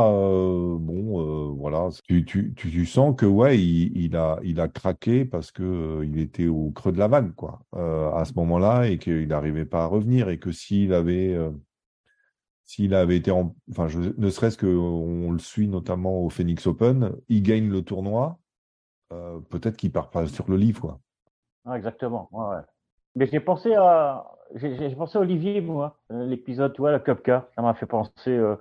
bon, 0.80 1.54
voilà, 1.54 1.90
tu, 2.08 2.26
tu, 2.26 2.54
tu, 2.54 2.86
sens 2.86 3.16
que 3.16 3.26
ouais, 3.26 3.60
il, 3.60 4.16
a, 4.16 4.40
il 4.44 4.60
a 4.60 4.68
craqué 4.68 5.26
parce 5.26 5.52
que 5.52 6.02
il 6.04 6.20
était 6.20 6.48
au 6.48 6.72
creux 6.72 6.92
de 6.92 7.00
la 7.00 7.08
vague, 7.08 7.34
quoi, 7.36 7.62
à 7.74 8.24
ce 8.26 8.34
moment-là, 8.36 8.88
et 8.88 8.98
qu'il 8.98 9.28
n'arrivait 9.28 9.66
pas 9.66 9.84
à 9.84 9.88
revenir, 9.88 10.30
et 10.30 10.40
que 10.40 10.52
s'il 10.52 10.94
avait 10.94 11.38
s'il 12.72 12.94
avait 12.94 13.18
été 13.18 13.32
en, 13.32 13.54
enfin, 13.70 13.88
ne 14.18 14.30
serait-ce 14.30 14.58
qu'on 14.58 15.34
le 15.34 15.40
suit 15.40 15.68
notamment 15.68 16.22
au 16.22 16.30
Phoenix 16.30 16.66
Open, 16.68 17.12
il 17.28 17.44
gagne 17.44 17.70
le 17.70 17.82
tournoi, 17.82 18.40
euh, 19.12 19.40
peut-être 19.50 19.76
qu'il 19.76 19.92
part 19.92 20.10
pas 20.10 20.26
sur 20.28 20.50
le 20.50 20.56
livre, 20.56 20.80
quoi. 20.80 21.00
Ah, 21.66 21.78
exactement. 21.78 22.30
Ouais, 22.32 22.62
Mais 23.16 23.28
j'ai 23.28 23.42
pensé 23.42 23.74
à, 23.76 24.26
j'ai 24.56 24.96
pensé 24.96 25.18
à 25.18 25.22
Olivier, 25.22 25.60
moi, 25.60 25.98
euh, 26.14 26.26
l'épisode, 26.26 26.72
tu 26.74 26.80
vois, 26.80 26.92
la 26.92 27.02
Cupca, 27.02 27.50
ça 27.56 27.62
m'a 27.62 27.74
fait 27.74 27.86
penser 27.86 28.30
euh, 28.30 28.56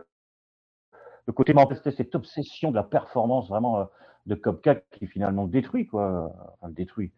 le 1.26 1.33
côté 1.33 1.54
c'était 1.74 1.90
cette 1.90 2.14
obsession 2.14 2.70
de 2.70 2.76
la 2.76 2.83
performance 2.83 3.48
vraiment 3.48 3.88
de 4.26 4.35
Cupca 4.35 4.76
qui 4.92 5.06
finalement 5.06 5.46
détruit, 5.46 5.87
quoi, 5.87 6.33
enfin, 6.61 6.70
détruit. 6.70 7.12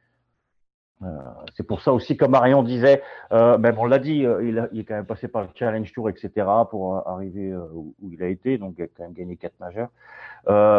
Euh, 1.03 1.09
c'est 1.55 1.67
pour 1.67 1.81
ça 1.81 1.93
aussi, 1.93 2.17
comme 2.17 2.33
Marion 2.33 2.62
disait, 2.62 3.03
euh, 3.33 3.59
ben 3.59 3.75
on 3.79 3.87
l'a 3.87 3.99
dit, 3.99 4.25
euh, 4.25 4.45
il, 4.45 4.69
il, 4.73 4.81
est 4.81 4.85
quand 4.85 4.95
même 4.95 5.07
passé 5.07 5.29
par 5.29 5.43
le 5.43 5.49
Challenge 5.55 5.91
Tour, 5.93 6.09
etc., 6.09 6.47
pour 6.71 7.07
arriver 7.09 7.55
où, 7.55 7.95
il 8.11 8.23
a 8.23 8.29
été, 8.29 8.59
donc 8.59 8.75
il 8.79 8.85
a 8.85 8.87
quand 8.87 9.03
même 9.05 9.12
gagné 9.12 9.37
quatre 9.37 9.59
majeurs. 9.59 9.88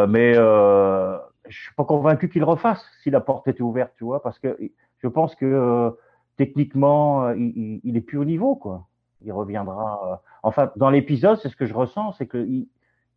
mais 0.07 0.33
je 0.33 1.61
suis 1.61 1.73
pas 1.75 1.83
convaincu 1.83 2.29
qu'il 2.29 2.43
refasse 2.43 2.83
si 3.01 3.09
la 3.09 3.19
porte 3.19 3.47
était 3.47 3.61
ouverte, 3.61 3.91
tu 3.97 4.05
vois, 4.05 4.21
parce 4.21 4.39
que 4.39 4.57
je 4.99 5.07
pense 5.07 5.35
que 5.35 5.95
techniquement, 6.37 7.31
il, 7.31 7.81
il, 7.83 7.97
est 7.97 8.01
plus 8.01 8.17
au 8.17 8.25
niveau, 8.25 8.55
quoi. 8.55 8.87
Il 9.25 9.31
reviendra. 9.31 10.21
enfin, 10.41 10.71
dans 10.75 10.89
l'épisode, 10.89 11.37
c'est 11.41 11.49
ce 11.49 11.55
que 11.55 11.65
je 11.65 11.73
ressens, 11.73 12.13
c'est 12.13 12.27
que 12.27 12.37
il, 12.37 12.67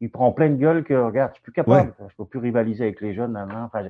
il 0.01 0.11
prend 0.11 0.33
pleine 0.33 0.57
gueule 0.59 0.85
que 0.85 0.95
regarde, 0.95 1.31
je 1.33 1.37
suis 1.37 1.43
plus 1.43 1.53
capable, 1.53 1.95
je 2.09 2.15
peux 2.17 2.25
plus 2.25 2.39
rivaliser 2.39 2.85
avec 2.85 3.01
les 3.01 3.15
jeunes, 3.15 3.37
enfin, 3.37 3.89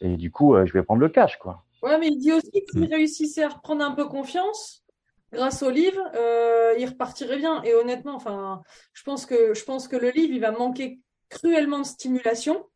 et 0.00 0.16
du 0.16 0.30
coup, 0.30 0.54
je 0.64 0.72
vais 0.72 0.82
prendre 0.82 1.00
le 1.00 1.08
cash, 1.08 1.38
quoi. 1.38 1.64
Ouais, 1.82 1.98
mais 1.98 2.08
il 2.08 2.18
dit 2.18 2.32
aussi 2.32 2.50
que 2.50 2.72
s'il 2.72 2.88
mm. 2.88 2.92
réussissait 2.92 3.42
à 3.42 3.48
reprendre 3.48 3.84
un 3.84 3.92
peu 3.92 4.06
confiance, 4.06 4.84
grâce 5.32 5.62
au 5.62 5.70
livre, 5.70 6.00
euh, 6.14 6.74
il 6.78 6.86
repartirait 6.86 7.38
bien. 7.38 7.62
Et 7.64 7.74
honnêtement, 7.74 8.14
enfin, 8.14 8.62
je 8.92 9.02
pense 9.02 9.26
que 9.26 9.54
je 9.54 9.64
pense 9.64 9.88
que 9.88 9.96
le 9.96 10.10
livre, 10.10 10.32
il 10.32 10.40
va 10.40 10.52
manquer 10.52 11.00
cruellement 11.28 11.80
de 11.80 11.86
stimulation. 11.86 12.66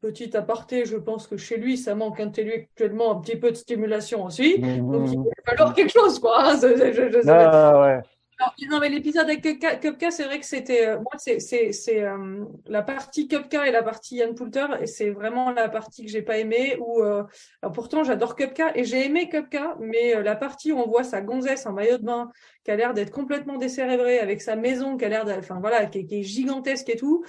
Petit 0.00 0.34
aparté, 0.34 0.86
je 0.86 0.96
pense 0.96 1.26
que 1.26 1.36
chez 1.36 1.58
lui, 1.58 1.76
ça 1.76 1.94
manque 1.94 2.20
intellectuellement 2.20 3.18
un 3.18 3.20
petit 3.20 3.36
peu 3.36 3.50
de 3.50 3.56
stimulation 3.56 4.24
aussi. 4.24 4.58
Mm, 4.58 4.90
Donc, 4.90 5.10
il 5.12 5.18
va 5.18 5.24
falloir 5.44 5.74
quelque 5.74 5.92
chose, 5.92 6.18
quoi. 6.18 6.52
Hein. 6.52 6.58
ah, 7.28 7.80
ouais 7.80 8.00
non, 8.70 8.78
mais 8.80 8.88
l'épisode 8.88 9.24
avec 9.24 9.42
Cupca, 9.42 10.10
c'est 10.10 10.24
vrai 10.24 10.38
que 10.38 10.46
c'était. 10.46 10.86
Euh, 10.86 10.98
moi, 10.98 11.12
c'est 11.18 12.02
euh, 12.04 12.44
la 12.66 12.82
partie 12.82 13.26
Cupca 13.26 13.66
et 13.66 13.72
la 13.72 13.82
partie 13.82 14.16
Yann 14.16 14.34
Poulter, 14.34 14.66
et 14.80 14.86
c'est 14.86 15.10
vraiment 15.10 15.50
la 15.50 15.68
partie 15.68 16.04
que 16.04 16.10
j'ai 16.10 16.22
pas 16.22 16.38
aimée. 16.38 16.76
Où, 16.80 17.02
euh, 17.02 17.24
pourtant, 17.74 18.04
j'adore 18.04 18.36
Cupca 18.36 18.72
et 18.76 18.84
j'ai 18.84 19.06
aimé 19.06 19.28
Cupca, 19.28 19.76
mais 19.80 20.22
la 20.22 20.36
partie 20.36 20.72
où 20.72 20.78
on 20.78 20.88
voit 20.88 21.04
sa 21.04 21.20
gonzesse 21.20 21.66
en 21.66 21.72
maillot 21.72 21.98
de 21.98 22.04
bain, 22.04 22.30
qui 22.64 22.70
a 22.70 22.76
l'air 22.76 22.94
d'être 22.94 23.10
complètement 23.10 23.56
décérébrée, 23.56 24.20
avec 24.20 24.40
sa 24.40 24.56
maison 24.56 24.96
qui 24.96 25.04
a 25.04 25.08
l'air, 25.08 25.24
enfin 25.38 25.58
voilà, 25.60 25.86
qui, 25.86 26.06
qui, 26.06 26.20
est 26.20 26.22
gigantesque 26.22 26.88
et 26.90 26.96
tout. 26.96 27.24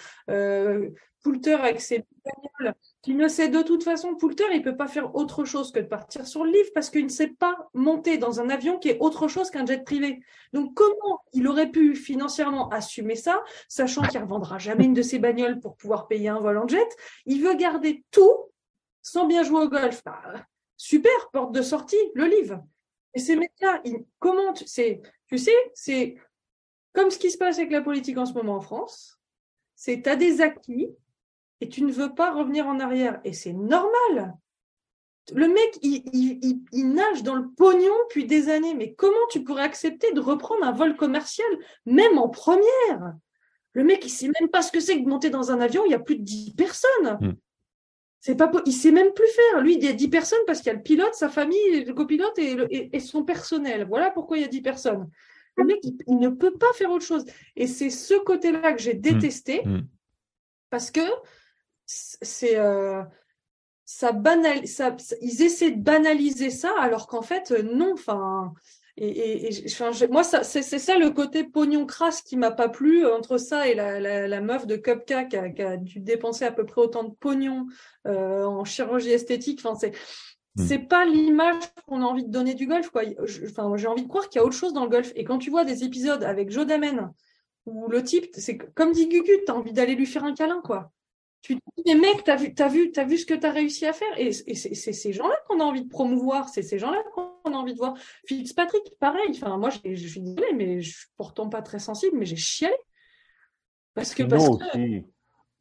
Poulter 1.24 1.54
avec 1.54 1.82
ses 1.82 2.06
bagnoles 2.24 2.76
il 3.05 3.15
ne 3.15 3.27
sait 3.27 3.47
de 3.47 3.62
toute 3.62 3.83
façon, 3.83 4.15
Poulter, 4.15 4.45
il 4.53 4.62
peut 4.62 4.75
pas 4.75 4.88
faire 4.88 5.15
autre 5.15 5.45
chose 5.45 5.71
que 5.71 5.79
de 5.79 5.88
partir 5.88 6.27
sur 6.27 6.43
le 6.43 6.51
livre 6.51 6.69
parce 6.73 6.89
qu'il 6.89 7.05
ne 7.05 7.09
sait 7.09 7.29
pas 7.29 7.55
monter 7.73 8.17
dans 8.17 8.41
un 8.41 8.49
avion 8.49 8.77
qui 8.77 8.89
est 8.89 8.97
autre 8.99 9.27
chose 9.27 9.49
qu'un 9.49 9.65
jet 9.65 9.83
privé. 9.85 10.19
Donc, 10.51 10.73
comment 10.73 11.21
il 11.31 11.47
aurait 11.47 11.71
pu 11.71 11.95
financièrement 11.95 12.67
assumer 12.69 13.15
ça, 13.15 13.41
sachant 13.69 14.01
qu'il 14.01 14.19
ne 14.19 14.25
revendra 14.25 14.57
jamais 14.57 14.83
une 14.83 14.93
de 14.93 15.01
ses 15.01 15.17
bagnoles 15.17 15.59
pour 15.59 15.77
pouvoir 15.77 16.07
payer 16.07 16.29
un 16.29 16.39
vol 16.39 16.57
en 16.57 16.67
jet? 16.67 16.89
Il 17.25 17.41
veut 17.41 17.55
garder 17.55 18.03
tout 18.12 18.51
sans 19.01 19.25
bien 19.25 19.43
jouer 19.43 19.63
au 19.63 19.69
golf. 19.69 20.03
Bah, 20.03 20.21
super, 20.75 21.29
porte 21.31 21.53
de 21.53 21.62
sortie, 21.62 21.97
le 22.15 22.25
livre. 22.25 22.63
Et 23.13 23.19
ces 23.19 23.35
mecs-là, 23.35 23.81
comment 24.19 24.53
tu 24.53 24.67
sais, 24.67 25.01
tu 25.27 25.38
sais, 25.38 25.55
c'est 25.73 26.15
comme 26.93 27.09
ce 27.09 27.17
qui 27.17 27.31
se 27.31 27.38
passe 27.38 27.57
avec 27.57 27.71
la 27.71 27.81
politique 27.81 28.17
en 28.17 28.25
ce 28.25 28.33
moment 28.33 28.55
en 28.55 28.62
France. 28.62 29.19
C'est 29.75 30.05
as 30.07 30.15
des 30.15 30.41
acquis 30.41 30.89
et 31.62 31.69
tu 31.69 31.84
ne 31.84 31.91
veux 31.91 32.13
pas 32.13 32.32
revenir 32.32 32.67
en 32.67 32.80
arrière. 32.80 33.19
Et 33.24 33.34
c'est 33.34 33.54
normal. 33.54 34.34
Le 35.34 35.47
mec, 35.47 35.80
il, 35.82 36.93
nage 36.93 37.24
dans 37.24 37.36
le 37.36 37.49
pognon 37.49 37.93
depuis 38.07 38.26
des 38.26 38.49
années. 38.49 38.74
Mais 38.74 38.93
comment 38.93 39.28
tu 39.30 39.43
pourrais 39.43 39.64
accepter 39.64 40.12
de 40.14 40.20
reprendre 40.20 40.64
un 40.64 40.72
vol 40.72 40.95
commercial, 40.95 41.49
même 41.86 42.18
en 42.18 42.30
première? 42.30 43.14
Le 43.74 43.84
mec, 43.84 44.03
il 44.05 44.10
sait 44.10 44.32
même 44.39 44.49
pas 44.49 44.62
ce 44.62 44.72
que 44.72 44.80
c'est 44.80 44.97
que 44.97 45.03
de 45.03 45.10
monter 45.10 45.30
dans 45.30 45.51
un 45.51 45.62
avion, 45.62 45.84
il 45.86 45.91
y 45.91 45.95
a 45.95 45.99
plus 45.99 46.18
de 46.18 46.24
10 46.24 46.55
personnes. 46.55 47.18
Hmm. 47.22 47.34
C'est 48.20 48.36
pas, 48.36 48.51
il 48.66 48.74
sait 48.74 48.91
même 48.91 49.14
plus 49.14 49.28
faire. 49.28 49.62
Lui, 49.62 49.76
il 49.76 49.84
y 49.84 49.88
a 49.88 49.93
10 49.93 50.10
personnes 50.10 50.39
parce 50.47 50.60
qu'il 50.60 50.68
y 50.68 50.72
a 50.72 50.78
le 50.78 50.84
pilote, 50.84 51.14
sa 51.14 51.30
famille, 51.30 51.86
le 51.86 51.93
copilote 51.93 52.38
et, 52.39 52.89
et, 52.91 52.99
son 52.99 53.24
personnel. 53.24 53.86
Voilà 53.88 54.12
pourquoi 54.12 54.38
il 54.38 54.41
y 54.41 54.45
a 54.45 54.49
10 54.49 54.62
personnes. 54.62 55.10
Le 55.55 55.66
mec, 55.66 55.80
il, 55.84 56.18
ne 56.18 56.30
peut 56.30 56.57
pas 56.57 56.72
faire 56.74 56.91
autre 56.91 57.05
chose. 57.05 57.26
Et 57.55 57.68
c'est 57.68 57.89
ce 57.89 58.16
côté-là 58.16 58.74
que 58.74 58.82
j'ai 58.82 58.95
hmm. 58.95 59.01
détesté 59.01 59.62
hmm. 59.64 59.82
parce 60.70 60.89
que 60.89 61.01
c'est 61.89 62.57
euh, 62.57 63.03
ça 63.85 64.11
banal, 64.11 64.67
ça, 64.67 64.95
ils 65.21 65.41
essaient 65.41 65.71
de 65.71 65.81
banaliser 65.81 66.51
ça 66.51 66.71
alors 66.79 67.07
qu'en 67.07 67.21
fait 67.21 67.51
euh, 67.51 67.63
non. 67.63 67.93
Enfin, 67.93 68.53
et, 68.97 69.47
et, 69.47 70.07
moi, 70.09 70.23
ça, 70.23 70.43
c'est, 70.43 70.61
ça 70.61 70.97
le 70.97 71.09
côté 71.09 71.45
pognon 71.45 71.85
crasse 71.85 72.21
qui 72.21 72.35
m'a 72.35 72.51
pas 72.51 72.67
plu 72.67 73.07
entre 73.07 73.37
ça 73.37 73.67
et 73.67 73.73
la, 73.73 73.99
la, 73.99 74.27
la 74.27 74.41
meuf 74.41 74.67
de 74.67 74.75
Cupca 74.75 75.23
qui 75.23 75.37
a, 75.37 75.49
qui 75.49 75.61
a, 75.61 75.77
dû 75.77 76.01
dépenser 76.01 76.43
à 76.43 76.51
peu 76.51 76.65
près 76.65 76.81
autant 76.81 77.05
de 77.05 77.13
pognon 77.13 77.65
euh, 78.07 78.43
en 78.43 78.65
chirurgie 78.65 79.11
esthétique. 79.11 79.61
Enfin, 79.63 79.75
c'est 79.79 79.95
hmm. 80.57 80.67
c'est 80.67 80.79
pas 80.79 81.05
l'image 81.05 81.63
qu'on 81.87 82.01
a 82.01 82.05
envie 82.05 82.25
de 82.25 82.31
donner 82.31 82.55
du 82.55 82.67
golf, 82.67 82.89
quoi. 82.89 83.03
enfin, 83.45 83.71
j'ai 83.77 83.87
envie 83.87 84.03
de 84.03 84.09
croire 84.09 84.27
qu'il 84.27 84.39
y 84.39 84.43
a 84.43 84.45
autre 84.45 84.55
chose 84.55 84.73
dans 84.73 84.83
le 84.83 84.89
golf. 84.89 85.13
Et 85.15 85.23
quand 85.23 85.39
tu 85.39 85.49
vois 85.49 85.63
des 85.63 85.83
épisodes 85.83 86.23
avec 86.23 86.51
Joe 86.51 86.65
Damen 86.65 87.11
où 87.65 87.87
le 87.87 88.03
type, 88.03 88.27
c'est 88.33 88.57
comme 88.57 88.91
dit 88.91 89.07
Gugu, 89.07 89.31
t'as 89.45 89.53
envie 89.53 89.73
d'aller 89.73 89.95
lui 89.95 90.05
faire 90.05 90.25
un 90.25 90.33
câlin, 90.33 90.61
quoi. 90.61 90.91
Tu 91.41 91.55
te 91.55 91.61
dis, 91.77 91.83
mais 91.85 91.95
mec, 91.95 92.23
t'as 92.23 92.35
vu, 92.35 92.53
t'as 92.53 92.67
vu, 92.67 92.91
t'as 92.91 93.05
vu 93.05 93.17
ce 93.17 93.25
que 93.25 93.33
t'as 93.33 93.51
réussi 93.51 93.85
à 93.85 93.93
faire? 93.93 94.07
Et, 94.17 94.31
c'est 94.33 94.73
ces 94.73 95.13
gens-là 95.13 95.35
qu'on 95.47 95.59
a 95.59 95.63
envie 95.63 95.83
de 95.83 95.89
promouvoir. 95.89 96.49
C'est 96.49 96.63
ces 96.63 96.79
gens-là 96.79 97.01
qu'on 97.13 97.53
a 97.53 97.57
envie 97.57 97.73
de 97.73 97.77
voir. 97.77 97.95
Fitzpatrick, 98.25 98.97
pareil. 98.99 99.29
Enfin, 99.31 99.57
moi, 99.57 99.69
je, 99.69 99.95
suis 99.95 100.21
désolée, 100.21 100.53
mais 100.53 100.81
je 100.81 100.97
suis 100.97 101.07
pourtant 101.15 101.47
pas 101.49 101.61
très 101.61 101.79
sensible, 101.79 102.17
mais 102.17 102.25
j'ai 102.25 102.35
chialé. 102.35 102.75
Parce 103.93 104.13
que, 104.13 104.23
Fino 104.23 104.29
parce 104.29 104.47
que... 104.47 104.77
aussi. 104.77 105.05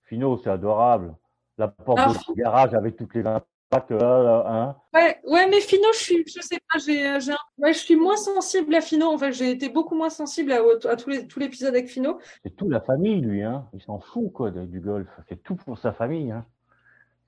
Fino, 0.05 0.37
c'est 0.39 0.51
adorable. 0.51 1.17
La 1.57 1.69
porte 1.69 1.99
ah. 2.01 2.15
de 2.29 2.35
garage 2.35 2.75
avec 2.75 2.97
toutes 2.97 3.15
les 3.15 3.23
pas 3.71 3.81
que 3.81 3.95
hein. 3.95 4.77
Ouais, 4.95 5.19
ouais, 5.25 5.49
mais 5.49 5.61
Fino, 5.61 5.89
je 5.93 5.99
suis, 5.99 6.25
je 6.27 6.41
sais 6.41 6.59
pas, 6.73 6.79
j'ai, 6.79 7.21
j'ai 7.21 7.33
ouais, 7.59 7.73
je 7.73 7.79
suis 7.79 7.97
moins 7.97 8.17
sensible 8.17 8.75
à 8.75 8.81
Fino. 8.81 9.07
En 9.07 9.19
fait, 9.19 9.33
j'ai 9.33 9.51
été 9.51 9.69
beaucoup 9.69 9.95
moins 9.95 10.11
sensible 10.11 10.53
à, 10.53 10.61
à 10.91 10.97
tous 10.97 11.11
les, 11.11 11.27
tout 11.27 11.39
l'épisode 11.39 11.75
avec 11.75 11.89
Fino. 11.89 12.19
C'est 12.43 12.57
toute 12.57 12.71
la 12.71 12.81
famille, 12.81 13.21
lui, 13.21 13.43
hein. 13.43 13.67
Il 13.75 13.83
s'en 13.83 14.01
fout, 14.01 14.33
quoi, 14.33 14.51
du 14.51 14.81
golf. 14.81 15.09
C'est 15.29 15.43
tout 15.43 15.57
pour 15.57 15.79
sa 15.79 15.93
famille, 15.93 16.31
hein. 16.31 16.47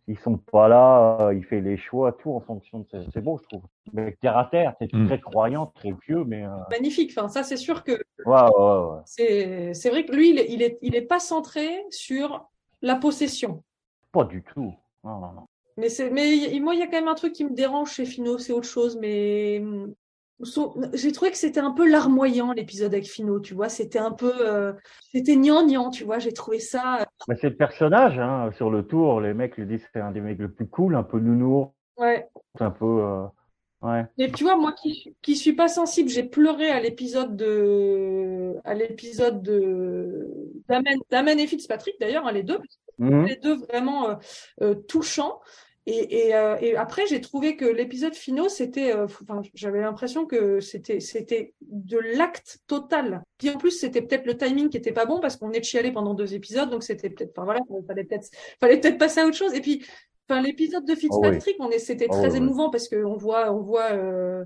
Ils 0.09 0.19
sont 0.19 0.39
pas 0.39 0.67
là, 0.67 1.19
euh, 1.21 1.35
il 1.35 1.45
fait 1.45 1.61
les 1.61 1.77
choix, 1.77 2.11
tout 2.13 2.33
en 2.33 2.41
fonction 2.41 2.81
de. 2.81 3.05
C'est 3.13 3.21
beau, 3.21 3.39
je 3.39 3.47
trouve. 3.47 3.63
Mais 3.93 4.17
terre 4.21 4.37
à 4.37 4.47
terre, 4.47 4.75
c'est 4.81 4.93
mm. 4.93 5.07
très 5.07 5.21
croyant, 5.21 5.67
très 5.67 5.95
vieux, 6.09 6.25
mais. 6.25 6.45
Euh, 6.45 6.57
Magnifique. 6.71 7.13
Enfin, 7.17 7.29
ça, 7.29 7.45
c'est 7.45 7.57
sûr 7.57 7.85
que. 7.85 7.93
Ouais, 8.25 8.27
ouais, 8.27 8.95
ouais. 8.97 9.01
C'est, 9.05 9.75
c'est 9.75 9.91
vrai 9.91 10.05
que 10.05 10.13
lui, 10.13 10.31
il 10.31 10.39
est, 10.41 10.47
il 10.51 10.63
est, 10.63 10.79
il 10.83 10.97
est 10.97 11.03
pas 11.03 11.21
centré 11.21 11.85
sur 11.91 12.49
la 12.83 12.97
possession. 12.97 13.63
Pas 14.11 14.25
du 14.25 14.43
tout. 14.43 14.75
Non, 15.05 15.21
non, 15.21 15.33
non. 15.33 15.47
Mais, 15.81 15.89
mais 16.11 16.61
moi, 16.61 16.75
il 16.75 16.81
y 16.81 16.83
a 16.83 16.87
quand 16.87 16.99
même 16.99 17.09
un 17.09 17.15
truc 17.15 17.33
qui 17.33 17.45
me 17.45 17.55
dérange 17.55 17.93
chez 17.93 18.05
Fino, 18.05 18.39
c'est 18.39 18.53
autre 18.53 18.69
chose. 18.69 18.97
Mais 19.01 19.63
j'ai 20.95 21.13
trouvé 21.13 21.31
que 21.31 21.37
c'était 21.37 21.61
un 21.61 21.73
peu 21.73 21.89
larmoyant 21.89 22.53
l'épisode 22.53 22.93
avec 22.95 23.07
Fino, 23.07 23.41
tu 23.41 23.55
vois. 23.55 23.69
C'était 23.69 23.99
un 23.99 24.13
peu, 24.13 24.33
euh, 24.41 24.73
c'était 25.13 25.37
gnangnan, 25.37 25.91
tu 25.91 26.05
vois. 26.05 26.19
J'ai 26.19 26.33
trouvé 26.33 26.59
ça. 26.59 27.01
Euh, 27.01 27.05
mais 27.29 27.37
c'est 27.41 27.51
le 27.51 27.57
personnage, 27.57 28.19
hein, 28.19 28.51
sur 28.57 28.71
le 28.71 28.87
tour. 28.87 29.21
Les 29.21 29.35
mecs 29.35 29.57
lui 29.57 29.67
disent 29.67 29.83
que 29.83 29.91
c'est 29.93 30.01
un 30.01 30.13
des 30.13 30.21
mecs 30.21 30.39
le 30.39 30.51
plus 30.51 30.67
cool, 30.67 30.95
un 30.95 31.03
peu 31.03 31.19
nounours. 31.19 31.73
Ouais. 31.97 32.29
C'est 32.57 32.65
un 32.65 32.71
peu. 32.71 33.03
Euh... 33.03 33.27
Ouais. 33.83 34.05
Et 34.19 34.31
tu 34.31 34.45
vois, 34.45 34.57
moi 34.57 34.73
qui, 34.73 35.15
qui 35.23 35.37
suis 35.37 35.55
pas 35.55 35.69
sensible, 35.69 36.11
j'ai 36.11 36.25
pleuré 36.25 36.71
à 36.71 36.81
l'épisode 36.81 37.35
de, 37.35 38.57
à 38.65 38.75
l'épisode 38.75 39.43
de 39.43 40.29
d'Amen, 40.69 41.39
et 41.39 41.47
Fitzpatrick 41.47 41.95
d'ailleurs, 41.99 42.27
hein, 42.27 42.33
les 42.33 42.43
deux, 42.43 42.59
mhm. 42.99 43.25
les 43.25 43.37
deux 43.37 43.57
vraiment 43.57 44.19
euh, 44.61 44.75
touchants. 44.75 45.41
Et, 45.87 46.35
euh, 46.35 46.57
et, 46.61 46.77
après, 46.77 47.07
j'ai 47.07 47.21
trouvé 47.21 47.57
que 47.57 47.65
l'épisode 47.65 48.15
finaux, 48.15 48.49
c'était, 48.49 48.95
euh, 48.95 49.07
j'avais 49.55 49.81
l'impression 49.81 50.27
que 50.27 50.61
c'était, 50.61 51.01
c'était 51.01 51.55
de 51.63 51.99
l'acte 51.99 52.59
total. 52.67 53.23
Puis 53.39 53.51
en 53.51 53.57
plus, 53.57 53.71
c'était 53.71 54.03
peut-être 54.03 54.27
le 54.27 54.37
timing 54.37 54.69
qui 54.69 54.77
était 54.77 54.93
pas 54.93 55.07
bon 55.07 55.21
parce 55.21 55.37
qu'on 55.37 55.53
est 55.53 55.63
chialé 55.63 55.91
pendant 55.91 56.15
deux 56.15 56.35
épisodes, 56.35 56.69
donc 56.69 56.83
c'était 56.83 57.09
peut-être, 57.09 57.33
enfin 57.35 57.45
voilà, 57.45 57.61
fallait 57.87 58.05
peut-être, 58.05 58.29
fallait 58.61 58.79
peut-être 58.79 58.99
passer 58.99 59.21
à 59.21 59.27
autre 59.27 59.37
chose. 59.37 59.55
Et 59.55 59.61
puis, 59.63 59.83
Enfin, 60.31 60.43
l'épisode 60.43 60.87
de 60.87 60.95
Fitzpatrick, 60.95 61.57
on 61.59 61.71
est, 61.71 61.81
c'était 61.81 62.07
oh, 62.09 62.13
très 62.13 62.37
émouvant 62.37 62.71
parce 62.71 62.89
qu'on 62.89 63.17
voit, 63.17 63.53
on 63.53 63.63
voit 63.63 63.91
euh, 63.91 64.45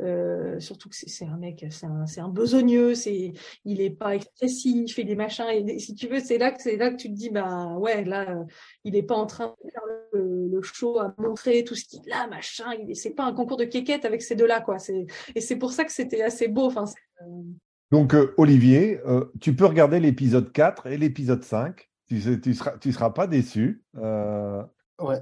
euh, 0.00 0.58
surtout 0.60 0.88
que 0.88 0.94
c'est 0.96 1.26
un 1.26 1.36
mec, 1.36 1.66
c'est 1.68 1.84
un, 1.84 2.06
c'est 2.06 2.22
un 2.22 2.30
besogneux, 2.30 2.94
c'est, 2.94 3.34
il 3.66 3.82
est 3.82 3.90
pas 3.90 4.14
expressif, 4.14 4.74
il 4.74 4.90
fait 4.90 5.04
des 5.04 5.14
machins. 5.14 5.44
Et 5.50 5.78
si 5.78 5.94
tu 5.94 6.06
veux, 6.06 6.20
c'est 6.20 6.38
là 6.38 6.52
que 6.52 6.62
c'est 6.62 6.78
là 6.78 6.90
que 6.90 6.96
tu 6.96 7.08
te 7.10 7.14
dis, 7.14 7.28
bah 7.28 7.74
ouais, 7.76 8.06
là, 8.06 8.46
il 8.84 8.96
est 8.96 9.02
pas 9.02 9.14
en 9.14 9.26
train 9.26 9.54
de 9.62 9.70
faire 9.70 9.82
le, 10.12 10.62
show 10.62 10.98
à 10.98 11.14
montrer 11.18 11.64
tout 11.64 11.74
ce 11.74 11.84
qu'il 11.84 12.10
a, 12.12 12.26
machin. 12.28 12.72
Il, 12.88 12.96
c'est 12.96 13.10
pas 13.10 13.24
un 13.24 13.34
concours 13.34 13.58
de 13.58 13.64
quéquette 13.64 14.06
avec 14.06 14.22
ces 14.22 14.36
deux-là, 14.36 14.62
quoi. 14.62 14.78
C'est, 14.78 15.04
et 15.34 15.42
c'est 15.42 15.56
pour 15.56 15.72
ça 15.72 15.84
que 15.84 15.92
c'était 15.92 16.22
assez 16.22 16.48
beau. 16.48 16.64
Enfin. 16.64 16.86
Euh, 17.20 17.24
Donc 17.90 18.16
Olivier, 18.38 19.00
tu 19.42 19.54
peux 19.54 19.66
regarder 19.66 20.00
l'épisode 20.00 20.50
4 20.50 20.86
et 20.86 20.96
l'épisode 20.96 21.44
5. 21.44 21.90
Tu, 22.08 22.40
tu 22.40 22.54
seras, 22.54 22.78
tu 22.78 22.92
seras 22.92 23.10
pas 23.10 23.26
déçu. 23.26 23.82
Euh, 23.96 24.62
Ouais. 24.98 25.20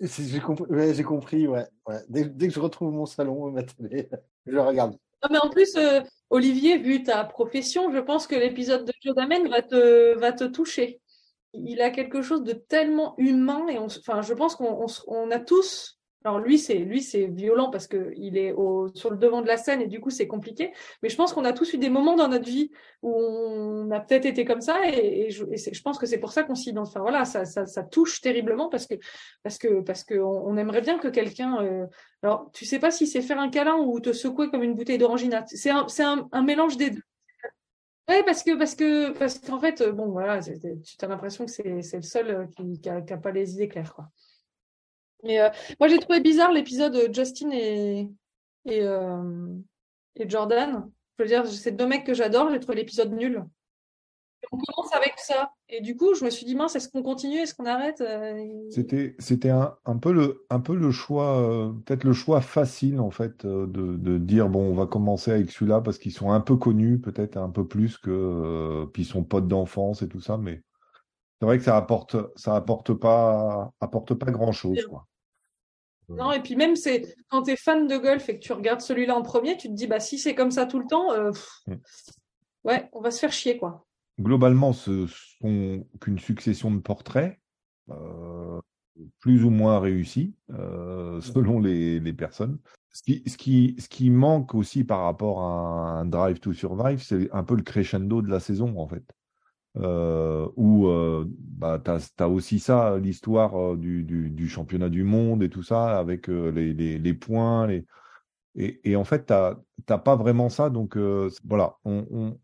J'ai 0.00 1.02
compris, 1.02 1.46
ouais. 1.46 1.66
Dès, 2.08 2.48
que 2.48 2.54
je 2.54 2.60
retrouve 2.60 2.92
mon 2.92 3.06
salon, 3.06 3.50
ma 3.52 3.62
télé, 3.62 4.08
je 4.46 4.56
regarde. 4.56 4.92
Non, 5.22 5.28
mais 5.30 5.38
en 5.38 5.50
plus, 5.50 5.76
euh, 5.76 6.00
Olivier, 6.30 6.78
vu 6.78 7.02
ta 7.02 7.24
profession, 7.24 7.92
je 7.92 7.98
pense 7.98 8.26
que 8.26 8.34
l'épisode 8.34 8.86
de 8.86 8.92
Joe 9.02 9.14
Damen 9.14 9.48
va 9.48 9.60
te, 9.60 10.18
va 10.18 10.32
te 10.32 10.44
toucher. 10.44 11.00
Il 11.52 11.82
a 11.82 11.90
quelque 11.90 12.22
chose 12.22 12.42
de 12.42 12.52
tellement 12.52 13.14
humain 13.18 13.66
et 13.68 13.78
on, 13.78 13.88
je 13.88 14.34
pense 14.34 14.56
qu'on 14.56 14.84
on, 14.84 14.86
on 15.08 15.30
a 15.30 15.38
tous 15.38 15.99
alors 16.22 16.38
lui, 16.38 16.58
c'est 16.58 16.74
lui, 16.74 17.02
c'est 17.02 17.26
violent 17.26 17.70
parce 17.70 17.86
que 17.86 18.12
il 18.14 18.36
est 18.36 18.54
sur 18.94 19.10
le 19.10 19.16
devant 19.16 19.40
de 19.40 19.46
la 19.46 19.56
scène 19.56 19.80
et 19.80 19.86
du 19.86 20.00
coup 20.00 20.10
c'est 20.10 20.26
compliqué. 20.26 20.70
Mais 21.02 21.08
je 21.08 21.16
pense 21.16 21.32
qu'on 21.32 21.46
a 21.46 21.54
tous 21.54 21.72
eu 21.72 21.78
des 21.78 21.88
moments 21.88 22.14
dans 22.14 22.28
notre 22.28 22.44
vie 22.44 22.70
où 23.00 23.10
on 23.10 23.90
a 23.90 24.00
peut-être 24.00 24.26
été 24.26 24.44
comme 24.44 24.60
ça 24.60 24.86
et, 24.86 25.30
je, 25.30 25.44
je, 25.54 25.82
pense 25.82 25.98
que 25.98 26.04
c'est 26.04 26.18
pour 26.18 26.32
ça 26.32 26.42
qu'on 26.42 26.54
s'y 26.54 26.76
Enfin 26.76 27.00
voilà, 27.00 27.24
ça, 27.24 27.46
ça, 27.46 27.64
ça, 27.66 27.82
touche 27.82 28.20
terriblement 28.20 28.68
parce 28.68 28.86
que 28.86 28.94
parce 29.42 29.56
que 29.56 29.80
parce 29.80 30.04
que 30.04 30.14
on, 30.14 30.56
aimerait 30.58 30.82
bien 30.82 30.98
que 30.98 31.08
quelqu'un. 31.08 31.64
Euh, 31.64 31.86
alors 32.22 32.50
tu 32.52 32.66
sais 32.66 32.78
pas 32.78 32.90
si 32.90 33.06
c'est 33.06 33.22
faire 33.22 33.40
un 33.40 33.48
câlin 33.48 33.76
ou 33.76 33.98
te 33.98 34.12
secouer 34.12 34.50
comme 34.50 34.62
une 34.62 34.74
bouteille 34.74 34.98
d'oranginate. 34.98 35.48
C'est 35.48 35.70
un 35.70 35.88
c'est 35.88 36.04
un, 36.04 36.42
mélange 36.42 36.76
des 36.76 36.90
deux. 36.90 37.02
Oui, 38.10 38.16
parce 38.26 38.42
que 38.42 38.56
parce 38.58 38.74
que 38.74 39.10
parce 39.18 39.38
qu'en 39.38 39.58
fait, 39.58 39.82
bon 39.88 40.10
voilà, 40.10 40.40
tu 40.40 40.58
as 41.00 41.06
l'impression 41.06 41.46
que 41.46 41.50
c'est 41.50 41.64
le 41.64 42.02
seul 42.02 42.48
qui, 42.56 42.80
qui 42.80 42.90
a, 42.90 43.00
qui 43.00 43.12
a 43.12 43.16
pas 43.16 43.30
les 43.30 43.54
idées 43.54 43.68
claires 43.68 43.94
quoi. 43.94 44.10
Mais 45.24 45.40
euh, 45.40 45.48
moi, 45.78 45.88
j'ai 45.88 45.98
trouvé 45.98 46.20
bizarre 46.20 46.52
l'épisode 46.52 46.92
de 46.92 47.12
Justin 47.12 47.50
et, 47.52 48.08
et, 48.64 48.82
euh, 48.82 49.54
et 50.16 50.28
Jordan. 50.28 50.88
Je 51.18 51.24
veux 51.24 51.28
dire, 51.28 51.46
c'est 51.46 51.72
deux 51.72 51.86
mecs 51.86 52.04
que 52.04 52.14
j'adore, 52.14 52.50
j'ai 52.50 52.60
trouvé 52.60 52.78
l'épisode 52.78 53.12
nul. 53.12 53.44
On 54.52 54.56
commence 54.56 54.92
avec 54.94 55.12
ça. 55.18 55.52
Et 55.68 55.82
du 55.82 55.94
coup, 55.94 56.14
je 56.14 56.24
me 56.24 56.30
suis 56.30 56.46
dit, 56.46 56.54
mince, 56.54 56.74
est-ce 56.74 56.88
qu'on 56.88 57.02
continue 57.02 57.36
Est-ce 57.36 57.54
qu'on 57.54 57.66
arrête 57.66 58.00
euh, 58.00 58.42
C'était, 58.70 59.14
c'était 59.18 59.50
un, 59.50 59.76
un, 59.84 59.98
peu 59.98 60.12
le, 60.12 60.46
un 60.48 60.60
peu 60.60 60.74
le 60.74 60.90
choix, 60.90 61.70
peut-être 61.84 62.04
le 62.04 62.14
choix 62.14 62.40
facile, 62.40 63.00
en 63.00 63.10
fait, 63.10 63.44
de, 63.44 63.66
de, 63.66 64.18
dire, 64.18 64.48
bon, 64.48 64.62
on 64.62 64.74
va 64.74 64.86
commencer 64.86 65.30
avec 65.30 65.50
celui-là 65.50 65.82
parce 65.82 65.98
qu'ils 65.98 66.12
sont 66.12 66.32
un 66.32 66.40
peu 66.40 66.56
connus, 66.56 66.98
peut-être 66.98 67.36
un 67.36 67.50
peu 67.50 67.68
plus 67.68 67.98
que. 67.98 68.86
puis 68.94 69.02
ils 69.02 69.06
sont 69.06 69.24
potes 69.24 69.46
d'enfance 69.46 70.00
et 70.00 70.08
tout 70.08 70.20
ça, 70.20 70.38
mais 70.38 70.62
c'est 71.40 71.46
vrai 71.46 71.58
que 71.58 71.64
ça 71.64 71.76
apporte, 71.76 72.16
ça 72.36 72.54
apporte 72.54 72.92
pas, 72.94 73.72
apporte 73.80 74.14
pas 74.14 74.30
grand-chose, 74.30 74.84
quoi. 74.86 75.06
Non, 76.16 76.32
et 76.32 76.40
puis 76.40 76.56
même 76.56 76.76
c'est 76.76 77.14
quand 77.28 77.42
tu 77.42 77.52
es 77.52 77.56
fan 77.56 77.86
de 77.86 77.96
golf 77.96 78.28
et 78.28 78.34
que 78.38 78.40
tu 78.40 78.52
regardes 78.52 78.80
celui-là 78.80 79.16
en 79.16 79.22
premier, 79.22 79.56
tu 79.56 79.68
te 79.68 79.74
dis 79.74 79.86
bah 79.86 80.00
si 80.00 80.18
c'est 80.18 80.34
comme 80.34 80.50
ça 80.50 80.66
tout 80.66 80.78
le 80.78 80.86
temps, 80.86 81.12
euh, 81.12 81.30
mm. 81.66 81.74
ouais, 82.64 82.88
on 82.92 83.00
va 83.00 83.10
se 83.10 83.20
faire 83.20 83.32
chier 83.32 83.56
quoi. 83.56 83.86
Globalement, 84.20 84.72
ce 84.72 85.06
sont 85.40 85.86
qu'une 86.00 86.18
succession 86.18 86.70
de 86.70 86.80
portraits, 86.80 87.38
euh, 87.90 88.60
plus 89.20 89.44
ou 89.44 89.50
moins 89.50 89.78
réussis 89.78 90.34
euh, 90.50 91.20
selon 91.22 91.58
les, 91.58 92.00
les, 92.00 92.12
personnes. 92.12 92.58
Ce 92.92 93.02
qui, 93.02 93.22
ce, 93.26 93.38
qui, 93.38 93.76
ce 93.78 93.88
qui 93.88 94.10
manque 94.10 94.54
aussi 94.54 94.84
par 94.84 95.04
rapport 95.04 95.40
à 95.40 96.00
un 96.00 96.04
Drive 96.04 96.40
to 96.40 96.52
Survive, 96.52 97.02
c'est 97.02 97.30
un 97.32 97.44
peu 97.44 97.54
le 97.54 97.62
crescendo 97.62 98.20
de 98.20 98.28
la 98.28 98.40
saison 98.40 98.78
en 98.78 98.88
fait 98.88 99.04
euh, 99.76 100.48
où 100.56 100.88
euh, 100.88 101.26
bah, 101.28 101.80
tu 101.84 101.90
as, 102.22 102.28
aussi 102.28 102.58
ça, 102.58 102.98
l'histoire 102.98 103.56
euh, 103.56 103.76
du, 103.76 104.02
du, 104.04 104.48
championnat 104.48 104.88
du 104.88 105.04
monde 105.04 105.42
et 105.42 105.50
tout 105.50 105.62
ça, 105.62 105.98
avec 105.98 106.28
euh, 106.28 106.50
les, 106.50 106.98
les, 106.98 107.14
points. 107.14 107.66
Les... 107.66 107.86
Et, 108.56 108.96
en 108.96 109.04
fait, 109.04 109.26
tu 109.26 109.32
n'as 109.32 109.98
pas 109.98 110.16
vraiment 110.16 110.48
ça. 110.48 110.70
Donc 110.70 110.96
voilà, 111.44 111.76
on, 111.84 112.06
on, 112.10 112.38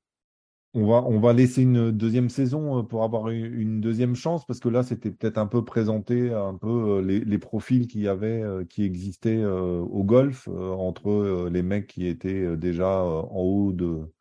on, 0.75 0.87
va, 0.87 1.03
on 1.05 1.19
va 1.19 1.33
laisser 1.33 1.63
une 1.63 1.91
deuxième 1.91 2.29
saison 2.31 2.85
pour 2.85 3.03
avoir 3.03 3.29
une 3.31 3.81
deuxième 3.81 4.15
chance, 4.15 4.45
parce 4.47 4.61
que 4.61 4.69
là, 4.69 4.83
c'était 4.83 5.11
peut-être 5.11 5.39
un 5.39 5.47
peu 5.47 5.65
présenté 5.65 6.33
un 6.33 6.55
peu 6.55 7.01
les, 7.01 7.21
les 7.21 7.39
profils 7.39 7.89
qui, 7.89 8.07
avaient, 8.07 8.45
qui 8.69 8.85
existaient 8.85 9.45
au 9.45 10.05
golf, 10.05 10.49
entre 10.49 11.49
les 11.51 11.63
mecs 11.63 11.89
qui 11.89 12.07
étaient 12.07 12.57
déjà 12.57 13.03
en 13.03 13.41
haut 13.41 13.73
de 13.73 14.13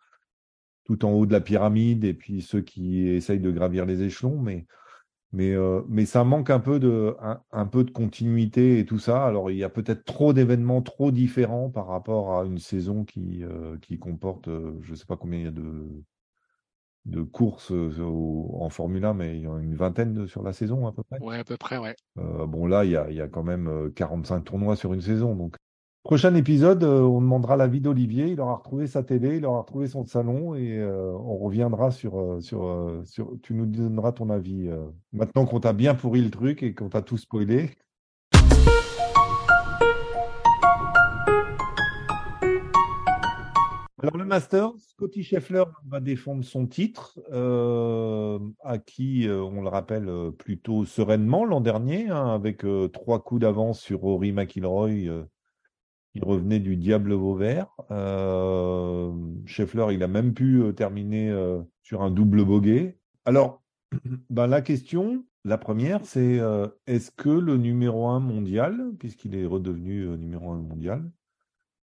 tout 0.86 1.03
en 1.03 1.11
haut 1.11 1.25
de 1.25 1.33
la 1.33 1.41
pyramide 1.41 2.05
et 2.05 2.13
puis 2.13 2.41
ceux 2.41 2.61
qui 2.61 3.07
essayent 3.07 3.39
de 3.39 3.51
gravir 3.51 3.86
les 3.86 4.03
échelons, 4.03 4.39
mais, 4.39 4.65
mais, 5.31 5.53
euh, 5.53 5.81
mais 5.89 6.05
ça 6.05 6.23
manque 6.23 6.49
un 6.49 6.59
peu, 6.59 6.79
de, 6.79 7.15
un, 7.51 7.65
peu 7.65 7.83
de 7.83 7.91
continuité 7.91 8.79
et 8.79 8.86
tout 8.86 8.99
ça. 8.99 9.25
Alors 9.25 9.51
il 9.51 9.57
y 9.57 9.63
a 9.63 9.69
peut-être 9.69 10.05
trop 10.05 10.31
d'événements 10.31 10.81
trop 10.81 11.11
différents 11.11 11.69
par 11.69 11.88
rapport 11.88 12.39
à 12.39 12.45
une 12.45 12.59
saison 12.59 13.03
qui, 13.03 13.43
euh, 13.43 13.77
qui 13.81 13.97
comporte, 13.97 14.47
euh, 14.47 14.77
je 14.81 14.91
ne 14.91 14.95
sais 14.95 15.05
pas 15.05 15.17
combien 15.17 15.39
il 15.39 15.45
y 15.45 15.47
a 15.47 15.51
de, 15.51 16.03
de 17.05 17.21
courses 17.23 17.71
en 17.71 18.69
Formule 18.69 19.05
1, 19.05 19.13
mais 19.15 19.38
il 19.38 19.43
y 19.43 19.47
en 19.47 19.57
a 19.57 19.61
une 19.61 19.75
vingtaine 19.75 20.27
sur 20.27 20.43
la 20.43 20.53
saison 20.53 20.86
à 20.86 20.91
peu 20.91 21.03
près. 21.03 21.19
Ouais, 21.19 21.38
à 21.38 21.43
peu 21.43 21.57
près, 21.57 21.77
ouais. 21.79 21.95
bon 22.15 22.67
là, 22.67 22.86
il 22.86 22.91
y 22.91 22.95
a, 22.95 23.09
il 23.09 23.15
y 23.15 23.21
a 23.21 23.27
quand 23.27 23.43
même 23.43 23.91
45 23.95 24.41
tournois 24.41 24.75
sur 24.75 24.93
une 24.93 25.01
saison, 25.01 25.36
donc 25.36 25.55
Prochain 26.05 26.35
épisode, 26.35 26.83
euh, 26.83 27.01
on 27.01 27.19
demandera 27.19 27.57
l'avis 27.57 27.81
d'Olivier. 27.81 28.27
Il 28.27 28.39
aura 28.39 28.57
retrouvé 28.57 28.85
sa 28.85 29.01
télé, 29.01 29.37
il 29.37 29.45
aura 29.47 29.61
retrouvé 29.61 29.87
son 29.87 30.05
salon 30.05 30.53
et 30.53 30.77
euh, 30.77 31.11
on 31.13 31.35
reviendra 31.35 31.89
sur, 31.89 32.19
euh, 32.19 32.39
sur. 32.39 33.27
Tu 33.41 33.55
nous 33.55 33.65
donneras 33.65 34.11
ton 34.11 34.29
avis. 34.29 34.69
maintenant 35.13 35.47
qu'on 35.47 35.59
t'a 35.59 35.73
bien 35.73 35.95
pourri 35.95 36.21
le 36.21 36.29
truc 36.29 36.61
et 36.61 36.75
qu'on 36.75 36.89
t'a 36.89 37.01
tout 37.01 37.17
spoilé. 37.17 37.71
Alors 43.97 44.17
le 44.17 44.25
Master, 44.25 44.73
Scotty 44.77 45.23
Scheffler 45.23 45.63
va 45.87 45.99
défendre 46.01 46.45
son 46.45 46.67
titre, 46.67 47.19
à 48.63 48.77
qui, 48.77 49.27
on 49.27 49.63
le 49.63 49.69
rappelle, 49.69 50.07
plutôt 50.37 50.85
sereinement 50.85 51.45
l'an 51.45 51.61
dernier, 51.61 52.09
hein, 52.09 52.27
avec 52.27 52.63
trois 52.93 53.23
coups 53.23 53.41
d'avance 53.41 53.79
sur 53.79 54.01
Rory 54.01 54.33
McIlroy 54.33 55.25
il 56.16 56.24
revenait 56.24 56.61
du 56.61 56.78
diable 56.78 57.13
Vauvert. 57.13 57.68
Euh, 57.91 59.11
Scheffler, 59.45 59.88
il 59.93 60.01
a 60.01 60.07
même 60.07 60.34
pu 60.34 60.61
euh, 60.61 60.72
terminer 60.72 61.30
euh, 61.30 61.61
sur 61.84 62.01
un 62.01 62.09
double 62.09 62.43
bogey. 62.45 62.97
Alors, 63.26 63.61
ben, 64.30 64.47
la 64.47 64.61
question, 64.61 65.26
la 65.43 65.57
première, 65.57 66.05
c'est 66.05 66.39
euh, 66.39 66.68
est-ce 66.88 67.11
que 67.11 67.30
le 67.30 67.57
numéro 67.57 68.07
un 68.07 68.22
mondial, 68.22 68.93
puisqu'il 68.97 69.36
est 69.36 69.45
redevenu 69.45 70.07
numéro 70.18 70.51
un 70.51 70.61
mondial, 70.61 71.11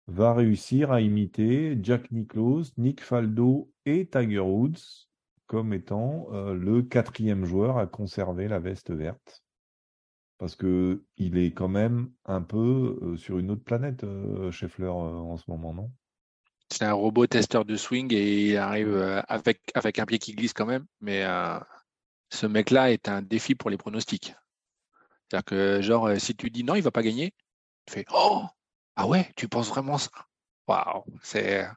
va 0.07 0.33
réussir 0.33 0.91
à 0.91 1.01
imiter 1.01 1.77
Jack 1.81 2.11
Nicklaus, 2.11 2.71
Nick 2.77 3.01
Faldo 3.01 3.71
et 3.85 4.07
Tiger 4.07 4.39
Woods 4.39 5.07
comme 5.45 5.73
étant 5.73 6.27
le 6.31 6.83
quatrième 6.83 7.43
joueur 7.45 7.79
à 7.79 7.87
conserver 7.87 8.47
la 8.47 8.59
veste 8.59 8.91
verte? 8.91 9.43
Parce 10.39 10.55
que 10.55 11.03
il 11.17 11.37
est 11.37 11.51
quand 11.51 11.67
même 11.67 12.09
un 12.25 12.41
peu 12.41 13.15
sur 13.17 13.37
une 13.37 13.51
autre 13.51 13.63
planète, 13.63 14.03
Scheffler, 14.49 14.87
en 14.87 15.37
ce 15.37 15.43
moment, 15.47 15.73
non? 15.73 15.91
C'est 16.71 16.85
un 16.85 16.93
robot 16.93 17.27
testeur 17.27 17.65
de 17.65 17.75
swing 17.75 18.11
et 18.13 18.47
il 18.47 18.57
arrive 18.57 18.95
avec, 19.27 19.61
avec 19.75 19.99
un 19.99 20.05
pied 20.05 20.17
qui 20.17 20.33
glisse 20.33 20.53
quand 20.53 20.65
même, 20.65 20.85
mais 21.01 21.23
ce 22.29 22.45
mec-là 22.47 22.91
est 22.91 23.07
un 23.09 23.21
défi 23.21 23.53
pour 23.53 23.69
les 23.69 23.77
pronostics. 23.77 24.33
C'est-à-dire 25.29 25.45
que, 25.45 25.81
genre, 25.81 26.09
si 26.17 26.35
tu 26.35 26.49
dis 26.49 26.63
non, 26.63 26.75
il 26.75 26.81
va 26.81 26.91
pas 26.91 27.03
gagner, 27.03 27.33
tu 27.85 27.93
fais 27.93 28.05
Oh! 28.11 28.43
Ah 28.95 29.07
ouais, 29.07 29.31
tu 29.35 29.47
penses 29.47 29.69
vraiment 29.69 29.97
ça? 29.97 30.09
Waouh 30.67 31.05
C'est 31.21 31.67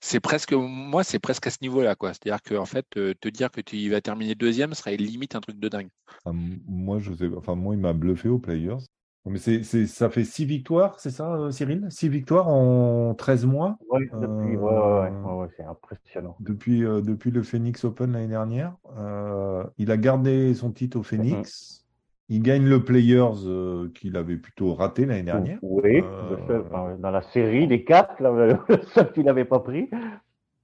c'est 0.00 0.20
presque, 0.20 0.52
moi, 0.52 1.04
c'est 1.04 1.18
presque 1.18 1.46
à 1.46 1.50
ce 1.50 1.58
niveau-là, 1.62 1.94
quoi. 1.94 2.12
C'est-à-dire 2.12 2.42
que, 2.42 2.54
en 2.54 2.66
fait, 2.66 2.86
te, 2.90 3.28
dire 3.28 3.50
que 3.50 3.60
tu 3.60 3.90
vas 3.90 4.00
terminer 4.00 4.34
deuxième 4.34 4.74
serait 4.74 4.96
limite 4.96 5.34
un 5.34 5.40
truc 5.40 5.58
de 5.58 5.68
dingue. 5.68 5.88
moi, 6.26 6.98
je 6.98 7.12
sais, 7.12 7.28
enfin, 7.36 7.54
moi, 7.54 7.74
il 7.74 7.80
m'a 7.80 7.92
bluffé 7.92 8.28
aux 8.28 8.38
Players. 8.38 8.78
Mais 9.26 9.38
c'est, 9.38 9.62
ça 9.86 10.10
fait 10.10 10.24
six 10.24 10.44
victoires, 10.44 11.00
c'est 11.00 11.10
ça, 11.10 11.32
euh, 11.32 11.50
Cyril? 11.50 11.86
Six 11.88 12.10
victoires 12.10 12.46
en 12.46 13.14
13 13.14 13.46
mois 13.46 13.78
Oui, 13.88 14.02
depuis, 14.12 14.56
ouais, 14.56 15.10
euh, 15.10 15.46
c'est 15.56 15.64
impressionnant. 15.64 16.36
Depuis, 16.40 16.84
euh, 16.84 17.00
depuis 17.00 17.30
le 17.30 17.42
Phoenix 17.42 17.84
Open 17.84 18.12
l'année 18.12 18.28
dernière. 18.28 18.76
il 19.78 19.90
a 19.90 19.96
gardé 19.96 20.52
son 20.52 20.72
titre 20.72 20.98
au 20.98 21.00
mm-hmm. 21.00 21.04
Phoenix. 21.04 21.83
Il 22.30 22.42
gagne 22.42 22.64
le 22.64 22.82
Players 22.82 23.44
euh, 23.44 23.90
qu'il 23.90 24.16
avait 24.16 24.38
plutôt 24.38 24.74
raté 24.74 25.04
l'année 25.04 25.24
dernière. 25.24 25.58
Oui, 25.60 26.00
euh, 26.02 26.96
dans 26.98 27.10
la 27.10 27.22
série 27.22 27.66
des 27.66 27.84
quatre, 27.84 28.14
le 28.22 28.58
seul 28.94 29.12
qu'il 29.12 29.24
n'avait 29.24 29.44
pas 29.44 29.60
pris. 29.60 29.90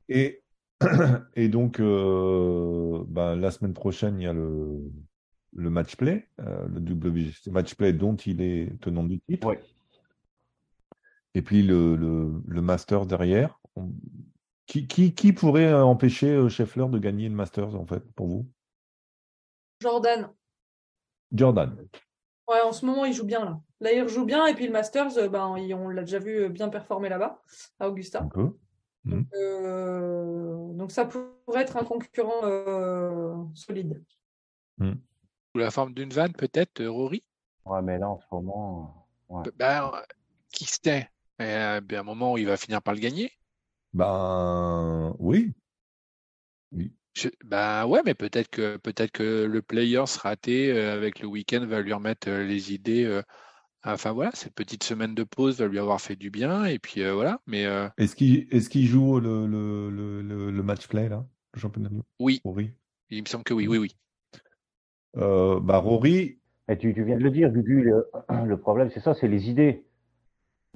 Et, 0.08 0.42
et 1.36 1.48
donc, 1.48 1.78
euh, 1.80 3.04
ben, 3.08 3.36
la 3.36 3.50
semaine 3.50 3.74
prochaine, 3.74 4.18
il 4.18 4.24
y 4.24 4.26
a 4.26 4.32
le, 4.32 4.90
le 5.54 5.70
match 5.70 5.96
play, 5.96 6.26
le 6.38 6.80
WGC 6.80 7.50
match 7.50 7.74
play 7.74 7.92
dont 7.92 8.16
il 8.16 8.40
est 8.40 8.80
tenant 8.80 9.04
du 9.04 9.20
titre. 9.20 9.48
Oui. 9.48 9.56
Et 11.34 11.42
puis 11.42 11.62
le, 11.62 11.94
le, 11.94 12.42
le 12.46 12.62
Masters 12.62 13.06
derrière. 13.06 13.60
Qui, 14.66 14.86
qui, 14.86 15.14
qui, 15.14 15.32
pourrait 15.32 15.72
empêcher 15.72 16.48
Scheffler 16.48 16.86
de 16.88 16.98
gagner 16.98 17.28
le 17.28 17.34
Masters, 17.34 17.74
en 17.74 17.86
fait, 17.86 18.04
pour 18.12 18.28
vous? 18.28 18.48
Jordan. 19.80 20.30
Jordan. 21.32 21.76
Ouais, 22.48 22.60
en 22.62 22.72
ce 22.72 22.84
moment, 22.84 23.04
il 23.04 23.12
joue 23.12 23.24
bien 23.24 23.44
là. 23.44 23.60
Là, 23.80 23.92
il 23.92 24.06
joue 24.08 24.24
bien 24.24 24.46
et 24.46 24.54
puis 24.54 24.66
le 24.66 24.72
Masters, 24.72 25.16
euh, 25.16 25.28
ben, 25.28 25.46
on 25.46 25.88
l'a 25.88 26.02
déjà 26.02 26.18
vu 26.18 26.42
euh, 26.42 26.48
bien 26.48 26.68
performer 26.68 27.08
là-bas, 27.08 27.40
à 27.78 27.88
Augusta. 27.88 28.28
Mm. 29.04 29.22
Euh, 29.34 30.72
donc, 30.74 30.90
ça 30.90 31.06
pourrait 31.06 31.62
être 31.62 31.76
un 31.76 31.84
concurrent 31.84 33.50
solide. 33.54 34.02
Mm. 34.78 34.92
Sous 34.92 35.58
la 35.58 35.70
forme 35.70 35.94
d'une 35.94 36.10
vanne, 36.10 36.32
peut-être, 36.32 36.84
Rory? 36.84 37.24
Ouais, 37.64 37.80
mais 37.82 37.98
là, 37.98 38.10
en 38.10 38.18
ce 38.18 38.26
moment. 38.30 39.06
Ben, 39.56 39.92
qui 40.52 40.64
sait 40.64 41.08
ben, 41.38 41.80
À 41.92 41.98
un 42.00 42.02
moment 42.02 42.32
où 42.32 42.38
il 42.38 42.46
va 42.46 42.56
finir 42.56 42.82
par 42.82 42.94
le 42.94 43.00
gagner 43.00 43.32
Ben, 43.94 45.14
oui. 45.18 45.54
Oui. 46.72 46.92
Bah 47.44 47.86
ouais, 47.86 48.00
mais 48.04 48.14
peut-être 48.14 48.48
que 48.48 48.76
peut-être 48.76 49.10
que 49.10 49.44
le 49.44 49.62
player 49.62 50.06
sera 50.06 50.30
raté 50.30 50.72
euh, 50.72 50.94
avec 50.94 51.20
le 51.20 51.26
week-end 51.26 51.64
va 51.66 51.80
lui 51.80 51.92
remettre 51.92 52.28
euh, 52.30 52.44
les 52.44 52.72
idées. 52.72 53.04
Euh, 53.04 53.22
enfin 53.84 54.12
voilà, 54.12 54.30
cette 54.34 54.54
petite 54.54 54.84
semaine 54.84 55.14
de 55.14 55.24
pause 55.24 55.58
va 55.60 55.66
lui 55.66 55.78
avoir 55.78 56.00
fait 56.00 56.16
du 56.16 56.30
bien 56.30 56.64
et 56.64 56.78
puis 56.78 57.02
voilà. 57.10 57.40
Mais 57.46 57.64
est-ce 57.98 58.14
qu'il 58.14 58.46
est-ce 58.50 58.68
qu'il 58.68 58.86
joue 58.86 59.18
le, 59.20 59.46
le, 59.46 59.90
le, 59.90 60.50
le, 60.50 60.62
match 60.62 60.86
play 60.86 61.08
là, 61.08 61.26
le 61.54 61.60
championnat 61.60 61.90
Oui. 62.20 62.40
Rory? 62.44 62.72
Il 63.10 63.22
me 63.22 63.26
semble 63.26 63.44
que 63.44 63.54
oui, 63.54 63.66
oui, 63.66 63.78
oui. 63.78 63.96
bah 65.14 65.78
Rory? 65.78 66.38
Et 66.68 66.78
tu, 66.78 66.94
tu, 66.94 67.02
viens 67.02 67.16
de 67.16 67.24
le 67.24 67.30
dire, 67.30 67.50
Gugu. 67.50 67.82
Le, 67.82 68.06
le 68.46 68.56
problème, 68.56 68.90
c'est 68.94 69.00
ça, 69.00 69.14
c'est 69.14 69.26
les 69.26 69.50
idées. 69.50 69.82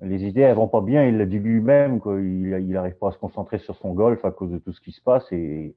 Les 0.03 0.25
idées, 0.25 0.41
elles 0.41 0.57
vont 0.57 0.67
pas 0.67 0.81
bien. 0.81 1.07
Il 1.07 1.19
l'a 1.19 1.27
dit 1.27 1.39
lui-même. 1.39 2.01
Il 2.07 2.69
n'arrive 2.71 2.97
pas 2.97 3.11
à 3.11 3.13
se 3.13 3.19
concentrer 3.19 3.59
sur 3.59 3.77
son 3.77 3.93
golf 3.95 4.25
à 4.25 4.33
cause 4.33 4.51
de 4.51 4.59
tout 4.59 4.73
ce 4.73 4.81
qui 4.81 4.91
se 4.91 5.01
passe 5.01 5.31
et 5.31 5.77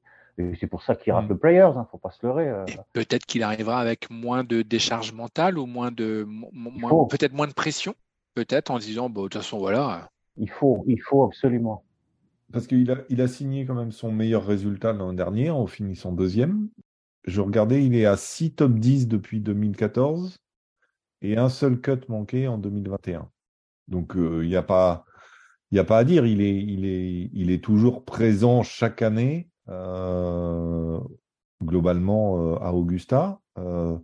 c'est 0.60 0.66
pour 0.66 0.82
ça 0.82 0.94
qu'il 0.94 1.12
rate 1.12 1.26
mm. 1.26 1.28
le 1.28 1.38
Players, 1.38 1.72
hein, 1.76 1.86
faut 1.90 1.98
pas 1.98 2.10
se 2.10 2.24
leurrer. 2.26 2.48
Euh. 2.48 2.64
Peut-être 2.92 3.26
qu'il 3.26 3.42
arrivera 3.42 3.80
avec 3.80 4.10
moins 4.10 4.44
de 4.44 4.62
décharge 4.62 5.12
mentale 5.12 5.58
ou 5.58 5.66
moins 5.66 5.90
de, 5.90 6.26
peut-être 7.10 7.32
moins 7.32 7.48
de 7.48 7.52
pression, 7.52 7.94
peut-être 8.34 8.70
en 8.70 8.78
disant, 8.78 9.10
bah, 9.10 9.22
de 9.22 9.26
toute 9.26 9.34
façon, 9.34 9.58
voilà. 9.58 10.10
Il 10.36 10.50
faut, 10.50 10.84
il 10.86 11.00
faut 11.00 11.24
absolument. 11.24 11.84
Parce 12.52 12.66
qu'il 12.66 12.90
a, 12.90 12.98
il 13.08 13.20
a 13.20 13.28
signé 13.28 13.66
quand 13.66 13.74
même 13.74 13.92
son 13.92 14.10
meilleur 14.10 14.46
résultat 14.46 14.92
l'an 14.92 15.12
dernier 15.12 15.50
en 15.50 15.66
finissant 15.66 16.12
deuxième. 16.12 16.68
Je 17.24 17.40
regardais, 17.40 17.84
il 17.84 17.94
est 17.94 18.06
à 18.06 18.16
6 18.16 18.54
top 18.54 18.72
10 18.74 19.08
depuis 19.08 19.40
2014 19.40 20.38
et 21.20 21.36
un 21.36 21.48
seul 21.48 21.80
cut 21.80 22.00
manqué 22.08 22.48
en 22.48 22.56
2021. 22.56 23.28
Donc 23.88 24.16
euh, 24.16 24.44
il 24.44 24.48
n'y 24.48 24.56
a 24.56 24.62
pas, 24.62 25.04
il 25.70 25.78
a 25.78 25.84
pas 25.84 25.98
à 25.98 26.04
dire. 26.04 26.24
Il 26.24 26.40
est, 26.40 26.56
il 26.56 26.86
est, 26.86 27.30
il 27.34 27.50
est 27.50 27.62
toujours 27.62 28.04
présent 28.04 28.62
chaque 28.62 29.02
année 29.02 29.47
euh, 29.47 29.47
globalement 31.62 32.54
euh, 32.54 32.56
à 32.56 32.72
Augusta. 32.72 33.40
Euh, 33.58 33.98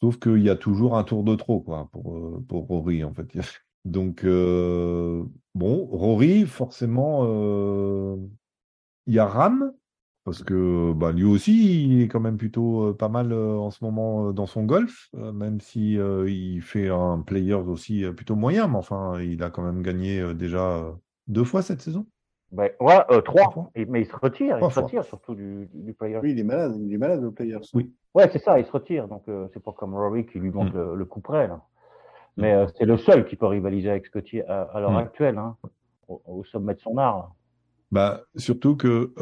sauf 0.00 0.18
qu'il 0.18 0.42
y 0.42 0.50
a 0.50 0.56
toujours 0.56 0.96
un 0.96 1.04
tour 1.04 1.24
de 1.24 1.34
trop 1.34 1.60
quoi, 1.60 1.88
pour, 1.92 2.42
pour 2.46 2.66
Rory, 2.66 3.04
en 3.04 3.14
fait. 3.14 3.28
Donc, 3.84 4.24
bon, 4.24 5.86
Rory, 5.86 6.46
forcément, 6.46 7.26
il 9.06 9.14
y 9.14 9.18
a 9.18 9.26
Ram, 9.26 9.74
parce 10.24 10.42
que 10.42 10.94
bah, 10.94 11.12
lui 11.12 11.24
aussi, 11.24 11.84
il 11.84 12.00
est 12.00 12.08
quand 12.08 12.20
même 12.20 12.38
plutôt 12.38 12.94
pas 12.94 13.10
mal 13.10 13.34
en 13.34 13.70
ce 13.70 13.84
moment 13.84 14.32
dans 14.32 14.46
son 14.46 14.64
golf, 14.64 15.10
même 15.12 15.60
si 15.60 15.98
il 15.98 16.62
fait 16.62 16.88
un 16.88 17.20
player 17.20 17.52
aussi 17.52 18.04
plutôt 18.16 18.36
moyen, 18.36 18.68
mais 18.68 18.78
enfin, 18.78 19.20
il 19.20 19.42
a 19.42 19.50
quand 19.50 19.62
même 19.62 19.82
gagné 19.82 20.32
déjà 20.32 20.90
deux 21.26 21.44
fois 21.44 21.60
cette 21.60 21.82
saison. 21.82 22.06
Ben, 22.54 22.70
ouais, 22.78 23.00
euh, 23.10 23.20
trois. 23.20 23.72
mais 23.88 24.02
il 24.02 24.06
se 24.06 24.14
retire, 24.14 24.58
il 24.62 24.70
se 24.70 24.78
retire 24.78 25.04
surtout 25.04 25.34
du, 25.34 25.68
du 25.74 25.92
player. 25.92 26.20
Oui, 26.22 26.30
il 26.30 26.38
est 26.38 26.44
malade, 26.44 26.76
il 26.78 26.94
est 26.94 26.98
malade 26.98 27.24
au 27.24 27.32
player. 27.32 27.58
Oui. 27.74 27.92
Ouais, 28.14 28.30
c'est 28.32 28.38
ça, 28.38 28.60
il 28.60 28.64
se 28.64 28.70
retire. 28.70 29.08
Donc 29.08 29.24
euh, 29.28 29.48
c'est 29.52 29.62
pas 29.62 29.72
comme 29.72 29.92
Rory 29.94 30.24
qui 30.24 30.38
lui 30.38 30.50
montre 30.50 30.72
mm. 30.72 30.94
le, 30.94 31.04
coup 31.04 31.20
près 31.20 31.48
là. 31.48 31.62
Mais 32.36 32.54
euh, 32.54 32.66
c'est 32.78 32.84
le 32.84 32.96
seul 32.96 33.26
qui 33.26 33.34
peut 33.34 33.46
rivaliser 33.46 33.90
avec 33.90 34.06
Scotty 34.06 34.40
à, 34.42 34.70
l'heure 34.78 34.92
mm. 34.92 34.96
actuelle, 34.98 35.38
hein, 35.38 35.56
au, 36.06 36.44
sommet 36.44 36.74
de 36.74 36.80
son 36.80 36.96
art. 36.96 37.34
Bah, 37.90 38.20
surtout 38.36 38.76
que 38.76 39.12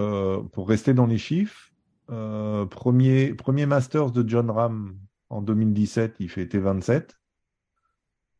pour 0.52 0.68
rester 0.68 0.92
dans 0.92 1.06
les 1.06 1.18
chiffres, 1.18 1.72
premier, 2.08 3.32
premier 3.32 3.64
Masters 3.64 4.10
de 4.10 4.28
John 4.28 4.50
Ram 4.50 4.94
en 5.30 5.40
2017, 5.40 6.16
il 6.20 6.28
fait 6.28 6.44
T27. 6.44 7.16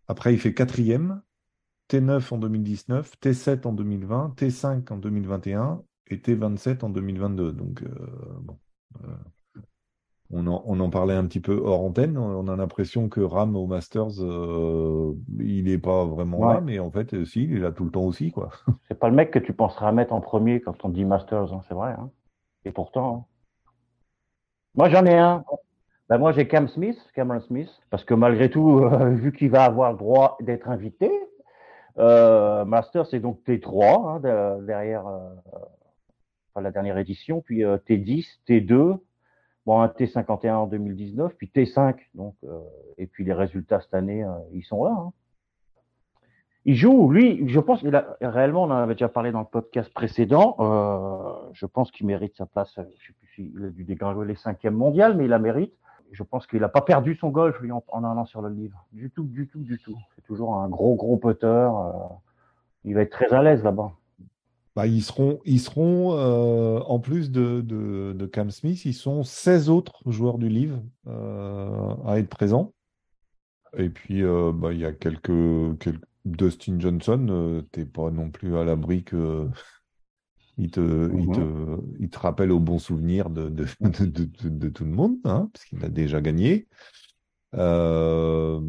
Après, 0.08 0.34
il 0.34 0.38
fait 0.38 0.52
quatrième. 0.52 1.22
T9 1.92 2.32
en 2.32 2.38
2019, 2.38 3.12
T7 3.20 3.66
en 3.66 3.72
2020, 3.72 4.34
T5 4.38 4.90
en 4.90 4.96
2021 4.96 5.82
et 6.08 6.16
T27 6.16 6.84
en 6.84 6.88
2022. 6.88 7.52
Donc, 7.52 7.82
euh, 7.82 7.88
bon, 8.40 8.58
euh, 9.04 9.60
on, 10.30 10.46
en, 10.46 10.62
on, 10.64 10.80
en, 10.80 10.88
parlait 10.88 11.14
un 11.14 11.26
petit 11.26 11.40
peu 11.40 11.60
hors 11.62 11.82
antenne. 11.82 12.16
On 12.16 12.48
a 12.48 12.56
l'impression 12.56 13.10
que 13.10 13.20
Ram 13.20 13.54
au 13.56 13.66
Masters, 13.66 14.22
euh, 14.22 15.12
il 15.38 15.64
n'est 15.64 15.76
pas 15.76 16.06
vraiment 16.06 16.48
là, 16.48 16.62
mais 16.62 16.78
en 16.78 16.90
fait, 16.90 17.26
si, 17.26 17.44
il 17.44 17.56
est 17.56 17.60
là 17.60 17.72
tout 17.72 17.84
le 17.84 17.90
temps 17.90 18.04
aussi. 18.04 18.30
quoi. 18.30 18.48
C'est 18.88 18.98
pas 18.98 19.10
le 19.10 19.14
mec 19.14 19.30
que 19.30 19.38
tu 19.38 19.52
penseras 19.52 19.92
mettre 19.92 20.14
en 20.14 20.22
premier 20.22 20.62
quand 20.62 20.86
on 20.86 20.88
dit 20.88 21.04
Masters, 21.04 21.52
hein, 21.52 21.60
c'est 21.68 21.74
vrai. 21.74 21.92
Hein. 21.92 22.10
Et 22.64 22.70
pourtant, 22.70 23.16
hein. 23.16 23.24
moi 24.76 24.88
j'en 24.88 25.04
ai 25.04 25.18
un. 25.18 25.44
Ben 26.08 26.18
moi 26.18 26.32
j'ai 26.32 26.48
Cam 26.48 26.68
Smith, 26.68 26.98
Cameron 27.14 27.40
Smith, 27.40 27.70
parce 27.90 28.04
que 28.04 28.14
malgré 28.14 28.50
tout, 28.50 28.82
vu 29.12 29.32
qu'il 29.32 29.50
va 29.50 29.64
avoir 29.64 29.92
le 29.92 29.98
droit 29.98 30.36
d'être 30.40 30.68
invité, 30.68 31.10
Euh, 31.98 32.64
Master, 32.64 33.06
c'est 33.06 33.20
donc 33.20 33.40
T3 33.46 34.08
hein, 34.08 34.20
de, 34.20 34.66
derrière 34.66 35.06
euh, 35.06 36.60
la 36.60 36.70
dernière 36.70 36.98
édition, 36.98 37.40
puis 37.40 37.64
euh, 37.64 37.76
T10, 37.88 38.26
T2, 38.48 38.98
bon 39.66 39.80
un 39.80 39.88
T51 39.88 40.54
en 40.54 40.66
2019, 40.66 41.34
puis 41.36 41.50
T5. 41.54 41.96
Donc, 42.14 42.34
euh, 42.44 42.60
et 42.98 43.06
puis 43.06 43.24
les 43.24 43.32
résultats 43.32 43.80
cette 43.80 43.94
année, 43.94 44.24
euh, 44.24 44.30
ils 44.52 44.64
sont 44.64 44.84
là. 44.84 44.90
Hein. 44.90 45.12
Il 46.64 46.76
joue, 46.76 47.10
lui, 47.10 47.48
je 47.48 47.58
pense 47.58 47.80
qu'il 47.80 47.94
a 47.94 48.16
réellement, 48.20 48.62
on 48.62 48.70
en 48.70 48.76
avait 48.76 48.94
déjà 48.94 49.08
parlé 49.08 49.32
dans 49.32 49.40
le 49.40 49.46
podcast 49.46 49.92
précédent. 49.92 50.54
Euh, 50.60 51.50
je 51.54 51.66
pense 51.66 51.90
qu'il 51.90 52.06
mérite 52.06 52.36
sa 52.36 52.46
place. 52.46 52.72
Je 52.76 53.06
sais 53.08 53.12
plus 53.18 53.28
s'il 53.34 53.64
a 53.64 53.68
dû 53.70 53.82
dégringoler 53.82 54.36
cinquième 54.36 54.74
mondial, 54.74 55.16
mais 55.16 55.24
il 55.24 55.30
la 55.30 55.40
mérite. 55.40 55.74
Je 56.12 56.22
pense 56.22 56.46
qu'il 56.46 56.60
n'a 56.60 56.68
pas 56.68 56.82
perdu 56.82 57.16
son 57.16 57.30
golf 57.30 57.56
en, 57.88 58.04
allant 58.04 58.26
sur 58.26 58.42
le 58.42 58.50
livre. 58.50 58.86
Du 58.92 59.10
tout, 59.10 59.24
du 59.24 59.48
tout, 59.48 59.60
du 59.60 59.78
tout. 59.78 59.96
C'est 60.14 60.24
toujours 60.24 60.56
un 60.56 60.68
gros, 60.68 60.94
gros 60.94 61.16
putter. 61.16 61.46
Euh, 61.46 61.92
il 62.84 62.94
va 62.94 63.02
être 63.02 63.12
très 63.12 63.32
à 63.32 63.42
l'aise 63.42 63.64
là-bas. 63.64 63.92
Bah, 64.76 64.86
ils 64.86 65.02
seront, 65.02 65.40
euh, 65.46 66.80
en 66.80 66.98
plus 66.98 67.30
de, 67.30 67.60
de, 67.60 68.26
Cam 68.26 68.50
Smith, 68.50 68.84
ils 68.84 68.94
sont 68.94 69.22
16 69.22 69.68
autres 69.68 70.02
joueurs 70.06 70.38
du 70.38 70.48
livre 70.48 70.82
euh, 71.06 71.94
à 72.06 72.18
être 72.18 72.28
présents. 72.28 72.72
Et 73.76 73.88
puis, 73.88 74.22
bah, 74.22 74.72
il 74.72 74.78
y 74.78 74.86
a 74.86 74.92
quelques, 74.92 75.78
quelques 75.78 76.04
Dustin 76.24 76.78
Johnson, 76.78 77.64
t'es 77.72 77.84
pas 77.84 78.10
non 78.10 78.30
plus 78.30 78.56
à 78.56 78.64
l'abri 78.64 79.02
que 79.02 79.48
il 80.58 80.70
te, 80.70 80.80
Mhm. 80.80 81.20
il 81.20 81.30
te, 81.30 81.78
il 82.00 82.10
te 82.10 82.18
rappelle 82.18 82.52
au 82.52 82.60
bon 82.60 82.78
souvenir 82.78 83.30
de, 83.30 83.48
de, 83.80 84.06
de, 84.06 84.24
de, 84.24 84.48
de 84.48 84.68
tout 84.68 84.84
le 84.84 84.90
monde, 84.90 85.16
hein, 85.24 85.50
parce 85.52 85.64
qu'il 85.64 85.84
a 85.84 85.88
déjà 85.88 86.20
gagné. 86.20 86.68
Euh, 87.54 88.60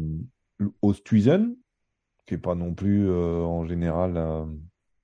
Osthuizen, 0.82 1.56
qui 2.26 2.34
est 2.34 2.38
pas 2.38 2.54
non 2.54 2.74
plus 2.74 3.08
euh, 3.08 3.40
en 3.42 3.66
général 3.66 4.16
euh, 4.16 4.44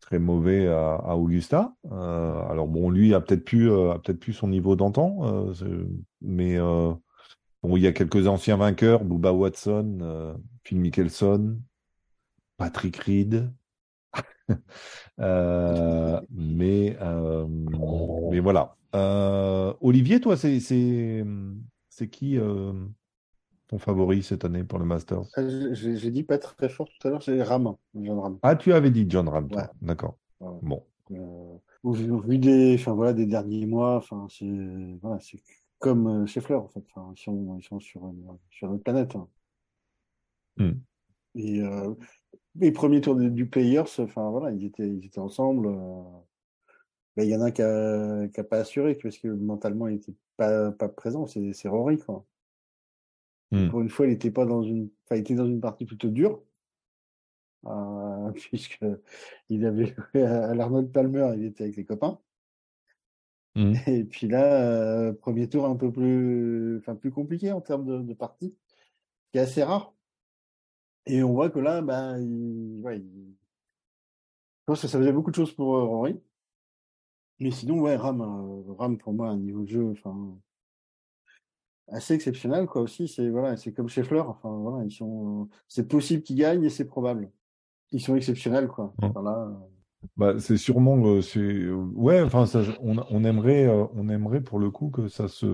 très 0.00 0.18
mauvais 0.18 0.68
à, 0.68 0.96
à 0.96 1.16
Augusta. 1.16 1.74
Euh, 1.90 2.42
alors 2.48 2.68
bon, 2.68 2.90
lui 2.90 3.14
a 3.14 3.20
peut-être 3.20 3.44
plus, 3.44 3.68
peut-être 3.68 4.20
plus 4.20 4.32
son 4.32 4.48
niveau 4.48 4.76
d'antan, 4.76 5.46
mais 6.20 6.58
bon, 6.58 7.76
il 7.76 7.82
y 7.82 7.86
a 7.86 7.92
quelques 7.92 8.26
anciens 8.26 8.56
vainqueurs, 8.56 9.04
Bubba 9.04 9.32
Watson, 9.32 10.36
Phil 10.64 10.80
Mickelson, 10.80 11.58
Patrick 12.56 12.96
Reed. 12.96 13.52
Euh, 15.20 16.18
mais, 16.30 16.96
euh, 17.02 17.46
mais 18.30 18.40
voilà. 18.40 18.74
Euh, 18.94 19.74
Olivier, 19.82 20.18
toi, 20.18 20.34
c'est 20.36 20.58
c'est 20.60 21.22
c'est 21.90 22.08
qui 22.08 22.38
ton 23.68 23.78
favori 23.78 24.22
cette 24.22 24.44
année 24.46 24.64
pour 24.64 24.78
le 24.78 24.86
Masters? 24.86 25.22
J'ai 25.72 26.10
dit 26.10 26.24
pas 26.24 26.38
très 26.38 26.68
fort 26.70 26.88
tout 26.88 27.06
à 27.06 27.10
l'heure, 27.10 27.20
j'ai 27.20 27.42
Ram, 27.42 27.76
John 27.94 28.18
Ram. 28.18 28.38
Ah, 28.42 28.56
tu 28.56 28.72
avais 28.72 28.90
dit 28.90 29.06
John 29.08 29.28
Ram, 29.28 29.48
toi. 29.48 29.62
Ouais. 29.62 29.68
D'accord. 29.82 30.16
Ouais. 30.40 30.58
Bon. 30.62 30.82
Au 31.82 31.92
vu, 31.92 32.38
des, 32.38 32.76
enfin 32.78 32.94
voilà, 32.94 33.12
des 33.12 33.26
derniers 33.26 33.66
mois, 33.66 33.96
enfin 33.96 34.26
c'est, 34.30 34.98
voilà, 35.02 35.18
c'est 35.20 35.40
comme 35.78 36.06
euh, 36.22 36.26
Scheffler 36.26 36.56
en 36.56 36.68
fait. 36.68 36.84
Enfin, 36.94 37.12
ils 37.16 37.20
sont, 37.20 37.56
ils 37.58 37.64
sont 37.64 37.80
sur 37.80 38.06
une, 38.06 38.26
sur 38.50 38.72
une 38.72 38.80
planète. 38.80 39.16
hein. 39.16 39.28
Hmm. 40.56 40.72
Et 41.36 41.62
euh, 41.62 41.94
les 42.56 42.72
premiers 42.72 43.00
tours 43.00 43.16
du, 43.16 43.46
Players, 43.46 43.84
enfin 43.98 44.30
voilà, 44.30 44.52
ils 44.52 44.64
étaient, 44.64 44.88
ils 44.88 45.04
étaient 45.04 45.18
ensemble. 45.18 45.68
euh, 45.68 46.02
ben, 47.16 47.24
il 47.24 47.30
y 47.30 47.36
en 47.36 47.40
a 47.40 47.46
un 47.46 47.50
qui 47.50 47.62
a, 47.62 48.28
qui 48.28 48.40
a 48.40 48.44
pas 48.44 48.58
assuré 48.58 48.94
parce 48.94 49.18
que 49.18 49.28
mentalement 49.28 49.88
il 49.88 49.96
était 49.96 50.14
pas, 50.36 50.70
pas 50.72 50.88
présent. 50.88 51.26
C'est, 51.26 51.52
c'est 51.52 51.68
Rory 51.68 51.98
quoi. 51.98 52.24
Hmm. 53.50 53.68
Pour 53.68 53.80
une 53.80 53.88
fois, 53.88 54.06
il 54.06 54.12
était 54.12 54.30
pas 54.30 54.46
dans 54.46 54.62
une, 54.62 54.90
enfin, 55.04 55.16
il 55.16 55.20
était 55.20 55.34
dans 55.34 55.46
une 55.46 55.60
partie 55.60 55.84
plutôt 55.84 56.08
dure. 56.08 56.42
Euh, 57.66 58.30
puisque 58.34 58.84
il 59.48 59.66
avait 59.66 59.86
joué 59.86 60.22
à 60.22 60.54
l'Arnold 60.54 60.92
Palmer, 60.92 61.32
il 61.36 61.44
était 61.46 61.64
avec 61.64 61.76
les 61.76 61.84
copains. 61.84 62.18
Hmm. 63.56 63.74
Et 63.86 64.04
puis 64.04 64.28
là, 64.28 64.62
euh, 64.62 65.12
premier 65.12 65.48
tour 65.48 65.66
un 65.66 65.76
peu 65.76 65.90
plus, 65.92 66.78
enfin 66.78 66.94
plus 66.94 67.10
compliqué 67.10 67.50
en 67.52 67.60
termes 67.60 67.84
de, 67.84 67.98
de 67.98 68.14
partie, 68.14 68.54
qui 69.32 69.38
est 69.38 69.42
assez 69.42 69.64
rare. 69.64 69.92
Et 71.10 71.22
on 71.22 71.34
voit 71.34 71.50
que 71.50 71.58
là, 71.58 71.82
bah, 71.82 72.18
il, 72.18 72.80
ouais, 72.82 72.98
il- 73.00 73.36
je 74.60 74.64
pense 74.64 74.80
que 74.80 74.88
ça 74.88 74.98
faisait 74.98 75.12
beaucoup 75.12 75.30
de 75.30 75.36
choses 75.36 75.52
pour 75.52 75.76
euh, 75.76 75.84
Rory. 75.84 76.18
Mais 77.40 77.50
sinon, 77.50 77.80
ouais, 77.80 77.96
Ram, 77.96 78.20
euh, 78.20 78.72
Ram 78.74 78.96
pour 78.96 79.12
moi, 79.12 79.30
un 79.30 79.36
niveau 79.36 79.62
de 79.62 79.68
jeu, 79.68 79.90
enfin, 79.90 80.38
assez 81.88 82.14
exceptionnel, 82.14 82.66
quoi, 82.66 82.82
aussi. 82.82 83.08
C'est, 83.08 83.28
voilà, 83.30 83.56
c'est 83.56 83.72
comme 83.72 83.88
Scheffler. 83.88 84.20
Enfin, 84.20 84.50
voilà, 84.56 84.84
ils 84.84 84.92
sont, 84.92 85.48
c'est 85.68 85.88
possible 85.88 86.22
qu'ils 86.22 86.36
gagnent 86.36 86.64
et 86.64 86.70
c'est 86.70 86.86
probable. 86.86 87.30
Ils 87.92 88.00
sont 88.02 88.16
exceptionnels, 88.16 88.68
quoi. 88.68 88.94
Enfin, 88.98 89.22
là, 89.22 89.48
euh, 89.48 89.54
Bah, 90.16 90.38
c'est 90.40 90.56
sûrement, 90.56 90.96
euh, 91.06 91.20
c'est, 91.22 91.68
ouais, 91.70 92.22
enfin, 92.22 92.46
ça, 92.46 92.62
on, 92.80 92.98
on 93.10 93.24
aimerait, 93.24 93.66
euh, 93.66 93.86
on 93.94 94.08
aimerait 94.08 94.42
pour 94.42 94.58
le 94.58 94.70
coup 94.70 94.90
que 94.90 95.08
ça 95.08 95.28
se, 95.28 95.46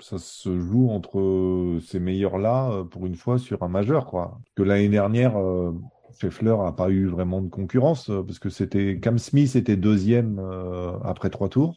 ça 0.00 0.18
se 0.18 0.58
joue 0.60 0.90
entre 0.90 1.18
euh, 1.20 1.80
ces 1.80 2.00
meilleurs-là 2.00 2.70
euh, 2.70 2.84
pour 2.84 3.06
une 3.06 3.16
fois 3.16 3.38
sur 3.38 3.62
un 3.62 3.68
majeur, 3.68 4.06
quoi. 4.06 4.40
Que 4.54 4.62
l'année 4.62 4.88
dernière, 4.88 5.36
euh, 5.38 5.72
Scheffler 6.18 6.56
a 6.60 6.72
pas 6.72 6.90
eu 6.90 7.06
vraiment 7.06 7.42
de 7.42 7.48
concurrence 7.48 8.10
euh, 8.10 8.22
parce 8.22 8.38
que 8.38 8.50
c'était 8.50 9.00
Cam 9.00 9.18
Smith 9.18 9.56
était 9.56 9.76
deuxième 9.76 10.38
euh, 10.38 10.98
après 11.00 11.30
trois 11.30 11.48
tours, 11.48 11.76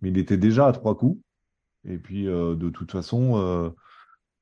mais 0.00 0.10
il 0.10 0.18
était 0.18 0.38
déjà 0.38 0.66
à 0.68 0.72
trois 0.72 0.96
coups. 0.96 1.20
Et 1.86 1.98
puis 1.98 2.28
euh, 2.28 2.54
de 2.56 2.70
toute 2.70 2.92
façon, 2.92 3.36
euh, 3.36 3.70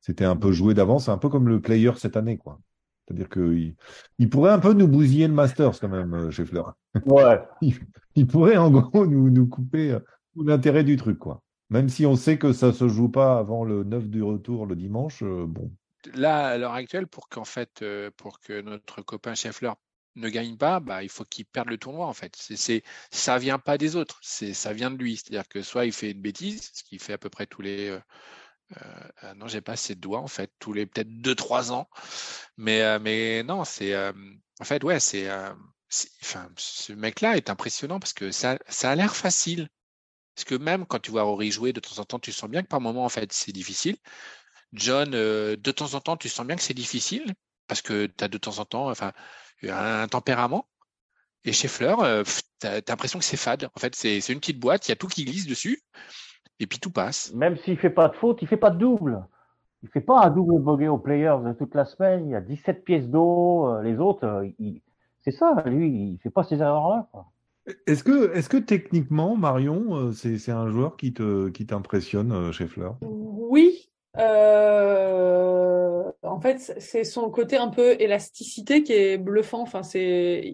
c'était 0.00 0.24
un 0.24 0.36
peu 0.36 0.52
joué 0.52 0.74
d'avance, 0.74 1.08
un 1.08 1.18
peu 1.18 1.28
comme 1.28 1.48
le 1.48 1.60
player 1.60 1.92
cette 1.96 2.16
année, 2.16 2.38
quoi. 2.38 2.60
C'est-à-dire 3.06 3.28
qu'il 3.28 3.74
il 4.18 4.30
pourrait 4.30 4.52
un 4.52 4.58
peu 4.60 4.72
nous 4.74 4.86
bousiller 4.86 5.26
le 5.26 5.34
Masters 5.34 5.78
quand 5.80 5.88
même, 5.88 6.14
euh, 6.14 6.30
Scheffler. 6.30 6.62
Ouais. 7.06 7.40
Il, 7.60 7.74
il 8.14 8.26
pourrait 8.26 8.56
en 8.56 8.70
gros 8.70 9.06
nous, 9.06 9.30
nous 9.30 9.46
couper 9.46 9.92
euh, 9.92 10.00
tout 10.34 10.44
l'intérêt 10.44 10.84
du 10.84 10.96
truc, 10.96 11.18
quoi. 11.18 11.41
Même 11.72 11.88
si 11.88 12.04
on 12.04 12.16
sait 12.16 12.36
que 12.38 12.52
ça 12.52 12.72
se 12.72 12.86
joue 12.86 13.08
pas 13.08 13.38
avant 13.38 13.64
le 13.64 13.82
9 13.82 14.08
du 14.08 14.22
retour 14.22 14.66
le 14.66 14.76
dimanche, 14.76 15.22
euh, 15.22 15.46
bon. 15.46 15.70
Là, 16.14 16.48
à 16.48 16.58
l'heure 16.58 16.74
actuelle, 16.74 17.06
pour 17.06 17.28
qu'en 17.28 17.44
fait, 17.44 17.80
euh, 17.80 18.10
pour 18.16 18.40
que 18.40 18.60
notre 18.60 19.02
copain 19.02 19.34
Scheffler 19.34 19.72
ne 20.16 20.28
gagne 20.28 20.56
pas, 20.58 20.80
bah, 20.80 21.02
il 21.02 21.08
faut 21.08 21.24
qu'il 21.24 21.46
perde 21.46 21.68
le 21.68 21.78
tournoi 21.78 22.06
en 22.06 22.12
fait. 22.12 22.34
C'est, 22.36 22.82
ça 23.10 23.38
vient 23.38 23.58
pas 23.58 23.78
des 23.78 23.96
autres, 23.96 24.18
c'est, 24.20 24.52
ça 24.52 24.72
vient 24.74 24.90
de 24.90 24.96
lui. 24.96 25.16
C'est-à-dire 25.16 25.48
que 25.48 25.62
soit 25.62 25.86
il 25.86 25.92
fait 25.92 26.10
une 26.10 26.20
bêtise, 26.20 26.70
ce 26.74 26.82
qu'il 26.82 26.98
fait 26.98 27.14
à 27.14 27.18
peu 27.18 27.30
près 27.30 27.46
tous 27.46 27.62
les, 27.62 27.88
euh, 27.88 29.34
non, 29.36 29.48
j'ai 29.48 29.60
pas 29.60 29.72
assez 29.72 29.94
de 29.94 30.00
doigts 30.00 30.20
en 30.20 30.28
fait, 30.28 30.50
tous 30.58 30.72
les 30.72 30.86
peut-être 30.86 31.08
deux 31.20 31.34
trois 31.34 31.72
ans. 31.72 31.88
Mais, 32.56 32.98
mais 33.00 33.42
non, 33.42 33.64
c'est, 33.64 33.96
en 33.96 34.64
fait, 34.64 34.84
ouais, 34.84 35.00
c'est- 35.00 35.28
enfin, 36.22 36.48
ce 36.56 36.92
mec-là 36.92 37.36
est 37.36 37.50
impressionnant 37.50 38.00
parce 38.00 38.12
que 38.12 38.30
ça, 38.32 38.58
ça 38.68 38.90
a 38.90 38.94
l'air 38.96 39.14
facile. 39.16 39.68
Parce 40.34 40.44
que 40.44 40.54
même 40.54 40.86
quand 40.86 40.98
tu 40.98 41.10
vois 41.10 41.22
Rory 41.22 41.50
jouer 41.50 41.72
de 41.72 41.80
temps 41.80 42.00
en 42.00 42.04
temps, 42.04 42.18
tu 42.18 42.32
sens 42.32 42.48
bien 42.48 42.62
que 42.62 42.68
par 42.68 42.80
moment 42.80 43.04
en 43.04 43.08
fait 43.08 43.32
c'est 43.32 43.52
difficile. 43.52 43.96
John, 44.72 45.14
euh, 45.14 45.56
de 45.56 45.70
temps 45.70 45.94
en 45.94 46.00
temps, 46.00 46.16
tu 46.16 46.28
sens 46.28 46.46
bien 46.46 46.56
que 46.56 46.62
c'est 46.62 46.74
difficile 46.74 47.34
parce 47.68 47.82
que 47.82 48.06
tu 48.06 48.24
as 48.24 48.28
de 48.28 48.38
temps 48.38 48.58
en 48.58 48.64
temps 48.64 48.90
enfin, 48.90 49.12
un, 49.62 50.06
tempérament. 50.08 50.66
Et 51.44 51.52
chez 51.52 51.68
Fleur, 51.68 52.00
euh, 52.00 52.22
tu 52.60 52.66
as, 52.66 52.80
l'impression 52.88 53.18
que 53.18 53.24
c'est 53.24 53.36
fade. 53.36 53.68
En 53.74 53.80
fait, 53.80 53.94
c'est 53.94 54.18
une 54.28 54.40
petite 54.40 54.60
boîte, 54.60 54.86
il 54.88 54.90
y 54.90 54.92
a 54.92 54.96
tout 54.96 55.08
qui 55.08 55.24
glisse 55.24 55.46
dessus 55.46 55.82
et 56.60 56.66
puis 56.66 56.78
tout 56.78 56.90
passe. 56.90 57.32
Même 57.34 57.56
s'il 57.58 57.76
fait 57.76 57.90
pas 57.90 58.08
de 58.08 58.14
faute, 58.14 58.40
il 58.42 58.48
fait 58.48 58.56
pas 58.56 58.70
de 58.70 58.78
double. 58.78 59.26
Il 59.82 59.88
fait 59.88 60.00
pas 60.00 60.24
un 60.24 60.30
double 60.30 60.60
bogey 60.60 60.86
aux 60.86 60.98
players 60.98 61.38
de 61.44 61.52
toute 61.54 61.74
la 61.74 61.84
semaine. 61.84 62.26
Il 62.26 62.30
y 62.30 62.36
a 62.36 62.40
17 62.40 62.84
pièces 62.84 63.08
d'eau. 63.08 63.66
euh, 63.66 63.82
Les 63.82 63.98
autres, 63.98 64.46
c'est 65.24 65.32
ça. 65.32 65.62
Lui, 65.66 65.88
il 65.88 66.18
fait 66.22 66.30
pas 66.30 66.44
ces 66.44 66.60
erreurs-là. 66.60 67.08
Est-ce 67.86 68.02
que, 68.02 68.34
est-ce 68.34 68.48
que 68.48 68.56
techniquement, 68.56 69.36
Marion, 69.36 69.94
euh, 69.94 70.12
c'est, 70.12 70.50
un 70.50 70.68
joueur 70.68 70.96
qui 70.96 71.12
te, 71.12 71.48
qui 71.50 71.64
t'impressionne, 71.66 72.32
euh, 72.32 72.50
Scheffler? 72.52 72.90
Oui, 73.02 73.88
euh, 74.18 76.02
en 76.22 76.40
fait, 76.40 76.74
c'est 76.78 77.04
son 77.04 77.30
côté 77.30 77.56
un 77.56 77.68
peu 77.68 77.94
élasticité 78.00 78.82
qui 78.82 78.94
est 78.94 79.16
bluffant. 79.16 79.60
Enfin, 79.60 79.84
c'est 79.84 80.44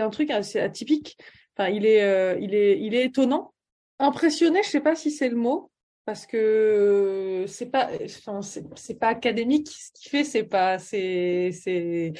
un 0.00 0.10
truc 0.10 0.30
assez 0.30 0.60
atypique. 0.60 1.16
Enfin, 1.56 1.70
il 1.70 1.86
est 1.86 2.42
il 2.42 2.54
est 2.54 2.80
il 2.80 2.94
est 2.94 3.04
étonnant, 3.06 3.54
impressionné. 3.98 4.62
Je 4.62 4.68
sais 4.68 4.80
pas 4.80 4.94
si 4.96 5.10
c'est 5.10 5.28
le 5.28 5.36
mot 5.36 5.70
parce 6.04 6.26
que 6.26 7.44
c'est 7.48 7.70
pas 7.70 7.88
enfin 8.18 8.40
c'est 8.42 8.98
pas 8.98 9.08
académique. 9.08 9.68
Ce 9.68 9.90
qu'il 9.92 10.10
fait, 10.10 10.24
c'est 10.24 10.44
pas 10.44 10.78
c'est 10.78 11.50
c'est 11.52 12.12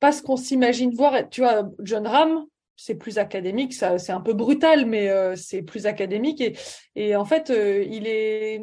pas 0.00 0.12
ce 0.12 0.22
qu'on 0.22 0.36
s'imagine 0.36 0.94
voir. 0.94 1.28
Tu 1.30 1.40
vois, 1.40 1.68
John 1.80 2.06
Ram, 2.06 2.46
c'est 2.78 2.94
plus 2.96 3.16
académique, 3.18 3.72
ça, 3.72 3.98
c'est 3.98 4.12
un 4.12 4.20
peu 4.20 4.34
brutal, 4.34 4.84
mais 4.84 5.08
euh, 5.08 5.34
c'est 5.34 5.62
plus 5.62 5.86
académique. 5.86 6.42
Et, 6.42 6.54
et 6.94 7.16
en 7.16 7.24
fait, 7.24 7.48
euh, 7.50 7.82
il 7.88 8.06
est 8.06 8.60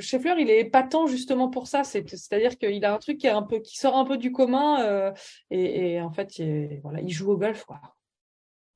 Scheffler, 0.00 0.34
il 0.38 0.48
est 0.48 0.60
épatant 0.60 1.06
justement 1.06 1.50
pour 1.50 1.66
ça. 1.66 1.84
C'est, 1.84 2.08
c'est-à-dire 2.08 2.56
qu'il 2.56 2.84
a 2.84 2.94
un 2.94 2.98
truc 2.98 3.18
qui 3.18 3.26
est 3.26 3.30
un 3.30 3.42
peu, 3.42 3.60
qui 3.60 3.76
sort 3.76 3.96
un 3.96 4.04
peu 4.06 4.16
du 4.16 4.32
commun. 4.32 4.82
euh, 4.82 5.12
et, 5.50 5.92
et 5.92 6.00
en 6.00 6.10
fait, 6.10 6.38
il, 6.38 6.80
voilà, 6.82 7.00
il 7.02 7.10
joue 7.10 7.30
au 7.32 7.36
golf, 7.36 7.64
quoi. 7.64 7.80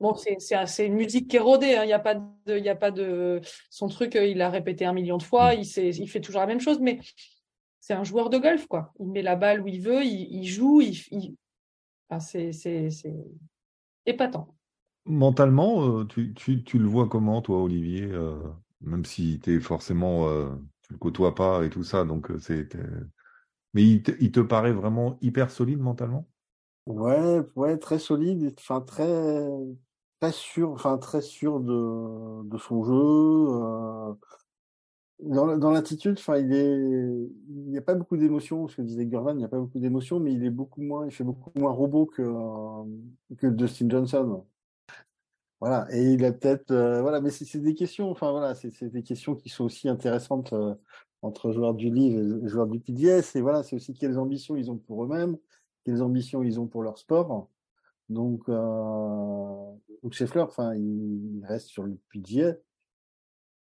Bon, 0.00 0.14
c'est, 0.14 0.36
c'est, 0.40 0.56
c'est 0.66 0.86
une 0.86 0.94
musique 0.94 1.28
qui 1.28 1.36
est 1.36 1.40
rodée. 1.40 1.76
hein. 1.76 1.84
Il 1.84 1.88
y 1.90 1.92
a 1.92 1.98
pas 1.98 2.16
de, 2.16 2.58
il 2.58 2.68
a 2.68 2.74
pas 2.74 2.90
de, 2.90 3.40
son 3.70 3.88
truc, 3.88 4.16
euh, 4.16 4.26
il 4.26 4.42
a 4.42 4.50
répété 4.50 4.84
un 4.84 4.92
million 4.92 5.16
de 5.16 5.22
fois. 5.22 5.54
Il 5.54 5.64
sait, 5.64 5.90
il 5.90 6.08
fait 6.08 6.20
toujours 6.20 6.40
la 6.40 6.46
même 6.46 6.60
chose, 6.60 6.80
mais 6.80 6.98
c'est 7.80 7.94
un 7.94 8.04
joueur 8.04 8.28
de 8.28 8.38
golf, 8.38 8.66
quoi. 8.66 8.92
Il 9.00 9.06
met 9.08 9.22
la 9.22 9.36
balle 9.36 9.62
où 9.62 9.68
il 9.68 9.80
veut, 9.80 10.04
il, 10.04 10.44
joue, 10.44 10.80
il, 10.80 11.36
Enfin, 12.12 12.20
c'est, 12.20 12.52
c'est, 12.52 12.90
c'est 12.90 13.14
épatant. 14.04 14.54
Mentalement, 15.06 16.00
euh, 16.00 16.04
tu, 16.04 16.34
tu, 16.34 16.62
tu, 16.62 16.78
le 16.78 16.86
vois 16.86 17.08
comment, 17.08 17.40
toi, 17.40 17.62
Olivier 17.62 18.02
euh, 18.02 18.38
Même 18.82 19.06
si 19.06 19.40
tu 19.42 19.56
es 19.56 19.60
forcément, 19.60 20.28
euh, 20.28 20.50
tu 20.82 20.92
le 20.92 20.98
côtoies 20.98 21.34
pas 21.34 21.64
et 21.64 21.70
tout 21.70 21.84
ça, 21.84 22.04
donc 22.04 22.30
c'est. 22.38 22.68
Mais 23.72 23.82
il 23.82 24.02
te, 24.02 24.12
il 24.20 24.30
te 24.30 24.40
paraît 24.40 24.72
vraiment 24.72 25.16
hyper 25.22 25.50
solide 25.50 25.80
mentalement? 25.80 26.28
Ouais, 26.86 27.40
ouais, 27.56 27.78
très 27.78 27.98
solide, 27.98 28.54
enfin 28.58 28.82
très, 28.82 29.48
très 30.20 30.32
sûr, 30.32 30.72
enfin 30.72 30.98
très 30.98 31.22
sûr 31.22 31.60
de, 31.60 32.42
de 32.46 32.58
son 32.58 32.84
jeu. 32.84 34.16
Dans, 35.20 35.70
l'attitude, 35.70 36.16
enfin, 36.18 36.36
il 36.38 36.52
est, 36.52 36.76
il 37.48 37.70
n'y 37.70 37.78
a 37.78 37.82
pas 37.82 37.94
beaucoup 37.94 38.16
d'émotions. 38.16 38.66
Ce 38.66 38.76
que 38.76 38.82
disait 38.82 39.06
Gurvan, 39.06 39.32
il 39.32 39.36
n'y 39.36 39.44
a 39.44 39.48
pas 39.48 39.58
beaucoup 39.58 39.78
d'émotions, 39.78 40.18
mais 40.18 40.32
il 40.32 40.44
est 40.44 40.50
beaucoup 40.50 40.82
moins, 40.82 41.06
il 41.06 41.12
fait 41.12 41.22
beaucoup 41.24 41.52
moins 41.54 41.70
robot 41.70 42.06
que 42.06 42.22
que 43.38 43.46
Dustin 43.46 43.88
Johnson. 43.88 44.44
Voilà, 45.60 45.86
et 45.92 46.14
il 46.14 46.24
a 46.24 46.32
peut-être, 46.32 46.72
euh, 46.72 47.02
voilà, 47.02 47.20
mais 47.20 47.30
c'est 47.30 47.60
des 47.60 47.74
questions, 47.74 48.10
enfin 48.10 48.32
voilà, 48.32 48.56
c'est 48.56 48.84
des 48.86 49.04
questions 49.04 49.36
qui 49.36 49.48
sont 49.48 49.64
aussi 49.64 49.88
intéressantes 49.88 50.52
euh, 50.52 50.74
entre 51.22 51.52
joueurs 51.52 51.74
du 51.74 51.88
livre 51.88 52.18
et 52.44 52.48
joueurs 52.48 52.66
du 52.66 52.80
PDS. 52.80 53.36
Et 53.36 53.40
voilà, 53.40 53.62
c'est 53.62 53.76
aussi 53.76 53.94
quelles 53.94 54.18
ambitions 54.18 54.56
ils 54.56 54.72
ont 54.72 54.76
pour 54.76 55.04
eux-mêmes, 55.04 55.36
quelles 55.84 56.02
ambitions 56.02 56.42
ils 56.42 56.58
ont 56.58 56.66
pour 56.66 56.82
leur 56.82 56.98
sport. 56.98 57.48
Donc, 58.08 58.48
euh, 58.48 59.72
donc 60.02 60.14
enfin, 60.36 60.74
il 60.74 61.44
reste 61.46 61.68
sur 61.68 61.84
le 61.84 61.96
PGA. 62.10 62.56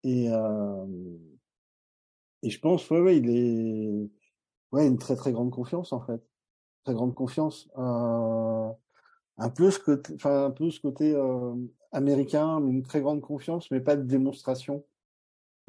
Et 0.04 0.30
euh, 0.32 0.86
et 2.44 2.50
je 2.50 2.60
pense, 2.60 2.90
ouais, 2.90 3.00
ouais, 3.02 3.18
il 3.18 3.30
est, 3.30 4.10
ouais, 4.72 4.88
une 4.88 4.98
très 4.98 5.16
très 5.16 5.32
grande 5.32 5.52
confiance 5.52 5.94
en 5.94 6.02
fait, 6.02 6.22
très 6.84 6.94
grande 6.94 7.16
confiance. 7.16 7.70
Euh, 7.78 8.70
un 9.38 9.50
peu 9.50 9.72
ce 9.72 9.80
côté, 9.80 10.14
enfin 10.16 10.46
un 10.46 10.52
peu 10.52 10.70
ce 10.72 10.80
côté 10.82 11.14
euh, 11.16 11.56
américain, 11.92 12.60
une 12.60 12.84
très 12.84 13.02
grande 13.02 13.22
confiance, 13.22 13.70
mais 13.72 13.82
pas 13.82 13.96
de 13.96 14.04
démonstration. 14.04 14.86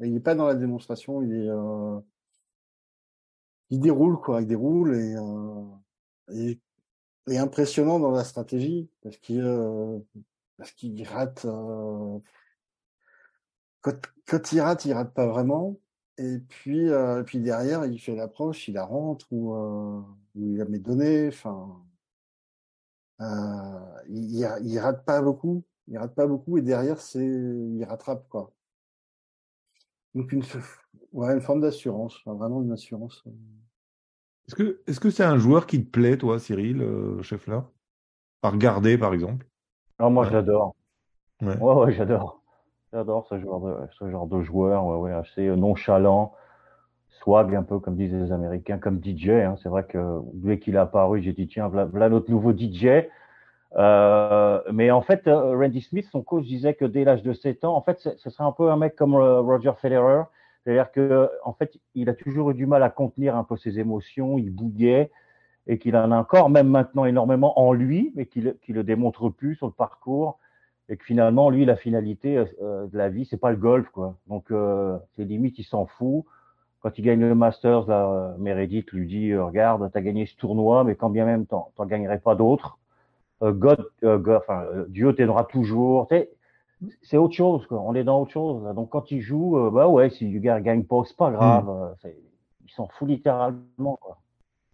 Il 0.01 0.13
n'est 0.13 0.19
pas 0.21 0.35
dans 0.35 0.47
la 0.47 0.55
démonstration, 0.55 1.21
il 1.21 1.33
est, 1.33 1.49
euh, 1.49 1.99
il 3.69 3.79
déroule 3.79 4.19
quoi, 4.19 4.41
il 4.41 4.47
déroule 4.47 4.95
et, 4.95 5.15
euh, 5.15 5.65
et, 6.33 6.59
et 7.29 7.37
impressionnant 7.37 7.99
dans 7.99 8.11
la 8.11 8.23
stratégie 8.23 8.89
parce 9.01 9.17
qu'il 9.17 9.41
euh, 9.41 9.99
parce 10.57 10.71
qu'il 10.71 11.01
rate. 11.07 11.45
Euh, 11.45 12.19
quand, 13.81 13.95
quand 14.27 14.51
il 14.51 14.61
rate, 14.61 14.85
il 14.85 14.93
rate 14.93 15.13
pas 15.13 15.27
vraiment. 15.27 15.77
Et 16.19 16.39
puis, 16.39 16.89
euh, 16.89 17.23
puis 17.23 17.39
derrière, 17.39 17.85
il 17.85 17.97
fait 17.97 18.13
l'approche, 18.13 18.67
il 18.67 18.73
la 18.73 18.83
rentre 18.83 19.25
ou, 19.31 19.53
euh, 19.53 20.01
il 20.35 20.57
la 20.57 20.65
met 20.65 20.79
donnée. 20.79 21.29
Enfin, 21.29 21.81
euh, 23.21 23.79
il, 24.09 24.45
il, 24.63 24.79
rate 24.79 25.05
pas 25.05 25.21
beaucoup, 25.21 25.63
il 25.87 25.97
rate 25.97 26.13
pas 26.13 26.27
beaucoup 26.27 26.57
et 26.57 26.61
derrière, 26.61 26.99
c'est, 26.99 27.25
il 27.25 27.85
rattrape 27.85 28.27
quoi. 28.27 28.51
Donc 30.13 30.33
une, 30.33 30.43
ouais, 31.13 31.33
une 31.33 31.41
forme 31.41 31.61
d'assurance, 31.61 32.19
vraiment 32.25 32.61
une 32.61 32.73
assurance. 32.73 33.23
Est-ce 34.47 34.55
que, 34.55 34.81
est-ce 34.87 34.99
que 34.99 35.09
c'est 35.09 35.23
un 35.23 35.37
joueur 35.37 35.67
qui 35.67 35.85
te 35.85 35.89
plaît, 35.89 36.17
toi, 36.17 36.37
Cyril 36.37 36.81
euh, 36.81 37.21
Scheffler, 37.21 37.61
à 38.41 38.49
regarder, 38.49 38.97
par 38.97 39.13
exemple? 39.13 39.47
Non, 40.01 40.09
moi, 40.09 40.29
j'adore. 40.29 40.75
Ouais, 41.41 41.55
ouais, 41.57 41.73
ouais 41.75 41.93
j'adore. 41.93 42.38
J'adore 42.91 43.27
ce 43.27 43.39
genre 43.39 43.59
de 43.61 43.75
ce 43.99 44.09
genre 44.09 44.25
de 44.25 44.41
joueur, 44.41 44.85
ouais, 44.85 44.97
ouais, 44.97 45.11
assez 45.11 45.45
nonchalant, 45.47 46.33
swag 47.19 47.53
un 47.53 47.61
peu 47.61 47.79
comme 47.79 47.95
disent 47.95 48.13
les 48.13 48.31
Américains, 48.31 48.79
comme 48.79 48.99
DJ. 49.03 49.29
Hein. 49.29 49.55
C'est 49.61 49.69
vrai 49.69 49.85
que 49.85 50.21
dès 50.33 50.57
qu'il 50.57 50.73
est 50.75 50.79
apparu, 50.79 51.21
j'ai 51.21 51.33
dit 51.33 51.47
tiens, 51.47 51.67
voilà, 51.67 52.09
notre 52.09 52.31
nouveau 52.31 52.51
DJ. 52.51 53.05
Euh, 53.75 54.61
mais 54.73 54.89
en 54.89 55.01
fait, 55.01 55.27
euh, 55.27 55.55
Randy 55.55 55.81
Smith, 55.81 56.07
son 56.11 56.23
coach, 56.23 56.45
disait 56.45 56.73
que 56.73 56.85
dès 56.85 57.03
l'âge 57.03 57.21
de 57.21 57.33
7 57.33 57.63
ans, 57.63 57.75
en 57.75 57.81
fait, 57.83 57.99
ce 57.99 58.29
serait 58.31 58.43
un 58.43 58.51
peu 58.51 58.71
un 58.71 58.77
mec 58.77 58.95
comme 58.95 59.13
euh, 59.13 59.39
Roger 59.39 59.73
Federer. 59.79 60.23
C'est-à-dire 60.63 60.91
que, 60.91 61.29
en 61.43 61.53
fait, 61.53 61.77
il 61.93 62.09
a 62.09 62.15
toujours 62.15 62.49
eu 62.51 62.53
du 62.55 62.65
mal 62.65 62.81
à 62.81 62.89
contenir 62.89 63.35
un 63.35 63.43
peu 63.43 63.55
ses 63.55 63.79
émotions, 63.79 64.39
il 64.39 64.49
bouillait 64.49 65.11
et 65.67 65.77
qu'il 65.77 65.95
en 65.95 66.11
a 66.11 66.17
encore, 66.17 66.49
même 66.49 66.67
maintenant, 66.67 67.05
énormément 67.05 67.59
en 67.59 67.71
lui, 67.73 68.11
mais 68.15 68.25
qu'il 68.25 68.45
ne 68.45 68.73
le 68.73 68.83
démontre 68.83 69.29
plus 69.29 69.55
sur 69.55 69.67
le 69.67 69.73
parcours 69.73 70.39
et 70.89 70.97
que 70.97 71.05
finalement, 71.05 71.49
lui, 71.49 71.65
la 71.65 71.75
finalité 71.75 72.37
euh, 72.37 72.45
euh, 72.61 72.87
de 72.87 72.97
la 72.97 73.09
vie, 73.09 73.25
c'est 73.25 73.37
pas 73.37 73.51
le 73.51 73.57
golf, 73.57 73.87
quoi. 73.89 74.15
Donc, 74.27 74.51
euh, 74.51 74.97
c'est 75.15 75.23
limite, 75.23 75.59
il 75.59 75.63
s'en 75.63 75.85
fout. 75.85 76.25
Quand 76.81 76.97
il 76.97 77.03
gagne 77.03 77.19
le 77.19 77.35
Masters, 77.35 77.87
là, 77.87 78.35
Meredith 78.39 78.91
lui 78.91 79.05
dit, 79.05 79.35
regarde, 79.35 79.91
tu 79.91 79.97
as 79.97 80.01
gagné 80.01 80.25
ce 80.25 80.35
tournoi, 80.37 80.83
mais 80.83 80.95
quand 80.95 81.09
bien 81.09 81.25
même, 81.25 81.45
tu 81.45 81.53
n'en 81.53 81.85
gagnerais 81.85 82.19
pas 82.19 82.35
d'autres. 82.35 82.79
God, 83.41 83.85
God, 84.01 84.29
enfin, 84.29 84.63
Dieu 84.87 85.13
t'aidera 85.13 85.43
toujours. 85.43 86.07
C'est 87.01 87.17
autre 87.17 87.33
chose, 87.33 87.67
quoi. 87.67 87.81
On 87.81 87.93
est 87.95 88.05
dans 88.05 88.21
autre 88.21 88.31
chose. 88.31 88.63
Donc, 88.75 88.91
quand 88.91 89.11
il 89.11 89.19
joue, 89.19 89.69
bah 89.71 89.89
ouais, 89.89 90.09
si 90.09 90.31
gars 90.39 90.61
gagne 90.61 90.85
pas, 90.85 91.01
c'est 91.05 91.17
pas 91.17 91.31
grave. 91.31 91.67
Hmm. 91.67 92.07
il 92.65 92.71
s'en 92.71 92.87
fout 92.87 93.09
littéralement, 93.09 93.97
quoi. 93.99 94.17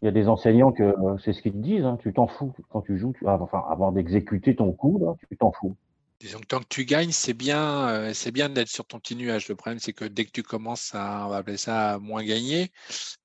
Il 0.03 0.05
y 0.05 0.07
a 0.07 0.11
des 0.11 0.27
enseignants 0.27 0.71
que 0.71 0.95
c'est 1.23 1.33
ce 1.33 1.41
qu'ils 1.41 1.53
te 1.53 1.57
disent, 1.57 1.85
hein, 1.85 1.97
tu 1.99 2.13
t'en 2.13 2.27
fous 2.27 2.53
quand 2.69 2.81
tu 2.81 2.99
joues, 2.99 3.13
tu, 3.17 3.27
enfin, 3.27 3.63
avant 3.67 3.91
d'exécuter 3.91 4.55
ton 4.55 4.71
coup, 4.73 4.99
là, 4.99 5.15
tu 5.27 5.37
t'en 5.37 5.51
fous. 5.51 5.75
Disons 6.19 6.39
que 6.39 6.45
tant 6.45 6.59
que 6.59 6.67
tu 6.69 6.85
gagnes, 6.85 7.11
c'est 7.11 7.33
bien, 7.33 7.89
euh, 7.89 8.13
bien 8.33 8.49
d'être 8.49 8.69
sur 8.69 8.85
ton 8.85 8.99
petit 8.99 9.15
nuage. 9.15 9.47
Le 9.49 9.55
problème, 9.55 9.79
c'est 9.79 9.93
que 9.93 10.05
dès 10.05 10.25
que 10.25 10.31
tu 10.31 10.43
commences 10.43 10.95
à, 10.95 11.25
on 11.25 11.29
va 11.29 11.37
appeler 11.37 11.57
ça, 11.57 11.99
moins 11.99 12.23
gagner, 12.23 12.71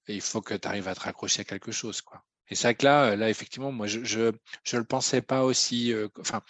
il 0.09 0.21
faut 0.21 0.41
que 0.41 0.55
tu 0.55 0.67
arrives 0.67 0.89
à 0.89 0.95
te 0.95 1.01
raccrocher 1.01 1.43
à 1.43 1.45
quelque 1.45 1.73
chose, 1.73 2.01
quoi. 2.01 2.23
Et 2.49 2.57
c'est 2.57 2.67
vrai 2.67 2.75
que 2.75 2.85
là, 2.85 3.15
là, 3.17 3.31
effectivement, 3.31 3.71
moi, 3.71 3.87
je, 3.87 4.03
je, 4.03 4.33
je 4.65 4.77
le 4.77 4.85
pensais 4.85 5.23
pas 5.23 5.45
aussi, 5.45 5.93
euh, 5.93 6.09
enfin, 6.19 6.43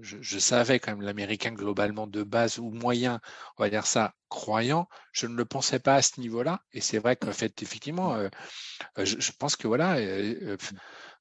je, 0.00 0.38
savais 0.38 0.80
quand 0.80 0.92
même 0.92 1.02
l'américain 1.02 1.52
globalement 1.52 2.06
de 2.06 2.22
base 2.22 2.58
ou 2.58 2.70
moyen, 2.70 3.20
on 3.56 3.62
va 3.62 3.70
dire 3.70 3.86
ça, 3.86 4.14
croyant. 4.28 4.88
Je 5.12 5.26
ne 5.26 5.34
le 5.34 5.44
pensais 5.44 5.78
pas 5.78 5.96
à 5.96 6.02
ce 6.02 6.20
niveau-là. 6.20 6.62
Et 6.72 6.80
c'est 6.80 6.98
vrai 6.98 7.16
qu'en 7.16 7.32
fait, 7.32 7.62
effectivement, 7.62 8.14
euh, 8.14 8.28
je, 8.98 9.32
pense 9.38 9.56
que 9.56 9.68
voilà, 9.68 9.98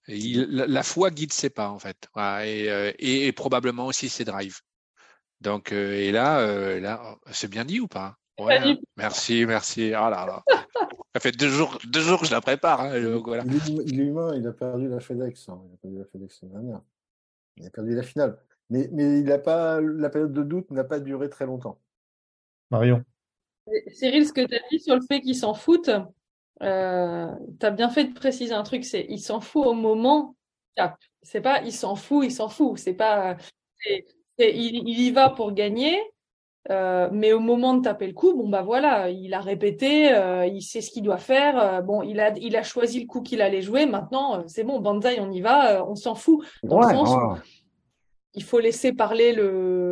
la, 0.07 0.83
foi 0.83 1.11
guide 1.11 1.33
ses 1.33 1.49
pas 1.49 1.69
en 1.69 1.79
fait, 1.79 2.07
euh, 2.17 2.91
et, 2.97 3.31
probablement 3.31 3.85
aussi 3.85 4.09
ses 4.09 4.25
drives. 4.25 4.59
Donc 5.41 5.71
euh, 5.71 5.93
et 5.93 6.11
là, 6.11 6.39
euh, 6.39 6.79
là, 6.79 7.17
c'est 7.31 7.49
bien 7.49 7.65
dit 7.65 7.79
ou 7.79 7.87
pas? 7.87 8.17
Ouais, 8.39 8.59
Merci, 8.97 9.45
merci. 9.45 9.93
Ah 9.93 10.09
là 10.09 10.25
là. 10.25 10.43
Ça 11.13 11.19
fait 11.19 11.33
deux 11.33 11.49
jours, 11.49 11.77
deux 11.85 11.99
jours 11.99 12.21
que 12.21 12.25
je 12.25 12.31
la 12.31 12.39
prépare. 12.39 12.81
Hein, 12.81 13.19
voilà. 13.25 13.43
il, 13.45 13.99
est, 13.99 14.03
humain, 14.03 14.33
il 14.33 14.47
a 14.47 14.53
perdu 14.53 14.87
la 14.87 15.01
FedEx. 15.01 15.49
Hein. 15.49 15.61
Il 15.67 15.73
a 15.73 15.77
perdu 15.77 15.97
la 15.97 16.05
FedEx 16.05 16.43
dernière. 16.45 16.81
Il 17.57 17.67
a 17.67 17.69
perdu 17.69 17.95
la 17.95 18.03
finale. 18.03 18.39
Mais, 18.69 18.87
mais 18.93 19.19
il 19.19 19.29
a 19.29 19.37
pas, 19.37 19.81
la 19.81 20.09
période 20.09 20.31
de 20.31 20.41
doute 20.41 20.71
n'a 20.71 20.85
pas 20.85 21.01
duré 21.01 21.29
très 21.29 21.45
longtemps. 21.45 21.77
Marion. 22.69 23.03
Cyril, 23.87 24.25
ce 24.25 24.31
que 24.31 24.47
tu 24.47 24.55
as 24.55 24.61
dit 24.71 24.79
sur 24.79 24.95
le 24.95 25.01
fait 25.01 25.19
qu'il 25.19 25.35
s'en 25.35 25.53
foutent, 25.53 25.91
euh, 26.61 27.27
tu 27.59 27.65
as 27.65 27.71
bien 27.71 27.89
fait 27.89 28.05
de 28.05 28.13
préciser 28.13 28.53
un 28.53 28.63
truc, 28.63 28.85
c'est 28.85 29.05
il 29.09 29.19
s'en 29.19 29.41
fout 29.41 29.65
au 29.65 29.73
moment 29.73 30.35
C'est 31.23 31.41
pas 31.41 31.61
il 31.63 31.73
s'en 31.73 31.95
fout, 31.95 32.25
il 32.25 32.31
s'en 32.31 32.49
fout. 32.49 32.77
C'est 32.77 32.93
pas 32.93 33.37
il, 34.37 34.99
y 34.99 35.11
va 35.11 35.29
pour 35.29 35.53
gagner, 35.53 35.99
euh, 36.69 37.09
mais 37.11 37.33
au 37.33 37.39
moment 37.39 37.73
de 37.73 37.81
taper 37.81 38.07
le 38.07 38.13
coup, 38.13 38.35
bon 38.35 38.49
bah 38.49 38.61
voilà, 38.61 39.09
il 39.09 39.33
a 39.33 39.41
répété, 39.41 40.13
euh, 40.13 40.45
il 40.45 40.61
sait 40.61 40.81
ce 40.81 40.91
qu'il 40.91 41.03
doit 41.03 41.17
faire. 41.17 41.83
Bon, 41.83 42.03
il 42.03 42.19
a 42.19 42.31
il 42.37 42.55
a 42.55 42.63
choisi 42.63 43.01
le 43.01 43.07
coup 43.07 43.21
qu'il 43.21 43.41
allait 43.41 43.61
jouer. 43.61 43.85
Maintenant, 43.85 44.43
c'est 44.47 44.63
bon, 44.63 44.79
Banzai, 44.79 45.19
on 45.19 45.31
y 45.31 45.41
va, 45.41 45.85
on 45.85 45.95
s'en 45.95 46.15
fout. 46.15 46.45
Dans 46.63 46.79
le 46.79 46.87
sens 46.87 47.09
où 47.09 47.37
il 48.33 48.43
faut 48.43 48.59
laisser 48.59 48.93
parler 48.93 49.33
le 49.33 49.90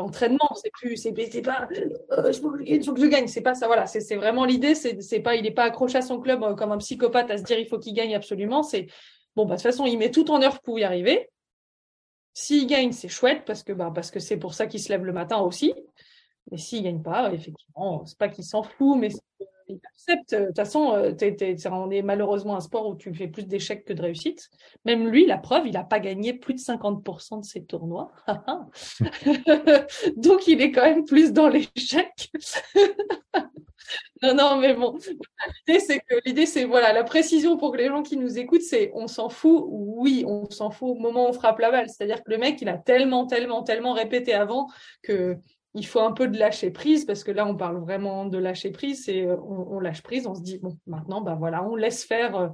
l'entraînement. 0.00 0.50
C'est 0.56 0.70
plus, 0.72 0.96
c'est 0.96 1.12
pas, 1.42 1.68
euh, 2.12 2.32
il 2.66 2.84
faut 2.84 2.92
que 2.94 3.00
je 3.00 3.06
gagne. 3.06 3.26
C'est 3.28 3.40
pas 3.40 3.54
ça. 3.54 3.66
Voilà, 3.66 3.86
c'est 3.86 4.16
vraiment 4.16 4.44
l'idée. 4.44 4.74
C'est 4.74 5.20
pas, 5.20 5.36
il 5.36 5.46
est 5.46 5.52
pas 5.52 5.64
accroché 5.64 5.98
à 5.98 6.02
son 6.02 6.20
club 6.20 6.42
euh, 6.42 6.54
comme 6.54 6.72
un 6.72 6.78
psychopathe 6.78 7.30
à 7.30 7.38
se 7.38 7.44
dire 7.44 7.58
il 7.58 7.66
faut 7.66 7.78
qu'il 7.78 7.94
gagne 7.94 8.14
absolument. 8.14 8.62
C'est 8.62 8.86
bon, 9.36 9.44
bah, 9.44 9.56
de 9.56 9.60
toute 9.60 9.70
façon, 9.70 9.86
il 9.86 9.98
met 9.98 10.10
tout 10.10 10.30
en 10.30 10.42
œuvre 10.42 10.60
pour 10.60 10.78
y 10.78 10.84
arriver. 10.84 11.30
S'il 12.34 12.66
gagne, 12.66 12.92
c'est 12.92 13.08
chouette 13.08 13.44
parce 13.44 13.62
que 13.62 13.72
bah, 13.72 13.92
parce 13.94 14.10
que 14.10 14.20
c'est 14.20 14.36
pour 14.36 14.54
ça 14.54 14.66
qu'il 14.66 14.80
se 14.80 14.88
lève 14.88 15.04
le 15.04 15.12
matin 15.12 15.38
aussi. 15.38 15.74
Mais 16.50 16.56
s'il 16.56 16.82
gagne 16.82 17.02
pas, 17.02 17.32
effectivement, 17.32 18.04
c'est 18.06 18.18
pas 18.18 18.28
qu'il 18.28 18.44
s'en 18.44 18.62
fout, 18.62 18.98
mais 18.98 19.10
il 19.70 19.80
accepte. 19.94 20.34
De 20.34 20.46
toute 20.46 20.56
façon, 20.56 20.92
euh, 20.94 21.12
on 21.70 21.90
est 21.90 22.02
malheureusement 22.02 22.56
un 22.56 22.60
sport 22.60 22.88
où 22.88 22.96
tu 22.96 23.14
fais 23.14 23.28
plus 23.28 23.46
d'échecs 23.46 23.84
que 23.84 23.92
de 23.92 24.02
réussites. 24.02 24.50
Même 24.84 25.08
lui, 25.08 25.26
la 25.26 25.38
preuve, 25.38 25.66
il 25.66 25.72
n'a 25.72 25.84
pas 25.84 26.00
gagné 26.00 26.34
plus 26.34 26.54
de 26.54 26.60
50% 26.60 27.40
de 27.40 27.44
ses 27.44 27.64
tournois. 27.64 28.12
Donc, 30.16 30.46
il 30.46 30.60
est 30.60 30.72
quand 30.72 30.84
même 30.84 31.04
plus 31.04 31.32
dans 31.32 31.48
l'échec. 31.48 32.30
non, 34.22 34.34
non, 34.34 34.56
mais 34.56 34.74
bon, 34.74 34.96
l'idée, 35.66 35.80
c'est 35.80 36.00
que 36.00 36.14
l'idée, 36.24 36.46
c'est 36.46 36.64
voilà, 36.64 36.92
la 36.92 37.04
précision 37.04 37.56
pour 37.56 37.72
que 37.72 37.78
les 37.78 37.88
gens 37.88 38.02
qui 38.02 38.16
nous 38.16 38.38
écoutent, 38.38 38.62
c'est 38.62 38.90
on 38.94 39.06
s'en 39.06 39.28
fout. 39.28 39.64
Oui, 39.68 40.24
on 40.26 40.48
s'en 40.50 40.70
fout 40.70 40.90
au 40.90 41.00
moment 41.00 41.26
où 41.26 41.28
on 41.28 41.32
frappe 41.32 41.58
la 41.58 41.70
balle. 41.70 41.88
C'est-à-dire 41.88 42.22
que 42.22 42.30
le 42.30 42.38
mec, 42.38 42.60
il 42.60 42.68
a 42.68 42.78
tellement, 42.78 43.26
tellement, 43.26 43.62
tellement 43.62 43.92
répété 43.92 44.34
avant 44.34 44.68
que 45.02 45.38
il 45.74 45.86
faut 45.86 46.00
un 46.00 46.12
peu 46.12 46.28
de 46.28 46.38
lâcher 46.38 46.70
prise 46.70 47.04
parce 47.04 47.24
que 47.24 47.30
là, 47.30 47.46
on 47.46 47.56
parle 47.56 47.78
vraiment 47.78 48.26
de 48.26 48.38
lâcher 48.38 48.70
prise. 48.70 49.08
Et 49.08 49.26
on, 49.30 49.74
on 49.74 49.80
lâche 49.80 50.02
prise, 50.02 50.26
on 50.26 50.34
se 50.34 50.42
dit 50.42 50.58
bon, 50.58 50.76
maintenant, 50.86 51.20
ben 51.20 51.36
voilà, 51.36 51.64
on 51.64 51.76
laisse 51.76 52.04
faire 52.04 52.52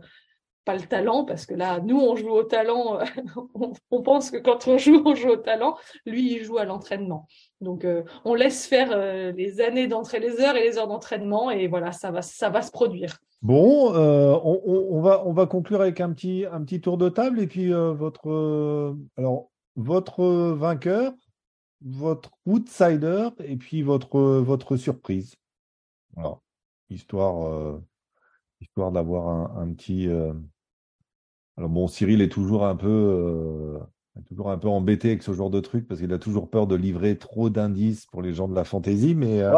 pas 0.67 0.75
le 0.75 0.83
talent, 0.83 1.25
parce 1.25 1.47
que 1.47 1.55
là, 1.55 1.81
nous, 1.81 1.99
on 1.99 2.17
joue 2.17 2.29
au 2.29 2.43
talent, 2.43 2.99
on, 3.91 4.03
pense 4.03 4.31
que 4.31 4.37
quand 4.37 4.67
on 4.67 4.77
joue, 4.77 5.01
on 5.07 5.15
joue 5.15 5.31
au 5.31 5.37
talent, 5.37 5.77
lui, 6.05 6.35
il 6.35 6.45
joue 6.45 6.59
à 6.59 6.65
l'entraînement. 6.65 7.29
Donc, 7.61 7.85
euh, 7.85 8.03
on 8.25 8.35
laisse 8.35 8.67
faire 8.67 8.91
euh, 8.93 9.33
les 9.33 9.61
années 9.61 9.87
d'entraînement, 9.87 10.27
les 10.29 10.41
heures 10.43 10.57
et 10.57 10.65
les 10.65 10.77
heures 10.77 10.89
d'entraînement, 10.89 11.51
et 11.51 11.69
voilà, 11.69 11.93
ça 11.93 12.11
va, 12.11 12.21
ça 12.21 12.51
va 12.51 12.63
se 12.63 12.73
produire. 12.73 13.17
Bon, 13.43 13.95
euh, 13.95 14.37
on, 14.43 14.61
on, 14.67 15.01
va, 15.01 15.25
on 15.25 15.33
va 15.33 15.47
conclure 15.47 15.81
avec 15.81 16.01
un 16.01 16.13
petit, 16.13 16.45
un 16.51 16.63
petit 16.65 16.81
tour 16.81 16.99
de 16.99 17.09
table, 17.09 17.39
et 17.41 17.47
puis 17.47 17.71
votre, 17.71 18.97
alors, 19.17 19.51
votre 19.77 20.25
vainqueur, 20.25 21.13
votre 21.87 22.33
outsider, 22.47 23.29
et 23.45 23.57
puis 23.57 23.83
votre, 23.83 24.21
votre 24.21 24.77
surprise. 24.77 25.37
Voilà, 26.15 26.39
histoire, 26.91 27.81
histoire 28.61 28.93
d'avoir 28.93 29.29
un, 29.29 29.63
un, 29.63 29.73
petit 29.73 30.09
alors 31.57 31.71
bon, 31.71 31.89
Cyril 31.89 32.21
est 32.21 32.29
toujours 32.29 32.67
un 32.67 32.77
peu, 32.77 32.89
euh, 32.89 33.79
toujours 34.27 34.51
un 34.51 34.59
peu 34.59 34.69
embêté 34.69 35.09
avec 35.09 35.23
ce 35.23 35.33
genre 35.33 35.51
de 35.51 35.61
truc 35.61 35.89
parce 35.89 36.01
qu'il 36.01 36.13
a 36.13 36.19
toujours 36.19 36.51
peur 36.51 36.67
de 36.67 36.75
livrer 36.75 37.17
trop 37.17 37.49
d'indices 37.49 38.07
pour 38.07 38.21
les 38.21 38.35
gens 38.35 38.47
de 38.47 38.55
la 38.55 38.65
fantaisie. 38.65 39.15
Mais 39.15 39.41
euh, 39.41 39.55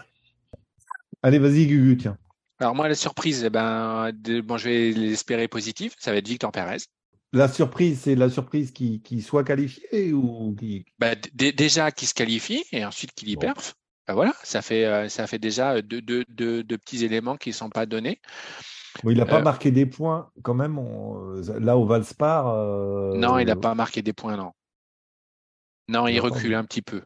allez, 1.22 1.38
vas-y, 1.38 1.66
Gugu, 1.66 1.96
tiens. 1.96 2.18
Alors 2.58 2.74
moi, 2.74 2.88
la 2.88 2.94
surprise, 2.94 3.44
eh 3.44 3.50
ben, 3.50 4.12
bon, 4.44 4.58
je 4.58 4.68
vais 4.68 4.90
l'espérer 4.90 5.48
positive. 5.48 5.94
Ça 5.98 6.12
va 6.12 6.18
être 6.18 6.28
Victor 6.28 6.52
Perez. 6.52 6.84
La 7.32 7.48
surprise, 7.48 8.00
c'est 8.00 8.16
la 8.16 8.28
surprise 8.28 8.72
qui, 8.72 9.00
qui 9.02 9.22
soit 9.22 9.44
qualifié 9.44 10.12
ou 10.12 10.56
qui 10.58 10.84
bah, 10.98 11.14
Déjà 11.34 11.92
qui 11.92 12.06
se 12.06 12.14
qualifie 12.14 12.64
et 12.72 12.84
ensuite 12.84 13.12
qu'il 13.12 13.28
y 13.28 13.36
perf. 13.36 13.74
Ben 14.08 14.14
voilà, 14.14 14.34
ça 14.42 14.62
fait, 14.62 14.86
euh, 14.86 15.08
ça 15.08 15.28
fait 15.28 15.38
déjà 15.38 15.80
deux, 15.82 16.02
deux, 16.02 16.24
deux, 16.28 16.64
deux 16.64 16.78
petits 16.78 17.04
éléments 17.04 17.36
qui 17.36 17.50
ne 17.50 17.54
sont 17.54 17.70
pas 17.70 17.86
donnés 17.86 18.20
il 19.04 19.16
n'a 19.16 19.26
pas 19.26 19.38
euh, 19.38 19.42
marqué 19.42 19.70
des 19.70 19.86
points 19.86 20.30
quand 20.42 20.54
même. 20.54 20.78
Euh, 20.78 21.60
là, 21.60 21.76
au 21.76 21.86
Valspar. 21.86 22.48
Euh, 22.48 23.14
non, 23.14 23.38
il 23.38 23.46
n'a 23.46 23.56
pas 23.56 23.74
marqué 23.74 24.02
des 24.02 24.12
points, 24.12 24.36
non. 24.36 24.52
Non, 25.88 26.06
il 26.06 26.20
recule 26.20 26.54
un 26.54 26.64
petit 26.64 26.82
peu. 26.82 27.02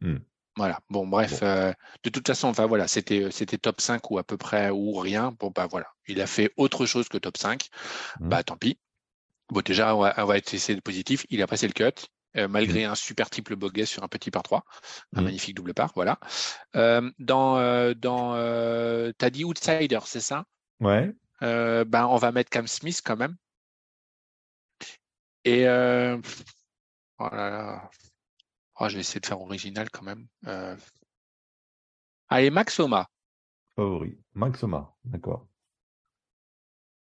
Hmm. 0.00 0.18
Voilà. 0.56 0.80
Bon, 0.90 1.06
bref. 1.06 1.40
de 1.40 2.10
toute 2.10 2.26
façon, 2.26 2.48
enfin 2.48 2.66
voilà, 2.66 2.88
c'était 2.88 3.30
c'était 3.30 3.58
top 3.58 3.80
5 3.80 4.10
ou 4.10 4.18
à 4.18 4.24
peu 4.24 4.36
près 4.36 4.70
ou 4.70 4.92
rien. 4.94 5.34
Bon 5.38 5.52
bah 5.54 5.66
voilà, 5.70 5.86
il 6.08 6.20
a 6.20 6.26
fait 6.26 6.50
autre 6.56 6.86
chose 6.86 7.08
que 7.08 7.18
top 7.18 7.36
5. 7.36 7.68
Hmm. 8.20 8.28
Bah 8.28 8.42
tant 8.42 8.56
pis. 8.56 8.78
Bon 9.50 9.60
déjà, 9.60 9.94
on 9.94 10.00
va, 10.00 10.38
essayer 10.38 10.74
de 10.74 10.80
positif. 10.80 11.26
Il 11.30 11.42
a 11.42 11.46
passé 11.46 11.66
le 11.66 11.72
cut. 11.72 12.06
malgré 12.48 12.86
hmm. 12.86 12.90
un 12.90 12.94
super 12.94 13.30
triple 13.30 13.56
bogey 13.56 13.86
sur 13.86 14.02
un 14.02 14.08
petit 14.08 14.30
par 14.30 14.42
3, 14.42 14.64
un 15.14 15.22
magnifique 15.22 15.56
double 15.56 15.74
par, 15.74 15.92
voilà. 15.94 16.18
dans, 16.74 17.94
dans 17.94 19.12
t'as 19.18 19.30
dit 19.30 19.44
outsider, 19.44 20.00
c'est 20.04 20.20
ça? 20.20 20.44
Ouais. 20.80 21.14
Euh, 21.42 21.84
ben, 21.84 22.06
on 22.06 22.16
va 22.16 22.32
mettre 22.32 22.50
Cam 22.50 22.66
Smith 22.66 23.00
quand 23.04 23.16
même. 23.16 23.36
Et 25.44 25.66
euh, 25.68 26.20
oh 27.18 27.28
oh, 28.80 28.88
je 28.88 28.94
vais 28.94 29.00
essayer 29.00 29.20
de 29.20 29.26
faire 29.26 29.40
original 29.40 29.90
quand 29.90 30.02
même. 30.02 30.26
Euh... 30.46 30.76
Allez, 32.28 32.50
Maxoma. 32.50 33.08
Favori. 33.76 34.18
Maxoma, 34.34 34.94
d'accord. 35.04 35.46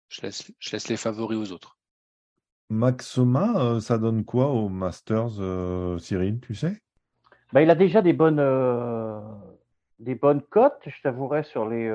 Je 0.09 0.21
laisse, 0.21 0.51
je 0.59 0.71
laisse 0.71 0.87
les 0.87 0.97
favoris 0.97 1.37
aux 1.37 1.51
autres. 1.51 1.77
Maxoma, 2.71 3.53
euh, 3.57 3.79
ça 3.79 3.97
donne 3.97 4.25
quoi 4.25 4.47
aux 4.47 4.69
Masters, 4.69 5.99
Cyril, 5.99 6.39
tu 6.39 6.55
sais? 6.55 6.77
Ben, 7.53 7.61
Il 7.61 7.69
a 7.69 7.75
déjà 7.75 8.01
des 8.01 8.13
bonnes, 8.13 8.41
des 9.99 10.15
bonnes 10.15 10.41
cotes, 10.41 10.81
je 10.85 11.01
t'avouerai, 11.03 11.43
sur 11.43 11.67
les, 11.67 11.89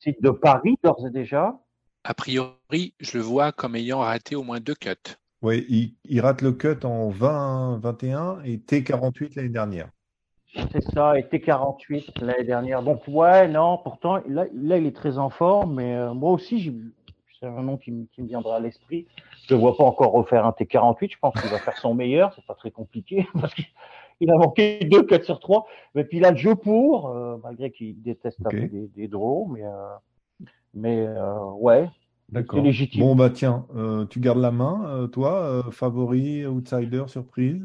site 0.00 0.22
de 0.22 0.30
Paris 0.30 0.76
d'ores 0.82 1.06
et 1.06 1.10
déjà 1.10 1.58
A 2.04 2.14
priori, 2.14 2.94
je 3.00 3.18
le 3.18 3.24
vois 3.24 3.52
comme 3.52 3.76
ayant 3.76 4.00
raté 4.00 4.36
au 4.36 4.42
moins 4.42 4.60
deux 4.60 4.74
cuts. 4.74 5.16
Oui, 5.42 5.96
il, 6.04 6.20
rate 6.20 6.42
le 6.42 6.52
cut 6.52 6.84
en 6.84 7.08
20, 7.08 7.78
21 7.78 8.42
et 8.44 8.58
T48 8.58 9.36
l'année 9.36 9.48
dernière. 9.48 9.88
C'est 10.72 10.82
ça, 10.92 11.18
et 11.18 11.22
T48 11.22 12.22
l'année 12.22 12.44
dernière. 12.44 12.82
Donc, 12.82 13.02
ouais, 13.08 13.48
non, 13.48 13.78
pourtant, 13.78 14.20
là, 14.28 14.44
là 14.52 14.78
il 14.78 14.86
est 14.86 14.96
très 14.96 15.16
en 15.16 15.30
forme, 15.30 15.76
mais 15.76 15.94
euh, 15.94 16.12
moi 16.12 16.32
aussi, 16.32 16.74
c'est 17.40 17.48
un 17.48 17.62
nom 17.62 17.76
qui, 17.76 17.90
me 17.90 18.06
viendra 18.18 18.56
à 18.56 18.60
l'esprit. 18.60 19.06
Je 19.48 19.54
ne 19.54 19.60
vois 19.60 19.76
pas 19.76 19.84
encore 19.84 20.12
refaire 20.12 20.44
un 20.44 20.50
T48, 20.50 21.12
je 21.12 21.18
pense 21.18 21.34
qu'il 21.40 21.50
va 21.50 21.58
faire 21.58 21.78
son 21.78 21.94
meilleur, 21.94 22.32
c'est 22.34 22.44
pas 22.44 22.54
très 22.54 22.70
compliqué, 22.70 23.26
parce 23.40 23.54
qu'il 23.54 23.66
il 24.20 24.30
a 24.30 24.36
manqué 24.36 24.84
deux 24.84 25.02
4 25.02 25.24
sur 25.24 25.40
3. 25.40 25.66
Mais 25.94 26.04
puis 26.04 26.18
il 26.18 26.24
a 26.26 26.30
le 26.30 26.36
jeu 26.36 26.54
pour, 26.54 27.08
euh, 27.08 27.38
malgré 27.42 27.70
qu'il 27.70 28.00
déteste 28.02 28.38
des, 28.50 28.90
des 28.94 29.08
draws. 29.08 29.48
Mais, 29.50 29.64
euh, 29.64 30.46
mais 30.74 31.06
euh, 31.06 31.38
ouais, 31.54 31.88
c'est 32.32 32.60
légitime. 32.60 33.00
Bon, 33.00 33.16
bah 33.16 33.30
tiens, 33.30 33.66
tu 34.10 34.20
gardes 34.20 34.38
la 34.38 34.50
main, 34.52 35.08
toi, 35.10 35.64
favori, 35.70 36.46
outsider, 36.46 37.04
surprise? 37.06 37.62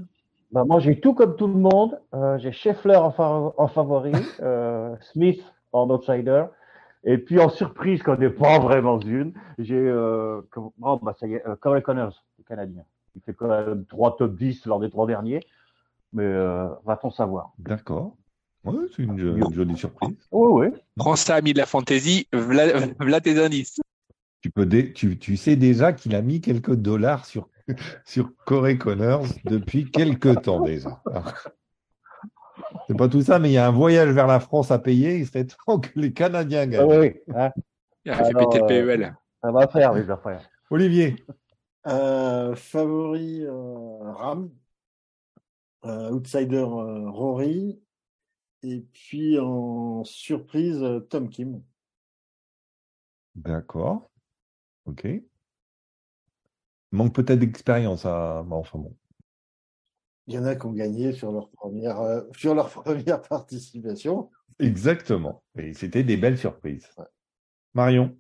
Bah, 0.52 0.64
Moi, 0.66 0.80
j'ai 0.80 1.00
tout 1.00 1.14
comme 1.14 1.36
tout 1.36 1.48
le 1.48 1.54
monde. 1.54 2.00
j'ai 2.38 2.54
Scheffler 2.54 2.96
en, 2.96 3.14
en 3.58 3.68
favori, 3.68 4.14
Smith 5.02 5.44
en 5.74 5.90
outsider. 5.90 6.46
Et 7.06 7.18
puis 7.18 7.40
en 7.40 7.50
surprise, 7.50 8.02
quand 8.04 8.16
on 8.16 8.20
n'est 8.20 8.30
pas 8.30 8.60
vraiment 8.60 9.00
une, 9.00 9.34
j'ai 9.60 9.92
oh, 9.92 11.00
bah, 11.02 11.16
ça 11.20 11.28
y 11.28 11.36
est, 11.36 11.44
Corey 11.60 11.82
Connors, 11.82 12.24
le 12.40 12.44
Canadien. 12.44 12.84
Il 13.16 13.22
fait 13.22 13.34
quand 13.34 13.48
même 13.48 13.86
trois 13.86 14.18
top 14.18 14.36
10 14.36 14.66
lors 14.66 14.80
des 14.80 14.90
trois 14.90 15.08
derniers 15.08 15.42
mais 16.16 16.24
euh, 16.24 16.68
va-t-on 16.86 17.12
savoir 17.12 17.54
D'accord. 17.60 18.16
Ouais, 18.64 18.86
c'est 18.96 19.04
une, 19.04 19.20
jolie 19.54 19.78
surprise. 19.78 20.16
Oui, 20.32 20.68
oui. 20.68 20.78
Prends 20.96 21.16
ça, 21.16 21.36
ami 21.36 21.54
de 21.54 21.60
la 21.60 21.68
fantaisie, 21.68 22.28
v'là, 22.34 23.22
tes 23.22 23.38
indices. 23.38 23.80
Tu, 24.42 24.50
peux 24.50 24.68
tu, 24.68 25.20
tu 25.20 25.38
sais 25.38 25.56
déjà 25.56 25.94
qu'il 25.94 26.16
a 26.16 26.22
mis 26.22 26.42
quelques 26.42 26.74
dollars 26.74 27.26
sur, 27.26 27.50
sur 28.06 28.32
Corey 28.46 28.78
Connors 28.78 29.28
depuis 29.44 29.92
quelques 29.92 30.42
temps 30.42 30.62
déjà. 30.62 31.04
C'est 32.88 32.98
pas 32.98 33.08
tout 33.08 33.22
ça, 33.22 33.40
mais 33.40 33.50
il 33.50 33.54
y 33.54 33.58
a 33.58 33.68
un 33.68 33.72
voyage 33.72 34.10
vers 34.10 34.28
la 34.28 34.40
France 34.40 34.72
à 34.72 34.80
payer. 34.80 35.18
Il 35.18 35.28
serait 35.28 35.46
temps 35.66 35.80
que 35.80 35.90
les 35.96 36.14
Canadiens 36.14 36.68
gagnent. 36.68 36.90
oui, 36.90 36.98
oui. 36.98 37.34
Hein. 37.36 37.52
Il 38.06 38.12
a 38.12 38.24
fait 38.24 38.34
péter 38.34 38.60
le 38.60 38.68
PEL. 38.68 39.04
Euh, 39.04 39.10
ça 39.42 39.52
va 39.52 39.68
faire, 39.68 39.94
les 39.94 40.10
affaires. 40.10 40.42
Olivier. 40.70 41.16
Euh, 41.88 42.56
favori 42.56 43.46
Ram, 43.48 44.50
euh, 45.86 46.10
outsider 46.10 46.58
euh, 46.58 47.10
Rory, 47.12 47.80
et 48.64 48.82
puis 48.92 49.38
en 49.38 50.04
surprise 50.04 50.82
euh, 50.82 51.00
Tom 51.00 51.30
Kim. 51.30 51.62
D'accord. 53.36 54.10
Ok. 54.86 55.08
Manque 56.92 57.14
peut-être 57.14 57.40
d'expérience 57.40 58.06
à. 58.06 58.44
enfin 58.50 58.80
bon. 58.80 58.96
Il 60.28 60.34
y 60.34 60.40
en 60.40 60.46
a 60.46 60.56
qui 60.56 60.66
ont 60.66 60.74
gagné 60.74 61.14
sur 61.14 61.32
leur 61.32 61.50
première, 61.50 62.24
sur 62.36 62.56
leur 62.56 62.70
première 62.84 63.22
participation. 63.22 64.30
Exactement. 64.60 65.44
Et 65.58 65.74
c'était 65.74 66.04
des 66.04 66.18
belles 66.18 66.38
surprises. 66.38 66.90
Marion. 67.74 68.18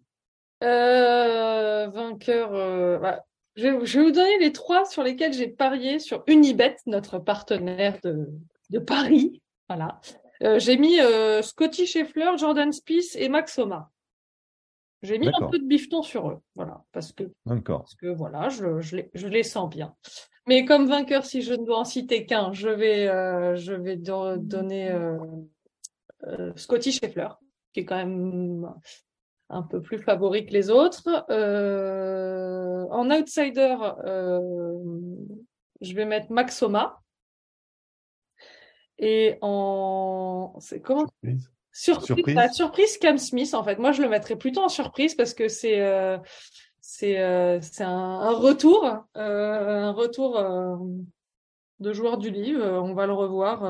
vainqueur. 0.62 2.52
Bah, 3.00 3.26
je 3.56 3.68
vais, 3.68 3.72
vous 3.72 4.12
donner 4.12 4.38
les 4.40 4.52
trois 4.52 4.84
sur 4.86 5.02
lesquels 5.02 5.34
j'ai 5.34 5.48
parié 5.48 6.00
sur 6.00 6.24
Unibet, 6.28 6.76
notre 6.88 7.20
partenaire 7.20 8.00
de, 8.04 8.80
Paris. 8.80 9.42
Voilà. 9.70 10.02
Euh, 10.44 10.60
j'ai 10.60 10.78
mis 10.78 11.00
euh, 11.00 11.42
Scotty 11.42 11.88
Scheffler, 11.88 12.32
Jordan 12.38 12.74
Spieth 12.74 13.16
et 13.16 13.30
Max 13.30 13.58
Homa. 13.58 13.90
J'ai 15.04 15.20
mis 15.20 15.30
un 15.30 15.48
peu 15.48 15.60
de 15.60 15.66
bifton 15.66 16.02
sur 16.02 16.30
eux, 16.30 16.40
voilà, 16.56 16.84
parce 16.92 17.12
que, 17.12 17.24
parce 17.46 17.94
que 17.94 18.08
voilà, 18.08 18.50
je, 18.50 18.82
je, 18.82 19.28
les, 19.28 19.44
sens 19.44 19.70
bien. 19.70 19.96
Mais 20.48 20.66
comme 20.66 20.88
vainqueur, 20.88 21.26
si 21.26 21.42
je 21.42 21.54
ne 21.54 21.66
dois 21.66 21.80
en 21.80 21.86
citer 21.86 22.26
qu'un, 22.26 22.54
je 22.54 22.70
vais, 22.70 23.08
euh, 23.08 23.56
je 23.56 23.74
vais 23.74 23.96
donner 23.96 24.96
Scotty 26.56 26.92
Scheffler, 26.92 27.30
qui 27.74 27.82
est 27.82 27.86
quand 27.86 27.98
même 27.98 28.70
un 29.50 29.62
peu 29.64 29.82
plus 29.82 30.00
favori 30.00 30.46
que 30.46 30.52
les 30.52 30.70
autres. 30.70 31.26
Euh, 31.30 32.86
en 32.90 33.10
outsider, 33.12 33.76
euh, 34.06 34.80
je 35.82 35.94
vais 35.94 36.06
mettre 36.06 36.32
Maxoma. 36.32 37.02
Et 38.98 39.38
en. 39.42 40.56
C'est 40.60 40.80
comment 40.80 41.06
Surprise. 41.22 41.50
Surprise. 42.06 42.54
surprise. 42.54 42.98
Cam 42.98 43.18
Smith, 43.18 43.54
en 43.54 43.64
fait. 43.64 43.78
Moi, 43.78 43.92
je 43.92 44.02
le 44.02 44.08
mettrais 44.08 44.38
plutôt 44.38 44.62
en 44.62 44.70
surprise 44.70 45.16
parce 45.16 45.34
que 45.34 45.50
c'est. 45.50 45.82
Euh, 47.04 47.60
c'est 47.62 47.84
un, 47.84 47.90
un, 47.90 48.32
retour, 48.32 48.86
un 49.16 49.92
retour 49.92 50.42
de 51.80 51.94
joueur 51.94 52.18
du 52.18 52.30
livre. 52.30 52.64
On 52.64 52.94
va 52.94 53.06
le 53.06 53.14
revoir 53.14 53.64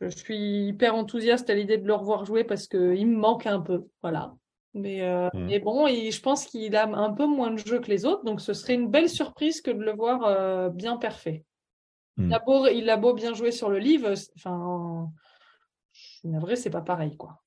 je 0.00 0.08
suis 0.08 0.68
hyper 0.68 0.94
enthousiaste 0.94 1.48
à 1.50 1.54
l'idée 1.54 1.78
de 1.78 1.86
le 1.86 1.94
revoir 1.94 2.24
jouer 2.24 2.44
parce 2.44 2.66
qu'il 2.66 3.06
me 3.06 3.16
manque 3.16 3.46
un 3.46 3.60
peu. 3.60 3.86
Voilà. 4.02 4.34
Mais, 4.74 5.02
euh, 5.02 5.30
mmh. 5.32 5.58
bon, 5.60 5.86
je 5.86 6.20
pense 6.20 6.44
qu'il 6.44 6.76
a 6.76 6.86
un 6.86 7.12
peu 7.12 7.26
moins 7.26 7.50
de 7.50 7.56
jeu 7.56 7.80
que 7.80 7.88
les 7.88 8.04
autres, 8.04 8.24
donc 8.24 8.42
ce 8.42 8.52
serait 8.52 8.74
une 8.74 8.90
belle 8.90 9.08
surprise 9.08 9.62
que 9.62 9.70
de 9.70 9.82
le 9.82 9.92
voir 9.92 10.24
euh, 10.24 10.68
bien 10.68 10.98
parfait. 10.98 11.44
Il, 12.18 12.32
a 12.32 12.38
beau, 12.38 12.66
il 12.66 12.88
a 12.88 12.96
beau 12.96 13.12
bien 13.12 13.34
jouer 13.34 13.52
sur 13.52 13.68
le 13.68 13.78
livre, 13.78 14.14
enfin, 14.36 15.10
mais 16.24 16.38
vrai, 16.38 16.56
c'est 16.56 16.70
pas 16.70 16.80
pareil, 16.80 17.14
quoi. 17.16 17.42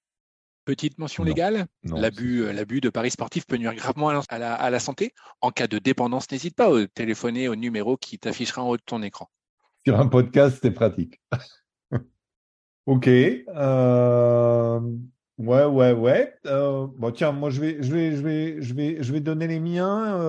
Petite 0.69 0.99
mention 0.99 1.23
légale, 1.23 1.65
l'abus, 1.83 2.43
euh, 2.43 2.53
l'abus 2.53 2.79
de 2.79 2.91
paris 2.91 3.09
sportifs 3.09 3.47
peut 3.47 3.57
nuire 3.57 3.73
gravement 3.73 4.09
à 4.09 4.37
la, 4.37 4.53
à 4.53 4.69
la 4.69 4.79
santé. 4.79 5.15
En 5.41 5.49
cas 5.49 5.65
de 5.65 5.79
dépendance, 5.79 6.29
n'hésite 6.31 6.55
pas 6.55 6.67
à 6.67 6.85
téléphoner 6.85 7.47
au 7.47 7.55
numéro 7.55 7.97
qui 7.97 8.19
t'affichera 8.19 8.61
en 8.61 8.69
haut 8.69 8.77
de 8.77 8.83
ton 8.85 9.01
écran. 9.01 9.31
Sur 9.83 9.99
un 9.99 10.05
podcast, 10.05 10.59
c'est 10.61 10.69
pratique. 10.69 11.19
ok. 12.85 13.07
Euh, 13.07 14.79
ouais, 15.39 15.65
ouais, 15.65 15.91
ouais. 15.91 16.35
Euh, 16.45 16.85
bon, 16.97 17.09
tiens, 17.09 17.31
moi, 17.31 17.49
je 17.49 17.61
vais, 17.61 17.81
je 17.81 17.91
vais, 17.91 18.15
je 18.15 18.21
vais, 18.21 18.61
je 18.61 18.73
vais, 18.75 19.01
je 19.01 19.11
vais 19.11 19.21
donner 19.21 19.47
les 19.47 19.59
miens. 19.59 20.19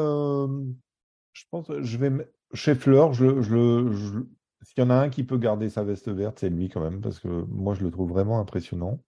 je 1.34 1.44
pense, 1.50 1.66
je 1.82 1.98
vais 1.98 2.12
chez 2.54 2.74
Fleur, 2.74 3.12
je, 3.12 3.42
je, 3.42 3.92
je, 3.92 4.20
s'il 4.62 4.78
y 4.78 4.86
en 4.86 4.88
a 4.88 4.94
un 4.94 5.10
qui 5.10 5.22
peut 5.22 5.36
garder 5.36 5.68
sa 5.68 5.84
veste 5.84 6.08
verte, 6.08 6.38
c'est 6.38 6.48
lui 6.48 6.70
quand 6.70 6.80
même, 6.80 7.02
parce 7.02 7.18
que 7.18 7.28
moi, 7.28 7.74
je 7.74 7.84
le 7.84 7.90
trouve 7.90 8.08
vraiment 8.08 8.40
impressionnant. 8.40 9.02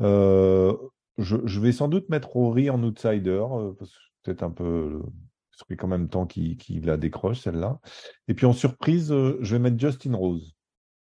Euh, 0.00 0.76
je, 1.18 1.60
vais 1.60 1.72
sans 1.72 1.88
doute 1.88 2.08
mettre 2.08 2.28
Rory 2.30 2.70
en 2.70 2.82
outsider, 2.82 3.44
euh, 3.50 3.72
parce 3.78 3.90
que 3.90 3.96
peut-être 4.22 4.42
un 4.42 4.50
peu. 4.50 5.02
Ce 5.52 5.60
serait 5.60 5.76
quand 5.76 5.88
même 5.88 6.10
temps 6.10 6.26
qu'il 6.26 6.84
la 6.84 6.98
décroche, 6.98 7.40
celle-là. 7.40 7.80
Et 8.28 8.34
puis 8.34 8.44
en 8.44 8.52
surprise, 8.52 9.10
euh, 9.10 9.38
je 9.40 9.56
vais 9.56 9.58
mettre 9.58 9.78
Justin 9.78 10.14
Rose. 10.14 10.54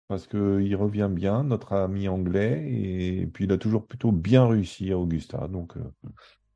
Parce 0.08 0.26
qu'il 0.26 0.74
revient 0.78 1.10
bien, 1.12 1.44
notre 1.44 1.74
ami 1.74 2.08
anglais, 2.08 2.64
et, 2.66 3.28
puis 3.28 3.44
il 3.44 3.52
a 3.52 3.58
toujours 3.58 3.86
plutôt 3.86 4.14
bien 4.14 4.48
réussi 4.48 4.90
à 4.94 4.98
Augusta. 4.98 5.50
Donc, 5.50 5.74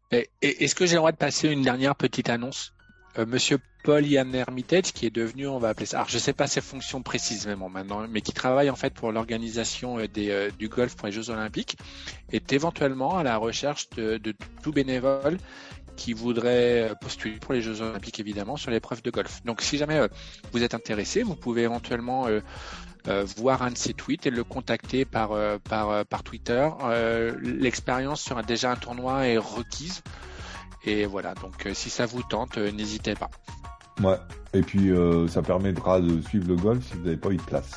Est-ce 0.10 0.74
que 0.74 0.86
j'ai 0.86 0.94
le 0.94 1.00
droit 1.00 1.12
de 1.12 1.18
passer 1.18 1.50
une 1.50 1.62
dernière 1.62 1.98
petite 1.98 2.30
annonce? 2.30 2.74
Monsieur 3.18 3.60
Paul 3.84 4.06
Yann 4.06 4.34
Hermitage, 4.34 4.94
qui 4.94 5.06
est 5.06 5.16
devenu, 5.16 5.48
on 5.48 5.58
va 5.58 5.70
appeler 5.70 5.86
ça, 5.86 5.98
alors 5.98 6.10
je 6.10 6.16
ne 6.16 6.20
sais 6.20 6.34
pas 6.34 6.48
ses 6.48 6.62
fonctions 6.62 7.02
précisément 7.02 7.68
maintenant, 7.68 8.08
mais 8.08 8.22
qui 8.22 8.32
travaille 8.32 8.70
en 8.70 8.76
fait 8.76 8.94
pour 8.94 9.12
l'organisation 9.12 9.98
euh, 9.98 10.06
euh, 10.18 10.52
du 10.58 10.70
golf 10.70 10.96
pour 10.96 11.08
les 11.08 11.12
Jeux 11.12 11.30
Olympiques, 11.30 11.78
est 12.32 12.54
éventuellement 12.54 13.18
à 13.18 13.24
la 13.24 13.38
recherche 13.38 13.90
de, 13.92 14.20
tout 14.62 14.72
bénévole 14.72 15.38
qui 15.96 16.14
voudrait 16.14 16.90
euh, 16.90 16.96
postuler 16.96 17.38
pour 17.38 17.54
les 17.54 17.62
Jeux 17.62 17.82
Olympiques 17.82 18.20
évidemment 18.20 18.56
sur 18.56 18.72
l'épreuve 18.72 19.02
de 19.02 19.10
golf. 19.10 19.44
Donc 19.46 19.62
si 19.62 19.78
jamais 19.78 20.00
vous 20.54 20.64
êtes 20.64 20.76
intéressé, 20.76 21.24
vous 21.24 21.36
pouvez 21.36 21.64
éventuellement 21.64 22.28
voir 23.36 23.64
un 23.64 23.72
de 23.72 23.78
ses 23.78 23.94
tweets 23.94 24.28
et 24.28 24.30
le 24.30 24.44
contacter 24.44 25.06
par, 25.06 25.32
par, 25.64 26.06
par 26.06 26.24
Twitter. 26.24 26.70
L'expérience 27.42 28.22
sur 28.22 28.42
déjà 28.44 28.72
un 28.72 28.76
tournoi 28.76 29.26
est 29.26 29.38
requise. 29.38 30.04
Et 30.86 31.06
voilà, 31.06 31.34
donc 31.36 31.68
si 31.74 31.90
ça 31.90 32.06
vous 32.06 32.24
tente, 32.24 32.58
n'hésitez 32.58 33.14
pas. 33.16 33.30
Ouais. 34.02 34.18
Et 34.54 34.62
puis, 34.62 34.92
euh, 34.92 35.28
ça 35.28 35.42
permettra 35.42 36.02
de 36.02 36.22
suivre 36.22 36.48
le 36.50 36.56
golf 36.56 36.84
si 36.86 36.94
vous 36.94 37.04
n'avez 37.04 37.18
pas 37.18 37.30
eu 37.30 37.38
de 37.38 37.42
place. 37.42 37.72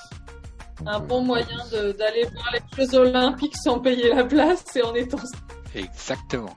un 0.87 1.01
bon 1.01 1.23
euh, 1.23 1.25
moyen 1.25 1.59
d'aller 1.71 2.25
voir 2.33 2.53
les 2.53 2.61
Jeux 2.77 2.95
Olympiques 2.95 3.57
sans 3.57 3.79
payer 3.79 4.13
la 4.13 4.25
place 4.25 4.65
et 4.77 4.83
en 4.83 4.95
étant. 4.95 5.19
Exactement. 5.75 6.57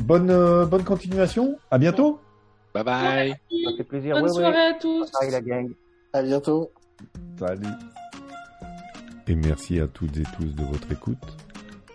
Bonne, 0.00 0.30
euh, 0.30 0.66
bonne 0.66 0.84
continuation. 0.84 1.58
À 1.70 1.78
bientôt. 1.78 2.20
Bye 2.74 2.84
bye. 2.84 3.30
Ça 3.30 3.70
fait 3.76 3.84
plaisir. 3.84 4.20
Bonne 4.20 4.32
soirée 4.32 4.66
à 4.66 4.74
tous. 4.74 5.10
Bye 5.20 5.30
la 5.30 5.40
gang. 5.40 5.70
À 6.12 6.22
bientôt. 6.22 6.70
Salut. 7.38 7.66
Et 9.26 9.34
merci 9.34 9.80
à 9.80 9.86
toutes 9.86 10.16
et 10.16 10.24
tous 10.36 10.54
de 10.54 10.64
votre 10.64 10.90
écoute. 10.90 11.18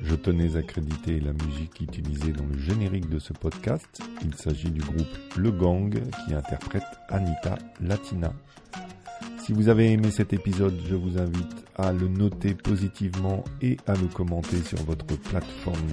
Je 0.01 0.15
tenais 0.15 0.55
à 0.57 0.61
créditer 0.61 1.19
la 1.19 1.31
musique 1.31 1.79
utilisée 1.81 2.31
dans 2.33 2.45
le 2.45 2.57
générique 2.57 3.09
de 3.09 3.19
ce 3.19 3.33
podcast. 3.33 4.01
Il 4.23 4.35
s'agit 4.35 4.69
du 4.69 4.81
groupe 4.81 5.17
Le 5.37 5.51
Gang 5.51 5.93
qui 6.25 6.33
interprète 6.33 6.83
Anita 7.09 7.57
Latina. 7.81 8.33
Si 9.39 9.53
vous 9.53 9.69
avez 9.69 9.91
aimé 9.91 10.11
cet 10.11 10.33
épisode, 10.33 10.75
je 10.89 10.95
vous 10.95 11.19
invite 11.19 11.65
à 11.75 11.91
le 11.93 12.07
noter 12.07 12.55
positivement 12.55 13.43
et 13.61 13.77
à 13.87 13.93
le 13.93 14.07
commenter 14.07 14.61
sur 14.63 14.79
votre 14.83 15.05
plateforme 15.05 15.87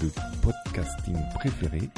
de 0.00 0.08
podcasting 0.42 1.16
préférée. 1.34 1.88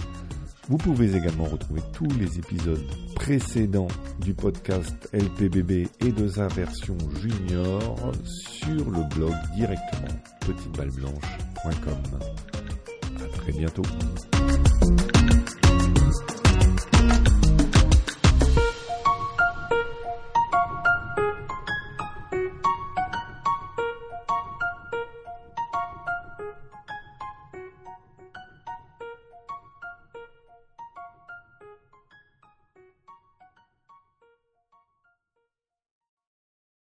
Vous 0.69 0.77
pouvez 0.77 1.16
également 1.16 1.45
retrouver 1.45 1.81
tous 1.95 2.09
les 2.19 2.39
épisodes 2.39 2.85
précédents 3.14 3.89
du 4.21 4.35
podcast 4.35 5.09
LPBB 5.14 5.89
et 6.01 6.12
de 6.12 6.29
sa 6.29 6.47
version 6.49 6.97
junior 7.23 8.12
sur 8.27 8.91
le 8.91 9.03
blog 9.14 9.33
directement 9.55 10.21
petiteballeblanche.com. 10.41 12.21
À 13.19 13.39
très 13.39 13.53
bientôt. 13.53 13.83